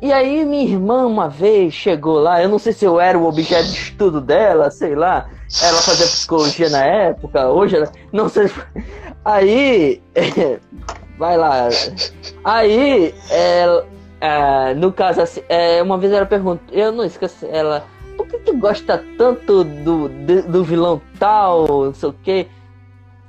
E 0.00 0.12
aí 0.12 0.44
minha 0.44 0.62
irmã 0.62 1.06
uma 1.06 1.28
vez 1.28 1.74
chegou 1.74 2.20
lá, 2.20 2.40
eu 2.40 2.48
não 2.48 2.58
sei 2.58 2.72
se 2.72 2.84
eu 2.84 3.00
era 3.00 3.18
o 3.18 3.26
objeto 3.26 3.66
de 3.68 3.78
estudo 3.78 4.20
dela, 4.20 4.70
sei 4.70 4.94
lá. 4.94 5.28
Ela 5.62 5.78
fazia 5.82 6.06
psicologia 6.06 6.68
na 6.70 6.84
época, 6.84 7.48
hoje 7.48 7.76
ela. 7.76 7.90
Não 8.12 8.28
sei. 8.28 8.50
Aí. 9.24 10.00
vai 11.18 11.36
lá. 11.36 11.68
Aí, 12.44 13.14
é, 13.30 13.82
é, 14.20 14.74
no 14.74 14.92
caso 14.92 15.20
assim, 15.20 15.42
é, 15.48 15.82
uma 15.82 15.98
vez 15.98 16.12
ela 16.12 16.24
perguntou, 16.24 16.66
eu 16.72 16.92
não 16.92 17.04
esqueci, 17.04 17.46
ela. 17.50 17.84
Por 18.18 18.26
que 18.26 18.38
tu 18.38 18.56
gosta 18.56 19.02
tanto 19.16 19.62
do, 19.62 20.08
do 20.42 20.64
vilão 20.64 21.00
tal, 21.20 21.68
não 21.68 21.94
sei 21.94 22.08
o 22.08 22.12
quê? 22.12 22.46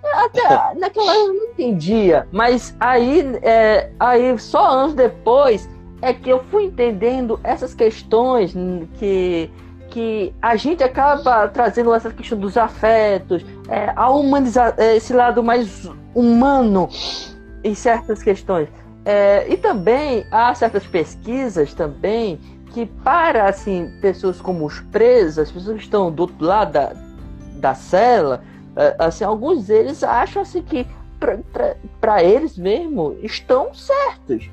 Até 0.04 0.74
naquela 0.80 1.16
eu 1.16 1.28
não 1.28 1.46
entendia. 1.46 2.28
Mas 2.32 2.76
aí, 2.80 3.22
é, 3.44 3.92
aí 4.00 4.38
só 4.40 4.66
anos 4.68 4.96
depois 4.96 5.70
é 6.02 6.12
que 6.12 6.30
eu 6.30 6.44
fui 6.46 6.66
entendendo 6.66 7.40
essas 7.44 7.76
questões 7.76 8.56
que, 8.98 9.52
que 9.92 10.34
a 10.42 10.56
gente 10.56 10.84
acaba 10.84 11.48
trazendo 11.50 11.94
essa 11.94 12.10
questão 12.10 12.40
dos 12.40 12.58
afetos, 12.58 13.46
é, 13.68 13.94
a 13.96 14.10
humanizar 14.10 14.74
é, 14.78 14.96
esse 14.96 15.14
lado 15.14 15.44
mais 15.44 15.88
humano 16.16 16.90
em 17.64 17.76
certas 17.76 18.24
questões. 18.24 18.68
É, 19.06 19.46
e 19.50 19.56
também 19.56 20.26
há 20.32 20.54
certas 20.56 20.86
pesquisas 20.86 21.74
também 21.74 22.40
que 22.70 22.86
para 22.86 23.48
assim 23.48 23.92
pessoas 24.02 24.40
como 24.40 24.66
os 24.66 24.80
presos, 24.80 25.40
as 25.40 25.52
pessoas 25.52 25.78
que 25.78 25.84
estão 25.84 26.12
do 26.12 26.22
outro 26.22 26.46
lado 26.46 26.72
da, 26.72 26.94
da 27.56 27.76
cela, 27.76 28.44
é, 28.76 28.96
assim, 29.00 29.24
alguns 29.24 29.68
deles 29.68 30.04
acham 30.04 30.42
assim 30.42 30.62
que 30.62 30.88
para 32.00 32.24
eles 32.24 32.58
mesmo 32.58 33.18
estão 33.22 33.74
certos. 33.74 34.50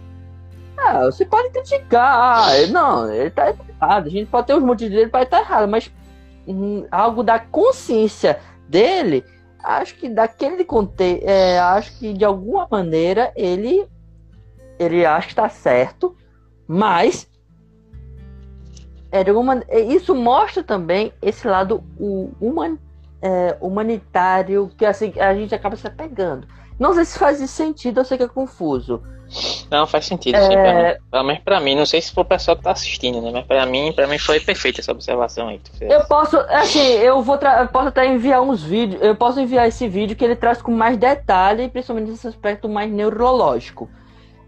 Ah, 0.76 1.04
você 1.04 1.24
pode 1.24 1.50
criticar, 1.50 2.48
ah, 2.48 2.66
não, 2.70 3.10
ele 3.10 3.30
tá 3.30 3.54
errado, 3.80 4.06
a 4.08 4.10
gente 4.10 4.26
pode 4.26 4.46
ter 4.46 4.54
os 4.54 4.62
motivos 4.62 4.94
dele 4.94 5.10
para 5.10 5.22
estar 5.22 5.40
errado, 5.40 5.68
mas 5.68 5.90
hum, 6.46 6.86
algo 6.90 7.22
da 7.22 7.38
consciência 7.38 8.38
dele, 8.68 9.24
acho 9.62 9.94
que 9.94 10.08
daquele 10.08 10.64
contexto, 10.64 11.24
é, 11.24 11.58
acho 11.58 11.98
que 11.98 12.12
de 12.12 12.24
alguma 12.24 12.66
maneira 12.70 13.32
ele 13.36 13.86
ele 14.78 15.06
acha 15.06 15.28
que 15.28 15.32
está 15.32 15.48
certo, 15.48 16.14
mas 16.68 17.26
é, 19.10 19.22
de 19.22 19.30
alguma, 19.30 19.62
isso 19.70 20.14
mostra 20.14 20.62
também 20.62 21.12
esse 21.22 21.46
lado 21.46 21.82
human, 22.40 22.78
é, 23.22 23.56
humanitário 23.60 24.70
que 24.76 24.84
assim, 24.84 25.12
a 25.18 25.34
gente 25.34 25.54
acaba 25.54 25.76
se 25.76 25.86
apegando. 25.86 26.46
Não 26.78 26.94
sei 26.94 27.04
se 27.04 27.18
faz 27.18 27.38
sentido, 27.50 28.00
eu 28.00 28.04
sei 28.04 28.18
que 28.18 28.24
é 28.24 28.28
confuso. 28.28 29.02
Não, 29.70 29.86
faz 29.86 30.06
sentido, 30.06 30.36
é... 30.36 30.40
sim, 30.42 30.56
mim. 30.56 30.98
Pelo 31.10 31.24
menos 31.24 31.42
pra 31.42 31.60
mim, 31.60 31.74
não 31.74 31.86
sei 31.86 32.00
se 32.00 32.12
for 32.12 32.20
o 32.20 32.24
pessoal 32.24 32.56
que 32.56 32.62
tá 32.62 32.70
assistindo, 32.70 33.20
né? 33.20 33.30
Mas 33.32 33.44
pra 33.44 33.66
mim, 33.66 33.92
pra 33.92 34.06
mim 34.06 34.18
foi 34.18 34.38
perfeita 34.38 34.80
essa 34.80 34.92
observação 34.92 35.48
aí. 35.48 35.60
Eu 35.80 36.04
posso, 36.04 36.36
assim, 36.48 36.78
eu 36.78 37.22
vou 37.22 37.36
eu 37.36 37.68
posso 37.68 37.88
até 37.88 38.06
enviar 38.06 38.40
uns 38.40 38.62
vídeos, 38.62 39.02
eu 39.02 39.16
posso 39.16 39.40
enviar 39.40 39.66
esse 39.66 39.88
vídeo 39.88 40.16
que 40.16 40.24
ele 40.24 40.36
traz 40.36 40.62
com 40.62 40.70
mais 40.70 40.96
detalhe, 40.96 41.68
principalmente 41.68 42.10
nesse 42.10 42.28
aspecto 42.28 42.68
mais 42.68 42.90
neurológico. 42.90 43.88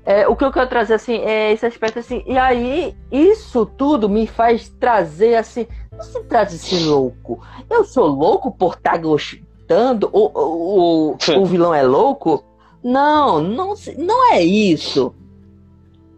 É, 0.08 0.26
o 0.26 0.34
que 0.34 0.42
eu 0.42 0.50
quero 0.50 0.66
trazer, 0.70 0.94
assim, 0.94 1.16
é 1.18 1.52
esse 1.52 1.66
aspecto, 1.66 1.98
assim, 1.98 2.22
e 2.26 2.38
aí, 2.38 2.96
isso 3.12 3.66
tudo 3.66 4.08
me 4.08 4.26
faz 4.26 4.66
trazer, 4.80 5.34
assim, 5.34 5.66
não 5.94 6.02
se 6.02 6.18
trata 6.22 6.52
de 6.52 6.58
ser 6.58 6.86
louco. 6.86 7.42
Eu 7.68 7.84
sou 7.84 8.06
louco 8.06 8.50
por 8.50 8.72
estar 8.72 8.92
tá 8.92 8.96
gostando, 8.96 10.08
o, 10.10 10.30
o, 10.32 11.10
o, 11.10 11.40
o 11.40 11.44
vilão 11.44 11.74
é 11.74 11.82
louco? 11.82 12.42
Não, 12.82 13.38
não, 13.42 13.74
não 13.98 14.32
é 14.32 14.42
isso. 14.42 15.14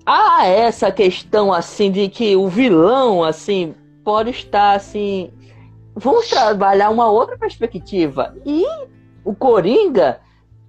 Há 0.07 0.47
essa 0.47 0.93
questão 0.93 1.53
assim 1.53 1.91
de 1.91 2.09
que 2.09 2.36
o 2.36 2.47
vilão 2.47 3.24
assim 3.24 3.74
pode 4.05 4.30
estar 4.30 4.76
assim. 4.76 5.32
Vamos 5.97 6.28
trabalhar 6.28 6.91
uma 6.91 7.11
outra 7.11 7.36
perspectiva. 7.36 8.36
E 8.47 8.64
o 9.24 9.34
Coringa, 9.34 10.20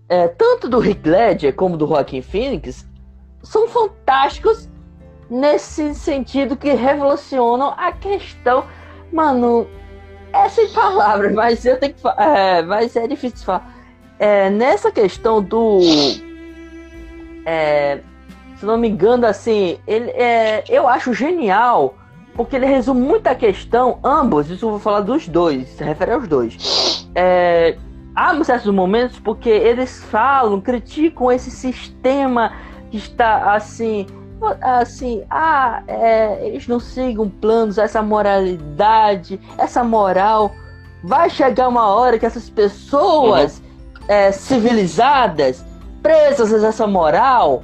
é, 0.09 0.28
tanto 0.28 0.67
do 0.67 0.80
Rick 0.80 1.07
Ledger 1.07 1.53
como 1.53 1.78
do 1.78 1.86
Joaquin 1.86 2.24
Phoenix, 2.24 2.89
são 3.44 3.68
fantásticos 3.68 4.70
nesse 5.30 5.96
sentido 5.96 6.56
que 6.56 6.74
revolucionam 6.74 7.74
a 7.78 7.92
questão. 7.92 8.66
Mano, 9.12 9.68
é 10.34 10.50
sem 10.50 10.70
palavras, 10.70 11.32
mas 11.36 11.66
eu 11.66 11.80
tenho 11.80 11.94
que 11.94 12.08
é, 12.08 12.62
mas 12.62 12.96
é 12.96 13.08
difícil 13.08 13.46
falar 13.46 13.82
é, 14.22 14.52
nessa 14.52 14.92
questão 14.92 15.42
do. 15.42 15.80
É, 17.44 18.02
se 18.56 18.64
não 18.64 18.78
me 18.78 18.88
engano, 18.88 19.26
assim, 19.26 19.80
ele, 19.88 20.12
é, 20.12 20.64
eu 20.70 20.88
acho 20.88 21.12
genial, 21.12 21.96
porque 22.36 22.56
ele 22.56 22.68
resume 22.68 23.02
muita 23.02 23.34
questão, 23.34 23.98
ambos, 24.04 24.52
isso 24.52 24.68
eu 24.68 24.70
vou 24.70 24.80
falar 24.80 25.00
dos 25.02 25.28
dois, 25.28 25.68
se 25.70 25.84
refere 25.84 26.12
aos 26.12 26.28
dois. 26.28 27.08
É, 27.16 27.76
há 28.16 28.44
certos 28.44 28.72
momentos 28.72 29.18
porque 29.18 29.50
eles 29.50 30.04
falam, 30.04 30.62
criticam 30.62 31.32
esse 31.32 31.50
sistema 31.50 32.54
que 32.92 32.98
está 32.98 33.56
assim, 33.56 34.06
assim, 34.62 35.24
ah, 35.30 35.82
é, 35.88 36.46
eles 36.46 36.68
não 36.68 36.80
sigam 36.80 37.30
planos, 37.30 37.80
essa 37.80 38.04
moralidade, 38.04 39.39
essa 39.58 39.84
moral. 39.84 40.52
Vai 41.04 41.32
chegar 41.32 41.68
uma 41.68 41.88
hora 41.88 42.20
que 42.20 42.26
essas 42.28 42.48
pessoas 42.48 43.58
uhum 43.58 43.72
é, 44.08 44.32
civilizadas, 44.32 45.64
presas 46.02 46.64
a 46.64 46.68
essa 46.68 46.86
moral, 46.86 47.64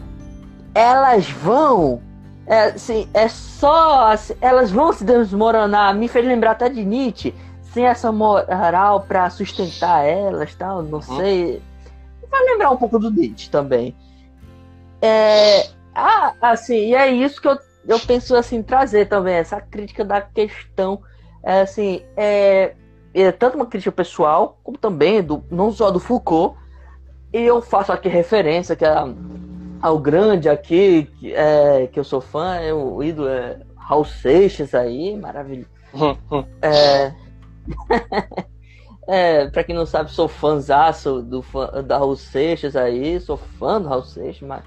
elas 0.73 1.29
vão. 1.29 2.01
É, 2.45 2.67
assim, 2.67 3.09
é 3.13 3.27
só. 3.27 4.11
Assim, 4.11 4.33
elas 4.39 4.71
vão 4.71 4.93
se 4.93 5.03
desmoronar. 5.03 5.93
Me 5.93 6.07
fez 6.07 6.25
lembrar 6.25 6.51
até 6.51 6.69
de 6.69 6.85
Nietzsche. 6.85 7.33
Sem 7.73 7.85
essa 7.85 8.11
moral 8.11 9.01
para 9.01 9.29
sustentar 9.29 10.03
elas, 10.05 10.55
tal, 10.55 10.81
não 10.81 10.99
uhum. 10.99 11.17
sei. 11.17 11.61
Vai 12.31 12.43
lembrar 12.45 12.71
um 12.71 12.77
pouco 12.77 12.97
do 12.97 13.11
Nietzsche 13.11 13.49
também. 13.49 13.93
É, 15.01 15.67
ah, 15.93 16.33
assim, 16.41 16.89
e 16.89 16.95
é 16.95 17.09
isso 17.09 17.41
que 17.41 17.47
eu, 17.47 17.57
eu 17.87 17.99
penso 17.99 18.35
assim 18.35 18.61
trazer 18.61 19.07
também 19.07 19.35
essa 19.35 19.59
crítica 19.61 20.03
da 20.03 20.21
questão, 20.21 21.01
é, 21.43 21.61
assim, 21.61 22.03
é, 22.15 22.75
é 23.13 23.31
tanto 23.31 23.55
uma 23.55 23.65
crítica 23.65 23.91
pessoal, 23.91 24.59
como 24.63 24.77
também 24.77 25.23
do, 25.23 25.43
não 25.49 25.71
só 25.71 25.89
do 25.89 25.99
Foucault. 25.99 26.57
E 27.33 27.41
eu 27.41 27.61
faço 27.61 27.91
aqui 27.91 28.07
referência 28.07 28.75
que 28.75 28.85
a, 28.85 29.07
ao 29.81 29.99
grande 29.99 30.49
aqui, 30.49 31.09
que, 31.19 31.33
é, 31.33 31.87
que 31.87 31.99
eu 31.99 32.03
sou 32.03 32.21
fã, 32.21 32.55
é 32.55 32.73
o 32.73 33.03
ídolo 33.03 33.27
é 33.27 33.59
Raul 33.75 34.05
Seixas 34.05 34.75
aí, 34.75 35.15
maravilhoso. 35.15 35.69
é, 36.61 37.13
é, 39.07 39.47
pra 39.47 39.63
quem 39.63 39.75
não 39.75 39.85
sabe, 39.85 40.11
sou 40.11 40.27
fãzaço 40.27 41.21
do, 41.21 41.41
fã, 41.41 41.83
da 41.83 41.97
Raul 41.97 42.15
Seixas 42.15 42.75
aí, 42.75 43.19
sou 43.19 43.37
fã 43.37 43.81
do 43.81 43.87
Raul 43.87 44.03
Seixas, 44.03 44.47
mas 44.47 44.63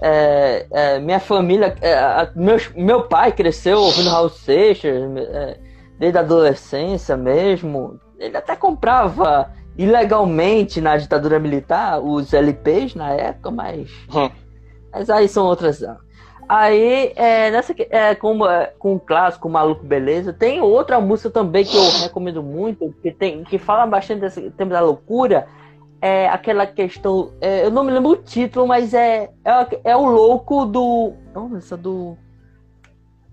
é, 0.00 0.66
é, 0.70 0.98
minha 0.98 1.20
família, 1.20 1.74
é, 1.80 2.30
meu, 2.34 2.56
meu 2.76 3.02
pai 3.02 3.32
cresceu 3.32 3.78
ouvindo 3.78 4.10
Raul 4.10 4.28
Seixas, 4.28 4.94
é, 5.16 5.58
desde 5.98 6.18
a 6.18 6.20
adolescência 6.20 7.16
mesmo. 7.16 7.98
Ele 8.18 8.36
até 8.36 8.54
comprava 8.56 9.50
ilegalmente 9.76 10.80
na 10.80 10.96
ditadura 10.96 11.38
militar 11.38 12.00
os 12.00 12.32
LPs 12.32 12.94
na 12.94 13.10
época, 13.12 13.50
mas. 13.50 13.90
Hum. 14.14 14.30
Mas 14.92 15.10
aí 15.10 15.28
são 15.28 15.44
outras. 15.46 15.82
Aí, 16.48 17.12
é, 17.16 17.50
nessa, 17.50 17.74
é, 17.90 18.14
com, 18.14 18.38
com 18.78 18.94
o 18.94 19.00
clássico 19.00 19.48
Maluco 19.48 19.84
Beleza, 19.84 20.32
tem 20.32 20.60
outra 20.60 21.00
música 21.00 21.28
também 21.28 21.64
que 21.64 21.76
eu 21.76 22.02
recomendo 22.02 22.42
muito, 22.42 22.94
que, 23.02 23.10
tem, 23.10 23.42
que 23.42 23.58
fala 23.58 23.84
bastante 23.84 24.20
desse 24.20 24.50
tema 24.52 24.70
da 24.70 24.80
loucura. 24.80 25.48
É 26.00 26.28
aquela 26.28 26.66
questão. 26.66 27.32
É, 27.40 27.64
eu 27.64 27.70
não 27.70 27.82
me 27.82 27.92
lembro 27.92 28.10
o 28.10 28.16
título, 28.16 28.66
mas 28.66 28.92
é, 28.92 29.30
é, 29.44 29.80
é 29.92 29.96
o 29.96 30.06
louco 30.06 30.66
do. 30.66 31.14
Nossa, 31.34 31.76
do 31.76 32.16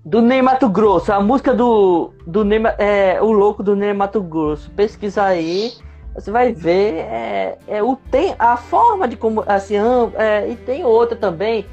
do 0.05 0.22
Ney 0.22 0.41
Mato 0.41 0.68
Grosso, 0.68 1.14
a 1.14 1.22
música 1.22 1.53
do, 1.53 2.14
do 2.28 2.43
Ney, 2.43 2.61
é, 2.78 3.22
o 3.22 3.32
louco 3.32 3.64
do 3.64 3.76
Ney 3.76 3.93
Mato 3.93 4.22
Grosso. 4.22 4.70
Pesquisa 4.72 5.24
aí, 5.24 5.72
você 6.14 6.30
vai 6.30 6.51
ver 6.51 6.95
é, 6.95 7.57
é 7.68 7.82
o 7.82 7.95
tem 7.95 8.36
a 8.38 8.57
forma 8.57 9.07
de 9.07 9.16
como 9.16 9.43
assim 9.47 9.76
é, 10.16 10.49
e 10.49 10.55
tem 10.55 10.84
outra 10.84 11.16
também. 11.16 11.66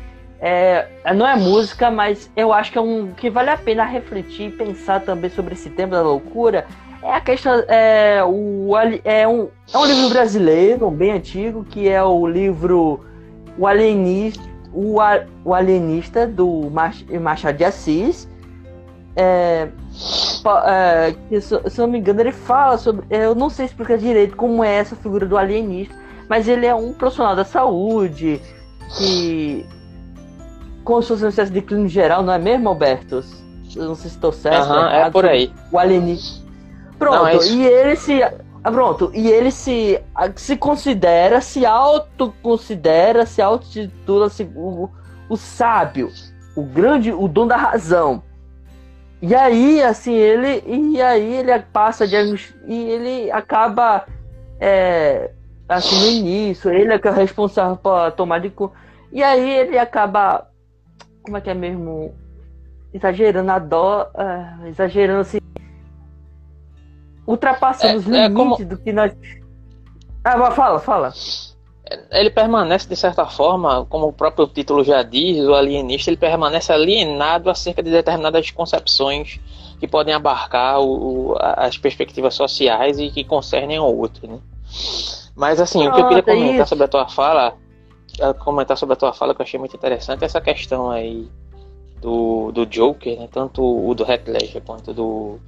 É, 0.42 0.86
não 1.14 1.26
é 1.26 1.36
música, 1.36 1.90
mas 1.90 2.30
eu 2.34 2.50
acho 2.50 2.72
que 2.72 2.78
é 2.78 2.80
um 2.80 3.12
que 3.12 3.28
vale 3.28 3.50
a 3.50 3.58
pena 3.58 3.84
refletir 3.84 4.48
e 4.48 4.50
pensar 4.50 5.00
também 5.00 5.28
sobre 5.28 5.52
esse 5.52 5.68
tema 5.68 5.96
da 5.96 6.02
loucura. 6.02 6.66
É 7.02 7.14
a 7.14 7.20
questão 7.20 7.64
é, 7.68 8.22
o, 8.24 8.70
é, 9.04 9.26
um, 9.26 9.48
é 9.72 9.78
um 9.78 9.86
livro 9.86 10.10
brasileiro 10.10 10.90
bem 10.90 11.12
antigo 11.12 11.64
que 11.64 11.88
é 11.88 12.02
o 12.02 12.26
livro 12.26 13.00
O 13.56 13.66
Alienista 13.66 14.50
o, 14.72 14.96
o 15.44 15.54
alienista 15.54 16.26
do 16.26 16.70
Machado 17.20 17.56
de 17.56 17.64
Assis. 17.64 18.28
É, 19.16 19.68
é, 20.66 21.14
que, 21.28 21.40
se, 21.40 21.60
se 21.68 21.78
não 21.78 21.88
me 21.88 21.98
engano, 21.98 22.20
ele 22.20 22.32
fala 22.32 22.78
sobre. 22.78 23.04
É, 23.10 23.26
eu 23.26 23.34
não 23.34 23.50
sei 23.50 23.66
explicar 23.66 23.98
direito 23.98 24.36
como 24.36 24.62
é 24.62 24.76
essa 24.76 24.94
figura 24.96 25.26
do 25.26 25.36
alienista, 25.36 25.94
mas 26.28 26.48
ele 26.48 26.66
é 26.66 26.74
um 26.74 26.92
profissional 26.92 27.34
da 27.34 27.44
saúde 27.44 28.40
que. 28.96 29.66
Como 30.84 31.02
se 31.02 31.08
fosse 31.08 31.26
espécie 31.26 31.52
de 31.52 31.60
clínico 31.60 31.88
geral, 31.88 32.22
não 32.22 32.32
é 32.32 32.38
mesmo, 32.38 32.68
Alberto? 32.68 33.22
Eu 33.76 33.84
não 33.84 33.94
sei 33.94 34.08
se 34.10 34.16
estou 34.16 34.32
certo. 34.32 34.70
Uhum, 34.70 34.86
é 34.86 35.10
por 35.10 35.26
aí. 35.26 35.52
O 35.70 35.78
alienista. 35.78 36.48
Pronto, 37.00 37.42
é 37.42 37.46
e 37.48 37.66
ele 37.66 37.96
se 37.96 38.22
ah, 38.62 38.70
pronto, 38.70 39.10
e 39.14 39.26
ele 39.28 39.50
se, 39.50 39.98
se 40.36 40.54
considera, 40.54 41.40
se 41.40 41.64
autoconsidera, 41.64 43.24
se 43.24 43.40
autotitula 43.40 44.28
se, 44.28 44.44
o, 44.54 44.90
o 45.30 45.36
sábio, 45.36 46.10
o 46.54 46.62
grande, 46.62 47.10
o 47.10 47.26
dom 47.26 47.46
da 47.46 47.56
razão. 47.56 48.22
E 49.22 49.34
aí, 49.34 49.82
assim, 49.82 50.12
ele. 50.12 50.62
E 50.66 51.00
aí 51.00 51.36
ele 51.36 51.58
passa 51.72 52.06
de. 52.06 52.16
E 52.66 52.74
ele 52.90 53.30
acaba. 53.30 54.06
É, 54.58 55.30
assim, 55.66 55.98
no 55.98 56.10
início, 56.10 56.70
ele 56.70 56.92
é 56.92 56.98
que 56.98 57.08
é 57.08 57.12
responsável 57.12 57.76
por 57.76 58.12
tomar 58.12 58.40
de. 58.40 58.52
E 59.10 59.22
aí 59.22 59.58
ele 59.58 59.78
acaba. 59.78 60.48
Como 61.22 61.36
é 61.36 61.40
que 61.40 61.50
é 61.50 61.54
mesmo? 61.54 62.14
Exagerando 62.92 63.50
a 63.52 63.58
dó. 63.58 64.10
Uh, 64.14 64.66
exagerando 64.66 65.20
assim 65.20 65.40
ultrapassando 67.30 67.94
é, 67.94 67.96
os 67.96 68.04
limites 68.04 68.30
é 68.30 68.34
como... 68.34 68.64
do 68.64 68.78
que 68.78 68.92
nós. 68.92 69.12
Ah, 70.24 70.50
fala, 70.50 70.78
fala. 70.80 71.12
Ele 72.10 72.30
permanece, 72.30 72.88
de 72.88 72.94
certa 72.94 73.26
forma, 73.26 73.84
como 73.86 74.08
o 74.08 74.12
próprio 74.12 74.46
título 74.46 74.84
já 74.84 75.02
diz, 75.02 75.44
o 75.44 75.54
alienista, 75.54 76.10
ele 76.10 76.16
permanece 76.16 76.72
alienado 76.72 77.50
acerca 77.50 77.82
de 77.82 77.90
determinadas 77.90 78.50
concepções 78.50 79.40
que 79.80 79.88
podem 79.88 80.14
abarcar 80.14 80.80
o, 80.80 81.34
as 81.40 81.78
perspectivas 81.78 82.34
sociais 82.34 82.98
e 82.98 83.10
que 83.10 83.24
concernem 83.24 83.78
ao 83.78 83.96
outro. 83.96 84.28
Né? 84.28 84.38
Mas, 85.34 85.60
assim, 85.60 85.88
o 85.88 85.92
que 85.92 86.00
eu 86.00 86.08
queria 86.08 86.22
comentar 86.22 86.68
sobre 86.68 86.84
a 86.84 86.88
tua 86.88 87.08
fala, 87.08 87.54
é, 88.20 88.32
comentar 88.34 88.76
sobre 88.76 88.92
a 88.92 88.96
tua 88.96 89.12
fala, 89.12 89.34
que 89.34 89.40
eu 89.40 89.44
achei 89.44 89.58
muito 89.58 89.74
interessante, 89.74 90.22
é 90.22 90.26
essa 90.26 90.40
questão 90.40 90.90
aí 90.90 91.28
do, 92.00 92.52
do 92.52 92.66
Joker, 92.66 93.18
né? 93.18 93.28
tanto 93.32 93.62
o 93.62 93.94
do 93.94 94.04
Heath 94.04 94.28
Ledger 94.28 94.62
quanto 94.62 94.92
do 94.92 95.38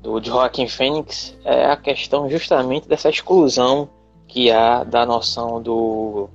do 0.00 0.22
Joaquim 0.22 0.68
Fênix 0.68 1.36
é 1.44 1.66
a 1.66 1.76
questão 1.76 2.30
justamente 2.30 2.88
dessa 2.88 3.08
exclusão 3.08 3.88
que 4.26 4.50
há 4.50 4.84
da 4.84 5.04
noção 5.04 5.60
do, 5.60 6.28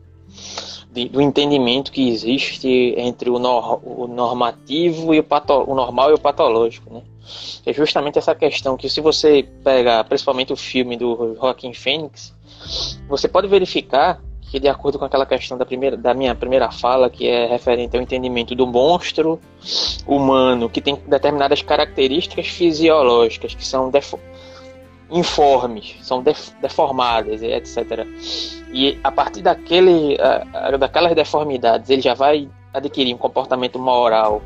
de, 0.92 1.08
do 1.08 1.22
entendimento 1.22 1.92
que 1.92 2.10
existe 2.10 2.94
entre 2.98 3.30
o, 3.30 3.40
nor, 3.40 3.80
o 3.84 4.08
normativo 4.08 5.14
e 5.14 5.20
o, 5.20 5.24
pato, 5.24 5.54
o 5.54 5.76
normal 5.76 6.12
e 6.12 6.14
o 6.14 6.20
patológico, 6.20 6.94
né? 6.94 7.02
É 7.66 7.72
justamente 7.72 8.20
essa 8.20 8.36
questão 8.36 8.76
que 8.76 8.90
se 8.90 9.00
você 9.00 9.48
pega 9.64 10.04
principalmente 10.04 10.52
o 10.52 10.58
filme 10.58 10.98
do 10.98 11.36
Joaquim 11.36 11.74
Fênix, 11.74 12.36
você 13.08 13.28
pode 13.28 13.48
verificar 13.48 14.22
que 14.54 14.60
de 14.60 14.68
acordo 14.68 15.00
com 15.00 15.06
aquela 15.06 15.26
questão 15.26 15.58
da, 15.58 15.66
primeira, 15.66 15.98
da 15.98 16.14
minha 16.14 16.36
primeira 16.36 16.70
fala, 16.70 17.10
que 17.10 17.28
é 17.28 17.48
referente 17.48 17.98
ao 17.98 18.04
entendimento 18.04 18.54
do 18.54 18.68
monstro 18.68 19.40
humano, 20.06 20.70
que 20.70 20.80
tem 20.80 20.96
determinadas 21.08 21.64
características 21.64 22.46
fisiológicas 22.50 23.56
que 23.56 23.66
são 23.66 23.92
informes, 25.10 25.96
são 26.04 26.22
def 26.22 26.52
deformadas, 26.62 27.42
etc. 27.42 28.06
E 28.72 29.00
a 29.04 29.12
partir 29.12 29.42
daquele, 29.42 30.20
daquelas 30.78 31.16
deformidades, 31.16 31.90
ele 31.90 32.04
já 32.04 32.14
vai 32.14 32.48
adquirir 32.72 33.12
um 33.12 33.18
comportamento 33.18 33.80
moral 33.80 34.40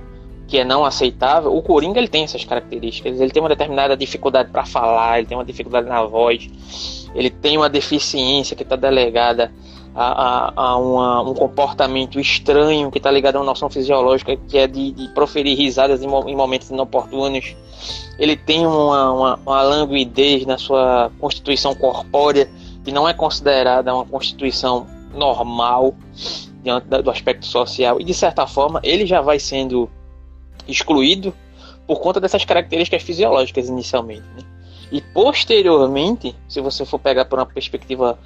que 0.47 0.57
é 0.57 0.63
não 0.63 0.85
aceitável. 0.85 1.53
O 1.53 1.61
Coringa 1.61 1.99
ele 1.99 2.07
tem 2.07 2.23
essas 2.23 2.45
características. 2.45 3.19
Ele 3.19 3.29
tem 3.29 3.43
uma 3.43 3.49
determinada 3.49 3.97
dificuldade 3.97 4.51
para 4.51 4.65
falar, 4.65 5.17
ele 5.17 5.27
tem 5.27 5.37
uma 5.37 5.43
dificuldade 5.43 5.85
na 5.85 6.01
voz, 6.05 7.09
ele 7.13 7.29
tem 7.29 7.57
uma 7.57 7.67
deficiência 7.67 8.55
que 8.55 8.63
está 8.63 8.77
delegada 8.77 9.51
a, 9.97 10.51
a, 10.51 10.53
a 10.55 10.77
uma, 10.77 11.21
um 11.23 11.33
comportamento 11.33 12.19
estranho 12.19 12.91
que 12.91 12.99
está 12.99 13.09
ligado 13.09 13.37
a 13.37 13.39
uma 13.39 13.47
noção 13.47 13.67
fisiológica 13.67 14.37
que 14.47 14.55
é 14.55 14.67
de, 14.67 14.91
de 14.91 15.07
proferir 15.09 15.57
risadas 15.57 16.03
em, 16.03 16.07
em, 16.07 16.35
momentos 16.35 16.69
inoportunos. 16.69 17.55
Ele 18.19 18.35
tem 18.37 18.67
uma, 18.67 19.11
uma, 19.11 19.39
uma 19.43 19.61
languidez 19.63 20.45
na 20.45 20.59
sua 20.59 21.11
constituição 21.19 21.73
corpórea 21.73 22.47
que 22.85 22.91
não 22.91 23.09
é 23.09 23.13
considerada 23.13 23.93
uma 23.93 24.05
constituição 24.05 24.85
normal 25.15 25.95
diante 26.63 26.85
do 26.85 27.09
aspecto 27.09 27.47
social 27.47 27.99
e 27.99 28.03
de 28.03 28.13
certa 28.13 28.45
forma 28.45 28.79
ele 28.83 29.03
já 29.03 29.19
vai 29.19 29.39
sendo 29.39 29.89
excluído 30.67 31.33
por 31.87 31.99
conta 32.01 32.19
dessas 32.19 32.45
características 32.45 33.01
fisiológicas 33.01 33.67
inicialmente. 33.67 34.25
Né? 34.35 34.43
E 34.91 35.01
posteriormente, 35.01 36.35
se 36.47 36.61
você 36.61 36.85
for 36.85 36.99
pegar 36.99 37.25
por 37.25 37.39
uma 37.39 37.45
perspectiva 37.45 38.17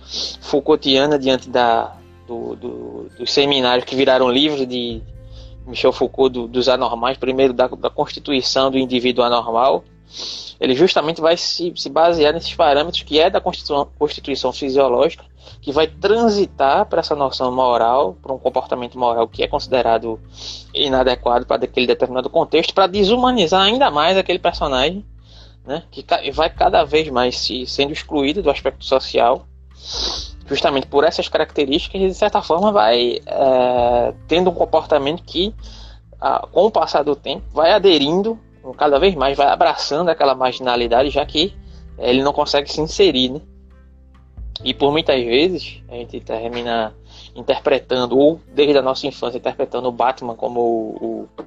Foucaultiana 0.41 1.18
diante 1.18 1.49
da, 1.49 1.95
do, 2.28 2.55
do, 2.55 3.09
dos 3.18 3.32
seminários 3.32 3.86
que 3.86 3.95
viraram 3.95 4.30
livros 4.30 4.68
de 4.68 5.01
Michel 5.66 5.91
Foucault 5.91 6.32
do, 6.32 6.47
dos 6.47 6.70
anormais, 6.70 7.18
primeiro 7.18 7.53
da, 7.53 7.68
da 7.68 7.89
constituição 7.89 8.70
do 8.70 8.78
indivíduo 8.78 9.24
anormal, 9.24 9.84
ele 10.59 10.76
justamente 10.76 11.20
vai 11.20 11.36
se, 11.38 11.74
se 11.76 11.89
basear 11.89 12.34
nesses 12.34 12.53
parâmetros 12.53 13.01
que 13.01 13.20
é 13.20 13.30
da 13.30 13.41
constituição, 13.41 13.88
constituição 13.97 14.53
fisiológica, 14.53 15.24
que 15.59 15.72
vai 15.72 15.88
transitar 15.88 16.86
para 16.86 16.99
essa 16.99 17.16
noção 17.16 17.51
moral, 17.51 18.16
para 18.22 18.34
um 18.34 18.38
comportamento 18.38 18.97
moral 18.97 19.28
que 19.28 19.43
é 19.43 19.47
considerado 19.47 20.20
inadequado 20.74 21.45
para 21.45 21.64
aquele 21.64 21.88
determinado 21.88 22.30
contexto, 22.30 22.74
para 22.74 22.88
desumanizar 22.88 23.62
ainda 23.62 23.89
mais 23.89 24.18
aquele 24.18 24.39
personagem, 24.39 25.03
né, 25.66 25.84
que 25.91 26.05
vai 26.32 26.49
cada 26.49 26.84
vez 26.84 27.09
mais 27.09 27.38
se 27.38 27.66
sendo 27.66 27.93
excluído 27.93 28.41
do 28.41 28.49
aspecto 28.49 28.84
social, 28.84 29.47
justamente 30.47 30.88
por 30.88 31.03
essas 31.03 31.28
características, 31.30 32.01
e 32.01 32.07
de 32.07 32.14
certa 32.14 32.41
forma 32.41 32.72
vai 32.72 33.20
é, 33.26 34.14
tendo 34.28 34.49
um 34.49 34.53
comportamento 34.53 35.24
que, 35.24 35.53
a, 36.20 36.47
com 36.51 36.66
o 36.66 36.72
passar 36.72 37.03
do 37.03 37.16
tempo, 37.16 37.45
vai 37.53 37.72
aderindo 37.72 38.39
cada 38.78 38.99
vez 38.99 39.16
mais 39.16 39.36
vai 39.36 39.47
abraçando 39.47 40.09
aquela 40.09 40.36
marginalidade, 40.36 41.09
já 41.09 41.26
que 41.26 41.53
ele 41.97 42.22
não 42.22 42.34
consegue 42.34 42.72
se 42.72 42.80
inserir, 42.80 43.30
né? 43.30 43.41
E 44.64 44.74
por 44.74 44.91
muitas 44.91 45.24
vezes 45.24 45.82
a 45.89 45.95
gente 45.95 46.20
termina 46.20 46.93
interpretando, 47.36 48.18
ou 48.18 48.39
desde 48.53 48.78
a 48.78 48.82
nossa 48.82 49.07
infância, 49.07 49.38
interpretando 49.38 49.88
o 49.88 49.91
Batman 49.91 50.36
como 50.36 50.59
o, 50.59 50.95
o, 51.01 51.43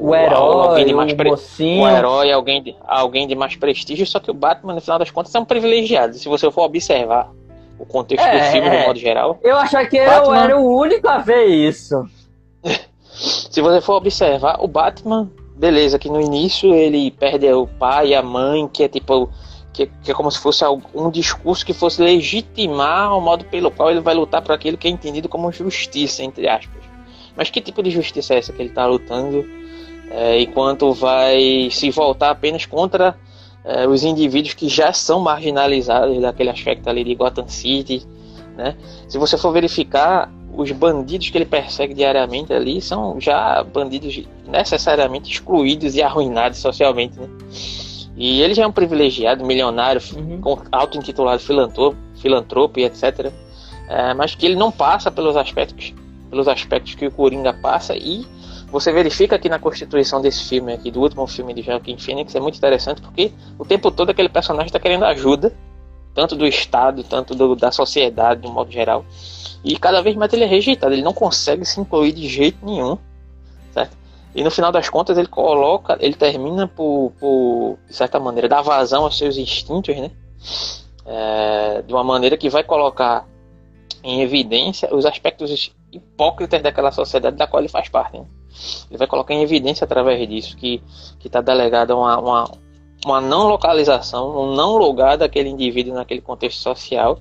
o 0.00 0.14
herói, 0.14 0.68
alguém 0.68 0.86
de 0.86 0.94
mais 0.94 1.12
pre... 1.12 1.30
o 1.30 1.88
herói, 1.88 2.32
alguém 2.32 2.62
de, 2.62 2.76
alguém 2.86 3.26
de 3.26 3.34
mais 3.34 3.56
prestígio, 3.56 4.06
só 4.06 4.20
que 4.20 4.30
o 4.30 4.34
Batman, 4.34 4.74
no 4.74 4.80
final 4.80 4.98
das 4.98 5.10
contas, 5.10 5.34
é 5.34 5.40
um 5.40 5.44
privilegiado. 5.44 6.14
Se 6.14 6.28
você 6.28 6.50
for 6.50 6.62
observar 6.62 7.30
o 7.78 7.84
contexto 7.84 8.24
é, 8.24 8.38
do 8.38 8.52
filme, 8.52 8.68
é. 8.68 8.80
de 8.80 8.86
modo 8.86 8.98
geral. 8.98 9.38
Eu 9.42 9.56
achava 9.56 9.86
que 9.86 9.98
Batman... 9.98 10.26
eu 10.26 10.34
era 10.34 10.58
o 10.58 10.78
único 10.78 11.08
a 11.08 11.18
ver 11.18 11.46
isso. 11.46 12.04
Se 13.50 13.60
você 13.60 13.80
for 13.80 13.94
observar, 13.94 14.58
o 14.60 14.68
Batman 14.68 15.28
beleza, 15.58 15.98
que 15.98 16.08
no 16.08 16.20
início 16.20 16.72
ele 16.72 17.10
perde 17.10 17.52
o 17.52 17.66
pai 17.66 18.08
e 18.08 18.14
a 18.14 18.22
mãe, 18.22 18.68
que 18.68 18.84
é 18.84 18.88
tipo. 18.88 19.28
Que, 19.72 19.86
que 20.02 20.10
é 20.10 20.14
como 20.14 20.28
se 20.28 20.40
fosse 20.40 20.64
um 20.92 21.08
discurso 21.08 21.64
que 21.64 21.72
fosse 21.72 22.02
legitimar 22.02 23.16
o 23.16 23.20
modo 23.20 23.44
pelo 23.44 23.70
qual 23.70 23.90
ele 23.90 24.00
vai 24.00 24.12
lutar 24.12 24.42
por 24.42 24.52
aquilo 24.52 24.76
que 24.76 24.88
é 24.88 24.90
entendido 24.90 25.28
como 25.28 25.52
justiça, 25.52 26.24
entre 26.24 26.48
aspas. 26.48 26.82
Mas 27.36 27.48
que 27.48 27.60
tipo 27.60 27.80
de 27.80 27.90
justiça 27.90 28.34
é 28.34 28.38
essa 28.38 28.52
que 28.52 28.60
ele 28.60 28.70
está 28.70 28.86
lutando? 28.86 29.46
É, 30.10 30.40
enquanto 30.40 30.92
vai 30.92 31.68
se 31.70 31.90
voltar 31.90 32.30
apenas 32.30 32.64
contra 32.64 33.14
é, 33.64 33.86
os 33.86 34.02
indivíduos 34.02 34.54
que 34.54 34.68
já 34.68 34.92
são 34.92 35.20
marginalizados 35.20 36.20
daquele 36.20 36.50
aspecto 36.50 36.88
ali 36.88 37.04
de 37.04 37.14
Gotham 37.14 37.48
City, 37.48 38.06
né? 38.56 38.76
Se 39.08 39.18
você 39.18 39.36
for 39.36 39.52
verificar, 39.52 40.30
os 40.52 40.72
bandidos 40.72 41.30
que 41.30 41.38
ele 41.38 41.44
persegue 41.44 41.94
diariamente 41.94 42.52
ali 42.52 42.80
são 42.80 43.20
já 43.20 43.62
bandidos 43.62 44.24
necessariamente 44.46 45.30
excluídos 45.30 45.94
e 45.94 46.02
arruinados 46.02 46.58
socialmente, 46.58 47.18
né? 47.20 47.28
E 48.16 48.42
ele 48.42 48.52
já 48.52 48.64
é 48.64 48.66
um 48.66 48.72
privilegiado, 48.72 49.44
milionário, 49.44 50.02
uhum. 50.16 50.40
auto-intitulado 50.72 51.40
filantropo, 51.40 51.96
filantropo 52.16 52.80
e 52.80 52.84
etc. 52.84 53.32
É, 53.88 54.12
mas 54.12 54.34
que 54.34 54.44
ele 54.44 54.56
não 54.56 54.72
passa 54.72 55.08
pelos 55.08 55.36
aspectos, 55.36 55.94
pelos 56.28 56.48
aspectos 56.48 56.96
que 56.96 57.06
o 57.06 57.12
Coringa 57.12 57.52
passa 57.52 57.96
e 57.96 58.26
você 58.70 58.92
verifica 58.92 59.36
aqui 59.36 59.48
na 59.48 59.58
constituição 59.58 60.20
desse 60.20 60.44
filme 60.44 60.72
aqui, 60.72 60.90
do 60.90 61.00
último 61.00 61.26
filme 61.26 61.54
de 61.54 61.62
Joaquim 61.62 61.96
Phoenix, 61.96 62.34
é 62.34 62.40
muito 62.40 62.58
interessante 62.58 63.00
porque 63.00 63.32
o 63.58 63.64
tempo 63.64 63.90
todo 63.90 64.10
aquele 64.10 64.28
personagem 64.28 64.66
está 64.66 64.78
querendo 64.78 65.04
ajuda, 65.04 65.54
tanto 66.14 66.36
do 66.36 66.46
Estado, 66.46 67.02
tanto 67.02 67.34
do, 67.34 67.56
da 67.56 67.72
sociedade, 67.72 68.42
de 68.42 68.46
um 68.46 68.52
modo 68.52 68.70
geral. 68.70 69.04
E 69.64 69.78
cada 69.78 70.02
vez 70.02 70.14
mais 70.16 70.32
ele 70.32 70.44
é 70.44 70.46
rejeitado, 70.46 70.92
ele 70.92 71.02
não 71.02 71.14
consegue 71.14 71.64
se 71.64 71.80
incluir 71.80 72.12
de 72.12 72.28
jeito 72.28 72.58
nenhum, 72.64 72.98
certo? 73.72 73.96
E 74.34 74.44
no 74.44 74.50
final 74.50 74.70
das 74.70 74.88
contas 74.88 75.16
ele 75.16 75.28
coloca, 75.28 75.96
ele 76.00 76.14
termina 76.14 76.68
por, 76.68 77.12
por 77.18 77.78
de 77.88 77.94
certa 77.94 78.20
maneira, 78.20 78.48
dar 78.48 78.62
vazão 78.62 79.04
aos 79.04 79.16
seus 79.16 79.36
instintos, 79.38 79.96
né? 79.96 80.10
É, 81.06 81.82
de 81.82 81.92
uma 81.92 82.04
maneira 82.04 82.36
que 82.36 82.50
vai 82.50 82.62
colocar 82.62 83.26
em 84.04 84.20
evidência 84.20 84.94
os 84.94 85.06
aspectos 85.06 85.72
hipócritas 85.90 86.62
daquela 86.62 86.92
sociedade 86.92 87.36
da 87.36 87.46
qual 87.46 87.62
ele 87.62 87.68
faz 87.68 87.88
parte. 87.88 88.18
Né? 88.18 88.26
Ele 88.90 88.98
vai 88.98 89.06
colocar 89.06 89.34
em 89.34 89.42
evidência 89.42 89.84
através 89.84 90.28
disso 90.28 90.56
que 90.56 90.82
está 91.24 91.40
delegado 91.40 91.92
a 91.92 91.96
uma, 91.96 92.18
uma, 92.18 92.50
uma 93.04 93.20
não 93.20 93.48
localização, 93.48 94.36
um 94.36 94.54
não 94.54 94.76
lugar 94.76 95.16
daquele 95.16 95.48
indivíduo 95.48 95.94
naquele 95.94 96.20
contexto 96.20 96.60
social, 96.60 97.18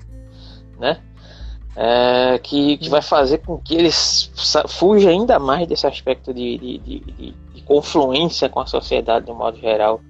né? 0.80 1.02
é, 1.78 2.40
que, 2.40 2.76
que 2.78 2.90
vai 2.90 3.04
fazer 3.04 3.38
com 3.38 3.60
que 3.60 3.76
eles 3.76 4.32
fuja 4.68 5.12
ainda 5.12 5.38
mais 5.38 5.68
desse 5.68 5.86
aspecto 5.86 6.34
de, 6.34 6.58
de, 6.58 6.78
de, 6.80 7.00
de, 7.54 7.62
confluência 7.62 8.50
com 8.50 8.62
a 8.62 8.66
sociedade 8.66 9.26
de 9.26 9.32
um 9.32 9.36
modo 9.36 9.60
geral 9.60 10.02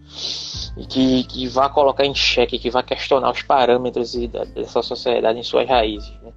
e 0.77 0.85
que, 0.85 1.23
que 1.23 1.47
vá 1.47 1.67
colocar 1.67 2.05
em 2.05 2.13
xeque, 2.13 2.59
que 2.59 2.69
vá 2.69 2.83
questionar 2.83 3.31
os 3.31 3.41
parâmetros 3.41 4.13
dessa 4.53 4.81
sociedade 4.83 5.39
em 5.39 5.43
suas 5.43 5.67
raízes. 5.67 6.13
Né? 6.21 6.31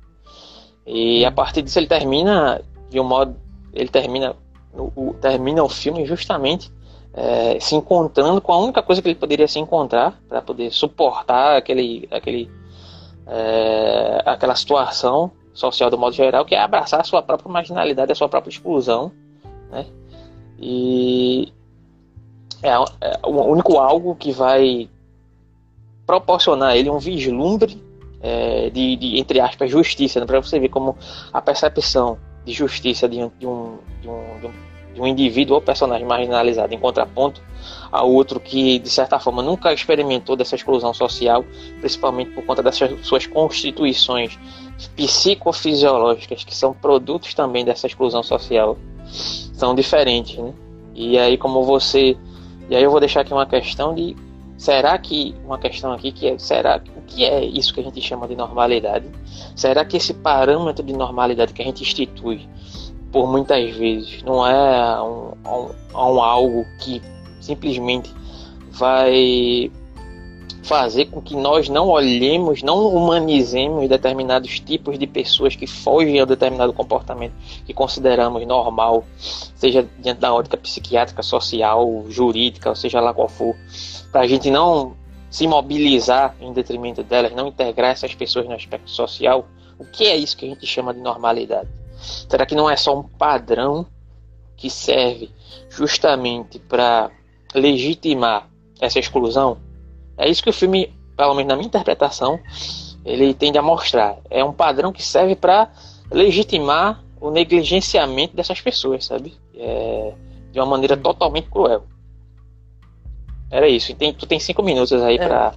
E 0.87 1.25
a 1.25 1.31
partir 1.31 1.61
disso 1.63 1.79
ele 1.79 1.87
termina 1.87 2.61
de 2.89 2.99
um 2.99 3.05
modo, 3.05 3.37
ele 3.73 3.89
termina 3.89 4.35
o, 4.75 5.15
termina 5.15 5.63
o 5.63 5.69
filme 5.69 6.05
justamente 6.05 6.73
é, 7.13 7.59
se 7.61 7.75
encontrando 7.75 8.41
com 8.41 8.53
a 8.53 8.59
única 8.59 8.83
coisa 8.83 9.03
que 9.03 9.09
ele 9.09 9.19
poderia 9.19 9.49
se 9.49 9.59
encontrar 9.59 10.21
para 10.29 10.41
poder 10.41 10.71
suportar 10.71 11.57
aquele, 11.57 12.09
aquele 12.11 12.51
é, 13.27 14.23
aquela 14.25 14.55
situação 14.55 15.33
social 15.53 15.91
do 15.91 15.99
modo 15.99 16.15
geral, 16.15 16.45
que 16.45 16.55
é 16.55 16.61
abraçar 16.61 17.01
a 17.01 17.05
sua 17.05 17.23
própria 17.23 17.51
marginalidade, 17.51 18.13
a 18.13 18.15
sua 18.15 18.29
própria 18.29 18.51
exclusão, 18.51 19.13
né? 19.71 19.87
E 20.59 21.53
é, 22.63 22.71
é 22.71 23.19
o 23.25 23.31
único 23.31 23.79
algo 23.79 24.15
que 24.15 24.33
vai 24.33 24.89
proporcionar 26.07 26.71
a 26.71 26.77
ele 26.77 26.91
um 26.91 26.99
vislumbre 26.99 27.83
é, 28.21 28.69
de, 28.71 28.97
de, 28.97 29.19
entre 29.19 29.41
aspas, 29.41 29.71
justiça, 29.71 30.21
né? 30.21 30.27
para 30.27 30.41
você 30.41 30.59
ver 30.59 30.69
como 30.69 30.97
a 31.33 31.41
percepção 31.41 32.19
de 32.45 32.53
justiça 32.53 33.09
de 33.09 33.19
um, 33.23 33.31
de 33.39 33.47
um, 33.47 33.79
de 34.01 34.09
um 34.09 34.71
de 34.95 35.01
um 35.01 35.07
indivíduo 35.07 35.55
ou 35.55 35.63
personagem 35.63 36.07
marginalizado 36.07 36.75
em 36.75 36.79
contraponto 36.79 37.41
a 37.93 38.03
outro 38.03 38.41
que, 38.41 38.79
de 38.79 38.89
certa 38.89 39.19
forma, 39.19 39.43
nunca 39.43 39.73
experimentou 39.73 40.37
dessa 40.37 40.55
exclusão 40.55 40.93
social, 40.95 41.45
principalmente 41.81 42.31
por 42.31 42.45
conta 42.45 42.63
dessas 42.63 43.07
suas 43.07 43.27
constituições 43.27 44.39
psicofisiológicas, 44.97 46.45
que 46.45 46.55
são 46.55 46.73
produtos 46.73 47.35
também 47.35 47.65
dessa 47.65 47.87
exclusão 47.87 48.23
social, 48.23 48.79
são 49.05 49.75
diferentes, 49.75 50.39
né? 50.39 50.53
E 50.95 51.19
aí, 51.19 51.37
como 51.37 51.63
você. 51.63 52.17
E 52.69 52.77
aí, 52.77 52.83
eu 52.83 52.91
vou 52.91 53.01
deixar 53.01 53.21
aqui 53.21 53.33
uma 53.33 53.47
questão 53.47 53.95
de. 53.95 54.17
Será 54.61 54.99
que. 54.99 55.35
Uma 55.43 55.59
questão 55.59 55.91
aqui 55.91 56.13
que 56.13 56.29
é. 56.29 56.39
Será 56.39 56.83
o 56.95 57.01
que 57.07 57.25
é 57.25 57.43
isso 57.43 57.73
que 57.73 57.81
a 57.81 57.83
gente 57.83 58.01
chama 58.03 58.29
de 58.29 58.37
normalidade? 58.37 59.07
Será 59.57 59.87
que 59.87 59.97
esse 59.97 60.13
parâmetro 60.13 60.85
de 60.85 60.93
normalidade 60.93 61.55
que 61.55 61.63
a 61.63 61.65
gente 61.65 61.83
institui 61.83 62.47
por 63.11 63.27
muitas 63.27 63.75
vezes. 63.75 64.23
Não 64.23 64.47
é 64.47 65.03
um, 65.03 65.33
um, 65.47 65.71
um 65.95 66.23
algo 66.23 66.67
que 66.79 67.03
simplesmente 67.41 68.13
vai 68.71 69.71
fazer 70.63 71.07
com 71.07 71.21
que 71.21 71.35
nós 71.35 71.69
não 71.69 71.89
olhemos, 71.89 72.63
não 72.63 72.95
humanizemos 72.95 73.89
determinados 73.89 74.61
tipos 74.61 74.99
de 74.99 75.07
pessoas 75.07 75.57
que 75.57 75.67
fogem 75.67 76.21
a 76.21 76.25
determinado 76.25 76.73
comportamento 76.73 77.33
que 77.65 77.73
consideramos 77.73 78.47
normal, 78.47 79.05
seja 79.17 79.89
diante 79.99 80.21
da 80.21 80.33
ótica 80.33 80.57
psiquiátrica, 80.57 81.23
social, 81.23 82.05
jurídica, 82.09 82.69
ou 82.69 82.77
seja 82.77 83.01
lá 83.01 83.13
qual 83.13 83.29
for, 83.29 83.57
para 84.11 84.23
a 84.23 84.27
gente 84.27 84.51
não 84.51 84.97
se 85.31 85.47
mobilizar 85.47 86.35
em 86.41 86.53
detrimento 86.53 87.03
delas, 87.03 87.33
não 87.33 87.47
integrar 87.47 87.93
essas 87.93 88.15
pessoas 88.15 88.47
no 88.47 88.55
aspecto 88.55 88.91
social. 88.91 89.47
O 89.79 89.85
que 89.85 90.05
é 90.07 90.17
isso 90.17 90.37
que 90.37 90.45
a 90.45 90.49
gente 90.49 90.67
chama 90.67 90.93
de 90.93 91.01
normalidade? 91.01 91.69
Será 92.29 92.45
que 92.45 92.55
não 92.55 92.69
é 92.69 92.77
só 92.77 92.99
um 92.99 93.03
padrão 93.03 93.87
que 94.57 94.69
serve 94.69 95.31
justamente 95.69 96.59
para 96.59 97.11
legitimar 97.55 98.49
essa 98.81 98.99
exclusão? 98.99 99.59
É 100.19 100.29
isso 100.29 100.43
que 100.43 100.51
o 100.51 100.53
filme, 100.53 100.93
pelo 101.17 101.35
menos 101.35 101.49
na 101.49 101.57
minha 101.57 101.69
interpretação, 101.69 102.41
ele 103.05 103.33
tende 103.33 103.57
a 103.57 103.63
mostrar. 103.63 104.19
É 104.29 104.45
um 104.45 104.53
padrão 104.53 104.93
que 104.93 105.03
serve 105.03 105.37
para 105.37 105.71
legitimar 106.11 107.03
o 107.21 107.31
negligenciamento 107.31 108.35
dessas 108.35 108.61
pessoas, 108.61 109.05
sabe? 109.05 109.35
É, 109.55 110.15
de 110.53 110.59
uma 110.59 110.67
maneira 110.67 110.97
totalmente 110.97 111.49
cruel. 111.49 111.85
Era 113.51 113.69
isso. 113.69 113.93
E 113.93 113.95
tem, 113.95 114.13
tu 114.13 114.27
tem 114.27 114.39
cinco 114.39 114.63
minutos 114.63 114.93
aí 115.03 115.17
é. 115.17 115.27
para 115.27 115.53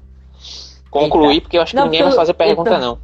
concluir, 0.89 1.41
porque 1.41 1.58
eu 1.58 1.62
acho 1.62 1.72
que 1.72 1.78
não, 1.78 1.86
ninguém 1.86 2.04
vai 2.04 2.12
fazer 2.12 2.34
pergunta, 2.34 2.70
então, 2.70 2.82
não. 2.82 3.00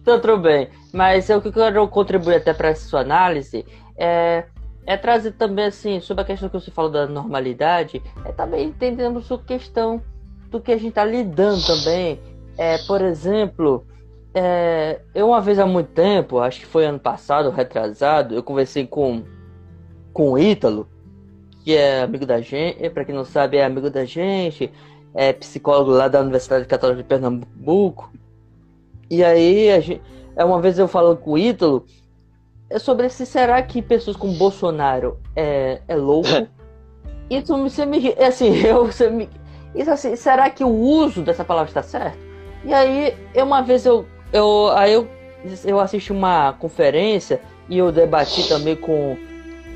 Então, 0.00 0.20
tudo 0.20 0.38
bem. 0.38 0.68
Mas 0.92 1.28
o 1.30 1.40
que 1.40 1.48
eu 1.48 1.52
quero 1.52 1.88
contribuir 1.88 2.36
até 2.36 2.52
para 2.52 2.68
essa 2.68 2.88
sua 2.88 3.00
análise 3.00 3.64
é, 3.96 4.44
é 4.86 4.96
trazer 4.96 5.32
também, 5.32 5.66
assim, 5.66 6.00
sobre 6.00 6.22
a 6.22 6.26
questão 6.26 6.48
que 6.48 6.58
você 6.58 6.70
falou 6.70 6.90
da 6.90 7.06
normalidade, 7.06 8.02
é 8.24 8.32
também 8.32 8.68
entendendo 8.68 9.20
sua 9.20 9.38
questão 9.38 10.02
do 10.50 10.60
que 10.60 10.72
a 10.72 10.76
gente 10.76 10.90
está 10.90 11.04
lidando 11.04 11.60
também. 11.66 12.20
É, 12.56 12.78
por 12.78 13.02
exemplo, 13.02 13.84
é, 14.32 15.00
eu 15.14 15.28
uma 15.28 15.40
vez 15.40 15.58
há 15.58 15.66
muito 15.66 15.88
tempo, 15.88 16.38
acho 16.38 16.60
que 16.60 16.66
foi 16.66 16.84
ano 16.84 16.98
passado, 16.98 17.50
retrasado, 17.50 18.34
eu 18.34 18.42
conversei 18.42 18.86
com, 18.86 19.22
com 20.12 20.32
o 20.32 20.38
Ítalo, 20.38 20.88
que 21.66 21.74
é 21.74 22.02
amigo 22.02 22.24
da 22.24 22.40
gente, 22.40 22.88
para 22.90 23.04
quem 23.04 23.12
não 23.12 23.24
sabe, 23.24 23.56
é 23.56 23.64
amigo 23.64 23.90
da 23.90 24.04
gente, 24.04 24.72
é 25.12 25.32
psicólogo 25.32 25.90
lá 25.90 26.06
da 26.06 26.20
Universidade 26.20 26.64
Católica 26.64 27.02
de 27.02 27.08
Pernambuco. 27.08 28.12
E 29.10 29.24
aí, 29.24 29.72
a 29.72 29.80
gente, 29.80 30.00
é 30.36 30.44
uma 30.44 30.60
vez 30.60 30.78
eu 30.78 30.86
falando 30.86 31.16
com 31.16 31.32
o 31.32 31.38
Ítalo, 31.38 31.84
é 32.70 32.78
sobre 32.78 33.08
se 33.08 33.26
será 33.26 33.60
que 33.62 33.82
pessoas 33.82 34.16
como 34.16 34.32
Bolsonaro 34.34 35.18
é, 35.34 35.80
é 35.88 35.96
louco? 35.96 36.28
Isso 37.28 37.58
me, 37.58 37.98
me 37.98 38.12
assim, 38.24 38.54
eu, 38.64 38.86
você 38.86 39.10
me, 39.10 39.28
isso 39.74 39.90
assim, 39.90 40.14
será 40.14 40.48
que 40.48 40.62
o 40.62 40.68
uso 40.68 41.20
dessa 41.20 41.44
palavra 41.44 41.68
está 41.68 41.82
certo? 41.82 42.16
E 42.64 42.72
aí, 42.72 43.12
uma 43.34 43.60
vez 43.60 43.84
eu, 43.84 44.06
eu, 44.32 44.68
aí 44.68 44.92
eu, 44.92 45.08
eu 45.64 45.80
assisti 45.80 46.12
uma 46.12 46.52
conferência 46.52 47.40
e 47.68 47.76
eu 47.76 47.90
debati 47.90 48.48
também 48.48 48.76
com, 48.76 49.16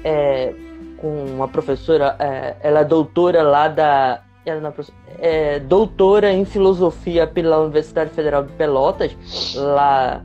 é, 0.04 0.54
com 1.00 1.24
uma 1.24 1.48
professora, 1.48 2.16
é, 2.18 2.56
ela 2.60 2.80
é 2.80 2.84
doutora 2.84 3.42
lá 3.42 3.68
da. 3.68 4.22
Ela 4.44 4.74
é, 5.18 5.54
é 5.56 5.60
doutora 5.60 6.32
em 6.32 6.44
filosofia 6.44 7.26
pela 7.26 7.58
Universidade 7.60 8.10
Federal 8.10 8.44
de 8.44 8.52
Pelotas, 8.52 9.14
lá, 9.54 10.24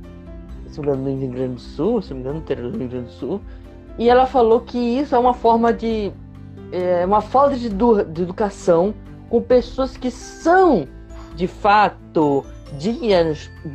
se 0.68 0.80
me 0.80 0.88
engano, 0.88 1.04
no 1.04 1.20
Rio 1.20 1.30
Grande 1.30 1.54
do 1.56 1.62
Sul, 1.62 2.02
se 2.02 2.14
me 2.14 2.22
engano, 2.22 2.44
no 2.48 2.78
Rio 2.78 2.90
Grande 2.90 3.06
do 3.06 3.12
Sul. 3.12 3.42
E 3.98 4.10
ela 4.10 4.26
falou 4.26 4.62
que 4.62 4.78
isso 4.78 5.16
é 5.16 5.20
uma 5.20 5.34
forma 5.34 5.74
de. 5.74 6.12
É, 6.72 7.06
uma 7.06 7.22
falta 7.22 7.56
de, 7.56 7.70
de 7.70 8.22
educação 8.22 8.94
com 9.30 9.42
pessoas 9.42 9.96
que 9.96 10.12
são, 10.12 10.88
de 11.36 11.48
fato, 11.48 12.46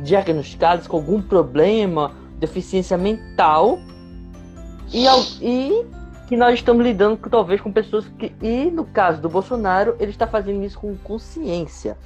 diagnosticadas 0.03 0.87
com 0.87 0.97
algum 0.97 1.21
problema, 1.21 2.11
deficiência 2.37 2.97
mental, 2.97 3.79
e, 4.93 5.05
e 5.41 5.85
que 6.31 6.37
nós 6.37 6.53
estamos 6.53 6.81
lidando 6.81 7.17
talvez 7.29 7.59
com 7.59 7.69
pessoas 7.73 8.07
que. 8.17 8.33
E 8.41 8.71
no 8.71 8.85
caso 8.85 9.21
do 9.21 9.27
Bolsonaro, 9.27 9.97
ele 9.99 10.11
está 10.11 10.25
fazendo 10.25 10.63
isso 10.63 10.79
com 10.79 10.95
consciência. 10.95 11.97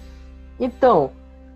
Então, 0.59 1.11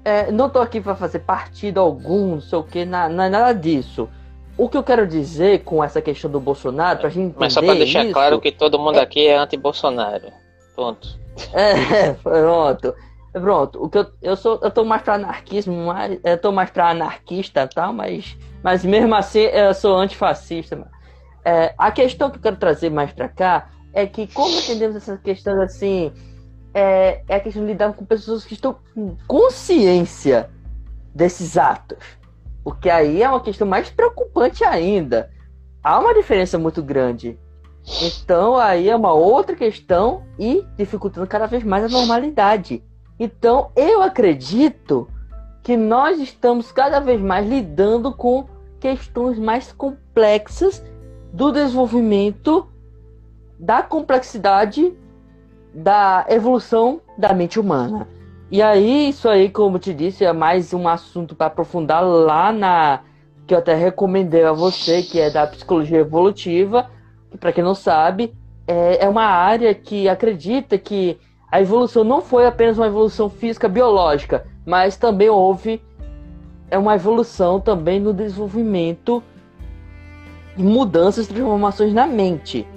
é, 0.06 0.32
não 0.32 0.46
estou 0.46 0.62
aqui 0.62 0.80
para 0.80 0.94
fazer 0.94 1.18
partido 1.18 1.80
algum, 1.80 2.36
não 2.36 2.42
sei 2.42 2.60
o 2.60 2.64
que, 2.64 2.86
não, 2.86 3.10
não 3.10 3.24
é 3.24 3.30
nada 3.30 3.54
disso. 3.54 4.08
O 4.56 4.70
que 4.70 4.78
eu 4.78 4.84
quero 4.84 5.08
dizer 5.08 5.64
com 5.64 5.84
essa 5.84 6.00
questão 6.00 6.30
do 6.30 6.40
Bolsonaro, 6.40 7.00
para 7.00 7.08
a 7.08 7.10
gente 7.10 7.30
entender 7.30 7.40
Mas 7.40 7.54
só 7.54 7.60
para 7.60 7.74
deixar 7.74 8.04
isso, 8.04 8.14
claro 8.14 8.40
que 8.40 8.52
todo 8.52 8.78
mundo 8.78 9.00
é... 9.00 9.02
aqui 9.02 9.26
é 9.26 9.36
anti-Bolsonaro. 9.36 10.32
Ponto. 10.76 11.18
É, 11.52 12.14
pronto. 12.22 12.94
Pronto, 13.32 13.84
o 13.84 13.90
que 13.90 13.98
eu, 13.98 14.06
eu 14.22 14.36
sou, 14.36 14.60
eu 14.62 14.70
tô 14.70 14.86
mais 14.86 15.02
para 15.02 15.16
anarquismo, 15.16 15.88
mas 15.88 16.20
eu 16.24 16.38
tô 16.38 16.52
mais 16.52 16.70
para 16.70 16.92
anarquista, 16.92 17.68
tal, 17.68 17.94
mas 17.94 18.38
mas 18.62 18.86
mesmo 18.86 19.16
assim 19.16 19.40
eu 19.40 19.74
sou 19.74 19.98
antifascista. 19.98 20.88
É, 21.44 21.74
a 21.78 21.92
questão 21.92 22.30
que 22.30 22.38
eu 22.38 22.42
quero 22.42 22.58
trazer 22.58 22.90
mais 22.90 23.12
para 23.12 23.30
cá 23.30 23.70
é 23.94 24.06
que 24.06 24.28
como 24.28 24.58
entendemos 24.58 24.96
essa 24.96 25.18
questão 25.18 25.62
assim, 25.62 26.12
é, 26.74 27.22
é 27.28 27.36
a 27.36 27.40
questão 27.40 27.64
de 27.64 27.72
lidar 27.72 27.94
com 27.94 28.06
pessoas 28.06 28.46
que 28.46 28.54
estão 28.54 28.78
com 28.94 29.16
consciência 29.28 30.50
desses 31.14 31.58
atos. 31.58 31.98
Porque 32.64 32.90
aí 32.90 33.24
é 33.24 33.30
uma 33.30 33.42
questão 33.42 33.68
mais 33.68 33.90
preocupante 33.90 34.64
ainda. 34.64 35.32
Há 35.84 36.00
uma 36.00 36.14
diferença 36.14 36.58
muito 36.58 36.84
grande 36.84 37.38
então 38.02 38.56
aí 38.56 38.90
é 38.90 38.96
uma 38.96 39.14
outra 39.14 39.56
questão 39.56 40.24
e 40.38 40.66
dificultando 40.78 41.28
cada 41.28 41.48
vez 41.48 41.64
mais 41.64 41.84
a 41.84 41.90
normalidade. 41.90 42.84
Então 43.20 43.72
eu 43.76 44.02
acredito 44.02 45.08
que 45.64 45.76
nós 45.76 46.20
estamos 46.20 46.72
cada 46.72 47.00
vez 47.00 47.20
mais 47.20 47.48
lidando 47.48 48.14
com 48.14 48.48
questões 48.80 49.38
mais 49.38 49.72
complexas 49.72 50.84
do 51.32 51.52
desenvolvimento 51.52 52.68
da 53.60 53.82
complexidade 53.82 54.94
da 55.74 56.26
evolução 56.30 57.02
da 57.18 57.34
mente 57.34 57.60
humana. 57.60 58.08
E 58.52 58.62
aí, 58.62 59.10
isso 59.10 59.30
aí, 59.30 59.50
como 59.50 59.78
te 59.78 59.94
disse, 59.94 60.26
é 60.26 60.34
mais 60.34 60.74
um 60.74 60.88
assunto 60.88 61.36
para 61.36 61.48
aprofundar 61.48 62.04
lá 62.04 62.52
na 62.52 63.02
que 63.46 63.54
eu 63.54 63.60
até 63.60 63.74
recomendei 63.74 64.44
a 64.44 64.52
você, 64.52 65.02
que 65.02 65.20
é 65.20 65.30
da 65.30 65.46
psicologia 65.48 66.00
evolutiva, 66.00 66.90
que 67.32 67.38
para 67.38 67.52
quem 67.52 67.64
não 67.64 67.74
sabe, 67.74 68.34
é, 68.68 69.06
é 69.06 69.10
uma 69.10 69.26
área 69.26 69.74
que 69.74 70.08
acredita 70.08 70.78
que 70.78 71.18
a 71.52 71.60
evolução 71.60 72.04
não 72.04 72.22
foi 72.22 72.46
apenas 72.46 72.78
uma 72.78 72.86
evolução 72.86 73.28
física 73.28 73.68
biológica, 73.68 74.46
mas 74.66 74.98
também 74.98 75.30
houve 75.30 75.82
é 76.72 76.78
uma 76.78 76.96
evolução 76.96 77.60
também 77.60 78.00
no 78.00 78.14
desenvolvimento 78.14 79.24
de 79.24 79.39
mudanças 80.56 81.28
transformações 81.28 81.94
na 81.94 82.06
mente. 82.06 82.68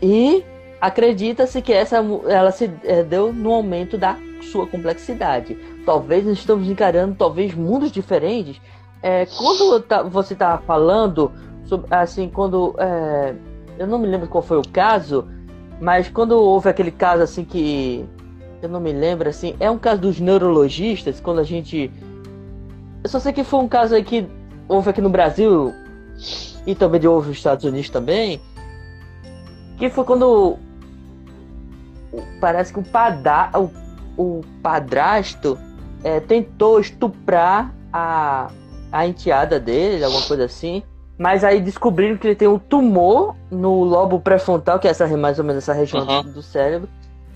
E 0.00 0.44
acredita-se 0.80 1.60
que 1.60 1.72
essa 1.72 1.96
ela 2.28 2.50
se 2.50 2.70
é, 2.84 3.02
deu 3.02 3.32
no 3.32 3.52
aumento 3.52 3.98
da 3.98 4.16
sua 4.50 4.66
complexidade. 4.66 5.56
Talvez 5.84 6.24
nós 6.24 6.38
estamos 6.38 6.68
encarando 6.68 7.14
talvez 7.14 7.54
mundos 7.54 7.90
diferentes. 7.90 8.60
É, 9.02 9.26
quando 9.26 9.84
você 10.10 10.32
está 10.32 10.58
falando 10.58 11.32
sobre, 11.64 11.86
assim, 11.94 12.28
quando 12.28 12.74
é, 12.78 13.34
eu 13.78 13.86
não 13.86 13.98
me 13.98 14.06
lembro 14.06 14.28
qual 14.28 14.42
foi 14.42 14.58
o 14.58 14.68
caso, 14.72 15.28
mas 15.80 16.08
quando 16.08 16.32
houve 16.32 16.68
aquele 16.68 16.90
caso 16.90 17.22
assim 17.22 17.44
que 17.44 18.04
eu 18.60 18.68
não 18.68 18.80
me 18.80 18.92
lembro 18.92 19.28
assim, 19.28 19.54
é 19.60 19.70
um 19.70 19.78
caso 19.78 20.00
dos 20.00 20.18
neurologistas, 20.18 21.20
quando 21.20 21.38
a 21.38 21.44
gente 21.44 21.90
eu 23.04 23.08
só 23.08 23.20
sei 23.20 23.32
que 23.32 23.44
foi 23.44 23.60
um 23.60 23.68
caso 23.68 23.94
aí 23.94 24.02
que 24.02 24.26
houve 24.68 24.90
aqui 24.90 25.00
no 25.00 25.08
Brasil 25.08 25.72
e 26.66 26.74
também 26.74 27.06
houve 27.06 27.28
nos 27.28 27.38
Estados 27.38 27.64
Unidos 27.64 27.90
também, 27.90 28.40
que 29.78 29.88
foi 29.90 30.04
quando 30.04 30.58
parece 32.40 32.72
que 32.72 32.78
o, 32.78 32.82
padra, 32.82 33.50
o, 33.54 33.70
o 34.16 34.40
padrasto 34.62 35.58
é, 36.02 36.20
tentou 36.20 36.80
estuprar 36.80 37.74
a, 37.92 38.50
a 38.90 39.06
enteada 39.06 39.58
dele, 39.58 40.04
alguma 40.04 40.22
coisa 40.22 40.44
assim. 40.44 40.82
Mas 41.16 41.42
aí 41.42 41.60
descobriram 41.60 42.16
que 42.16 42.28
ele 42.28 42.36
tem 42.36 42.46
um 42.46 42.58
tumor 42.58 43.34
no 43.50 43.82
lobo 43.82 44.20
pré-frontal, 44.20 44.78
que 44.78 44.86
é 44.86 44.90
essa, 44.90 45.06
mais 45.16 45.38
ou 45.38 45.44
menos 45.44 45.64
essa 45.64 45.72
região 45.72 46.06
uhum. 46.06 46.22
do 46.22 46.42
cérebro. 46.42 46.88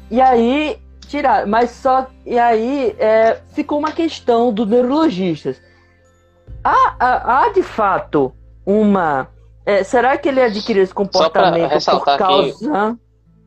E 0.08 0.20
aí 0.20 0.80
tiraram. 1.08 1.48
Mas 1.48 1.70
só. 1.70 2.06
E 2.24 2.38
aí 2.38 2.94
é, 2.98 3.40
ficou 3.48 3.78
uma 3.78 3.90
questão 3.90 4.52
dos 4.52 4.68
neurologistas. 4.68 5.60
Há, 6.62 6.94
há, 6.98 7.40
há 7.40 7.48
de 7.48 7.62
fato 7.62 8.32
uma. 8.66 9.28
É, 9.64 9.84
será 9.84 10.16
que 10.16 10.28
ele 10.28 10.40
adquiriu 10.40 10.82
esse 10.82 10.94
comportamento 10.94 11.84
por 11.84 12.18
causa. 12.18 12.98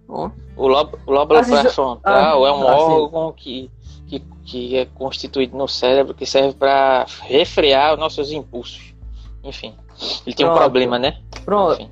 Oh. 0.08 0.30
O 0.56 0.68
lobo, 0.68 1.00
o 1.06 1.12
lobo 1.12 1.34
pré-frontal 1.34 2.46
ah, 2.46 2.48
é 2.48 2.52
um 2.52 2.68
ah, 2.68 2.76
órgão 2.76 3.34
que, 3.34 3.70
que, 4.08 4.20
que 4.46 4.78
é 4.78 4.86
constituído 4.86 5.58
no 5.58 5.68
cérebro 5.68 6.14
que 6.14 6.26
serve 6.26 6.54
para 6.54 7.06
refrear 7.24 7.94
os 7.94 8.00
nossos 8.00 8.32
impulsos. 8.32 8.94
Enfim. 9.44 9.76
Ele 10.26 10.36
tem 10.36 10.46
um 10.48 10.54
problema, 10.54 10.98
né? 11.00 11.18
Pronto. 11.44 11.82
Enfim. 11.82 11.92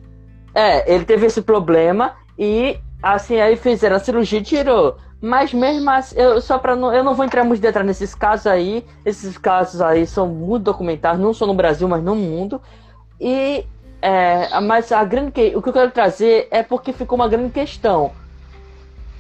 É, 0.54 0.94
ele 0.94 1.06
teve 1.06 1.26
esse 1.26 1.42
problema 1.42 2.14
e 2.38 2.80
assim 3.02 3.40
aí 3.40 3.56
fizeram 3.56 3.96
a 3.96 4.00
cirurgia 4.00 4.40
e 4.40 4.44
tirou. 4.44 4.96
Mas 5.20 5.54
mesmo 5.54 5.90
assim, 5.90 6.20
eu, 6.20 6.42
só 6.42 6.58
para 6.58 6.76
não, 6.76 6.94
eu 6.94 7.04
não 7.04 7.16
vou 7.16 7.26
entrar 7.26 7.44
muito 7.44 7.62
detalhes 7.62 7.88
nesses 7.88 8.14
casos 8.14 8.46
aí. 8.46 8.86
Esses 9.06 9.38
casos 9.38 9.82
aí 9.82 10.06
são 10.06 10.28
muito 10.28 10.64
documentados, 10.64 11.20
não 11.20 11.34
só 11.34 11.48
no 11.48 11.54
Brasil, 11.54 11.88
mas 11.88 12.04
no 12.04 12.16
mundo. 12.16 12.62
E 13.20 13.66
é, 14.06 14.60
mas 14.60 14.92
a 14.92 15.02
grande 15.06 15.56
o 15.56 15.62
que 15.62 15.70
eu 15.70 15.74
quero 15.74 15.90
trazer 15.92 16.50
é 16.52 16.62
porque 16.62 16.92
ficou 16.92 17.16
uma 17.16 17.30
grande 17.30 17.52
questão. 17.52 18.12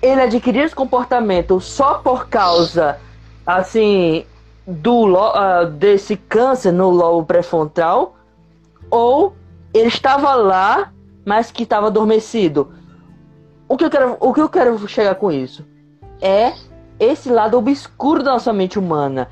Ele 0.01 0.19
adquiriu 0.19 0.65
esse 0.65 0.75
comportamento 0.75 1.61
só 1.61 1.99
por 1.99 2.27
causa, 2.27 2.99
assim, 3.45 4.25
do 4.67 5.05
uh, 5.05 5.65
desse 5.71 6.17
câncer 6.17 6.73
no 6.73 6.89
lobo 6.89 7.25
pré-frontal, 7.25 8.17
ou 8.89 9.33
ele 9.73 9.87
estava 9.87 10.35
lá, 10.35 10.91
mas 11.25 11.49
que 11.49 11.63
estava 11.63 11.87
adormecido. 11.87 12.73
O 13.69 13.77
que 13.77 13.85
eu 13.85 13.89
quero, 13.89 14.17
o 14.19 14.33
que 14.33 14.41
eu 14.41 14.49
quero 14.49 14.85
chegar 14.89 15.15
com 15.15 15.31
isso 15.31 15.65
é 16.21 16.51
esse 16.99 17.29
lado 17.29 17.57
obscuro 17.57 18.21
da 18.21 18.33
nossa 18.33 18.51
mente 18.51 18.77
humana. 18.77 19.29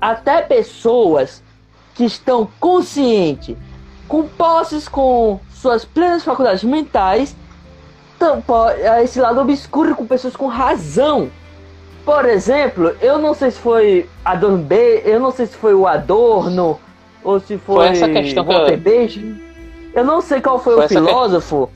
Até 0.00 0.40
pessoas 0.40 1.42
que 1.96 2.04
estão 2.04 2.48
conscientes 2.60 3.56
com 4.08 4.26
posses 4.26 4.88
com 4.88 5.40
suas 5.52 5.84
plenas 5.84 6.24
faculdades 6.24 6.62
mentais, 6.64 7.34
esse 9.02 9.20
lado 9.20 9.40
obscuro 9.40 9.94
com 9.94 10.06
pessoas 10.06 10.36
com 10.36 10.46
razão. 10.46 11.30
Por 12.04 12.26
exemplo, 12.26 12.94
eu 13.00 13.18
não 13.18 13.34
sei 13.34 13.50
se 13.50 13.58
foi 13.58 14.08
Adorno 14.24 14.58
B, 14.58 15.02
eu 15.04 15.18
não 15.18 15.30
sei 15.30 15.46
se 15.46 15.56
foi 15.56 15.74
o 15.74 15.86
Adorno, 15.86 16.78
ou 17.22 17.40
se 17.40 17.56
foi, 17.56 17.76
foi 17.76 17.86
essa 17.88 18.08
questão 18.08 18.44
Walter 18.44 18.78
que 18.78 19.18
eu... 19.94 20.00
eu 20.00 20.04
não 20.04 20.20
sei 20.20 20.40
qual 20.40 20.58
foi, 20.58 20.74
foi 20.74 20.84
o 20.84 20.88
filósofo, 20.88 21.70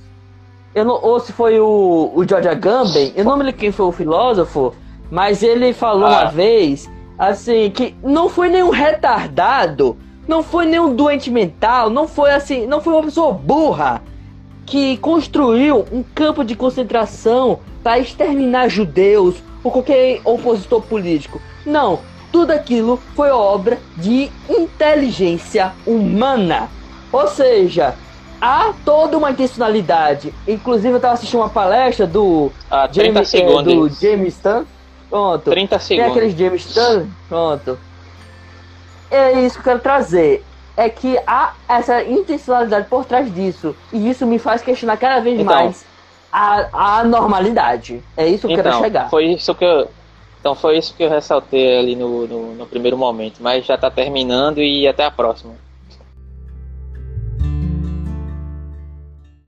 que... 0.73 0.81
eu 0.81 0.85
não, 0.85 1.03
ou 1.03 1.19
se 1.19 1.33
foi 1.33 1.59
o, 1.59 2.13
o 2.15 2.29
George 2.29 2.49
Agamben, 2.49 3.13
eu 3.17 3.25
não 3.25 3.39
me 3.39 3.45
lembro 3.45 3.59
quem 3.59 3.73
foi 3.73 3.87
o 3.87 3.93
filósofo, 3.93 4.75
mas 5.11 5.43
ele 5.43 5.73
falou 5.73 6.07
ah. 6.07 6.11
uma 6.11 6.25
vez, 6.27 6.91
assim, 7.19 7.71
que 7.71 7.97
não 8.03 8.29
foi 8.29 8.51
nenhum 8.51 8.69
retardado 8.69 9.97
não 10.29 10.43
foi 10.43 10.67
nenhum 10.67 10.95
doente 10.95 11.31
mental, 11.31 11.89
não 11.89 12.07
foi 12.07 12.31
assim, 12.33 12.67
não 12.67 12.83
foi 12.83 12.93
uma 12.93 13.03
pessoa 13.03 13.33
burra 13.33 14.03
que 14.67 14.99
construiu 14.99 15.87
um 15.91 16.03
campo 16.03 16.45
de 16.45 16.55
concentração 16.55 17.61
para 17.83 17.99
exterminar 17.99 18.69
judeus 18.69 19.37
ou 19.65 19.73
qualquer 19.73 20.21
opositor 20.25 20.83
político. 20.83 21.41
Não, 21.65 22.01
tudo 22.31 22.51
aquilo 22.51 23.01
foi 23.17 23.31
obra 23.31 23.79
de 23.97 24.31
inteligência 24.47 25.73
humana. 25.87 26.69
Ou 27.11 27.27
seja, 27.27 27.95
há 28.39 28.75
toda 28.85 29.17
uma 29.17 29.31
intencionalidade. 29.31 30.35
Inclusive, 30.47 30.91
eu 30.91 30.97
estava 30.97 31.15
assistindo 31.15 31.41
uma 31.41 31.49
palestra 31.49 32.07
do, 32.07 32.53
ah, 32.71 32.87
James, 32.93 33.35
é, 33.35 33.63
do 33.63 33.89
James 33.89 34.35
Stan. 34.35 34.67
Pronto. 35.09 35.51
30 35.51 35.79
segundos. 35.79 36.13
Tem 36.13 36.23
aqueles 36.23 36.39
James 36.39 36.67
Stan. 36.67 37.07
Pronto 37.27 37.88
é 39.11 39.41
isso 39.41 39.55
que 39.55 39.61
eu 39.61 39.73
quero 39.73 39.81
trazer. 39.81 40.45
É 40.77 40.89
que 40.89 41.19
há 41.27 41.55
essa 41.69 42.05
intencionalidade 42.05 42.87
por 42.89 43.05
trás 43.05 43.33
disso. 43.35 43.75
E 43.93 44.09
isso 44.09 44.25
me 44.25 44.39
faz 44.39 44.63
questionar 44.63 44.97
cada 44.97 45.21
vez 45.21 45.41
então, 45.41 45.53
mais 45.53 45.85
a, 46.33 46.99
a 47.01 47.05
normalidade. 47.05 48.03
É 48.17 48.27
isso 48.27 48.47
que 48.47 48.55
eu 48.55 48.61
então, 48.61 48.73
quero 48.73 48.85
chegar. 48.85 49.11
Foi 49.11 49.27
isso 49.27 49.55
que 49.55 49.65
eu. 49.65 49.89
Então 50.41 50.55
foi 50.55 50.79
isso 50.79 50.95
que 50.95 51.03
eu 51.03 51.11
ressaltei 51.11 51.79
ali 51.79 51.97
no, 51.97 52.27
no, 52.27 52.55
no 52.55 52.67
primeiro 52.67 52.97
momento. 52.97 53.39
Mas 53.41 53.67
já 53.67 53.75
está 53.75 53.91
terminando 53.91 54.63
e 54.63 54.87
até 54.87 55.05
a 55.05 55.11
próxima. 55.11 55.55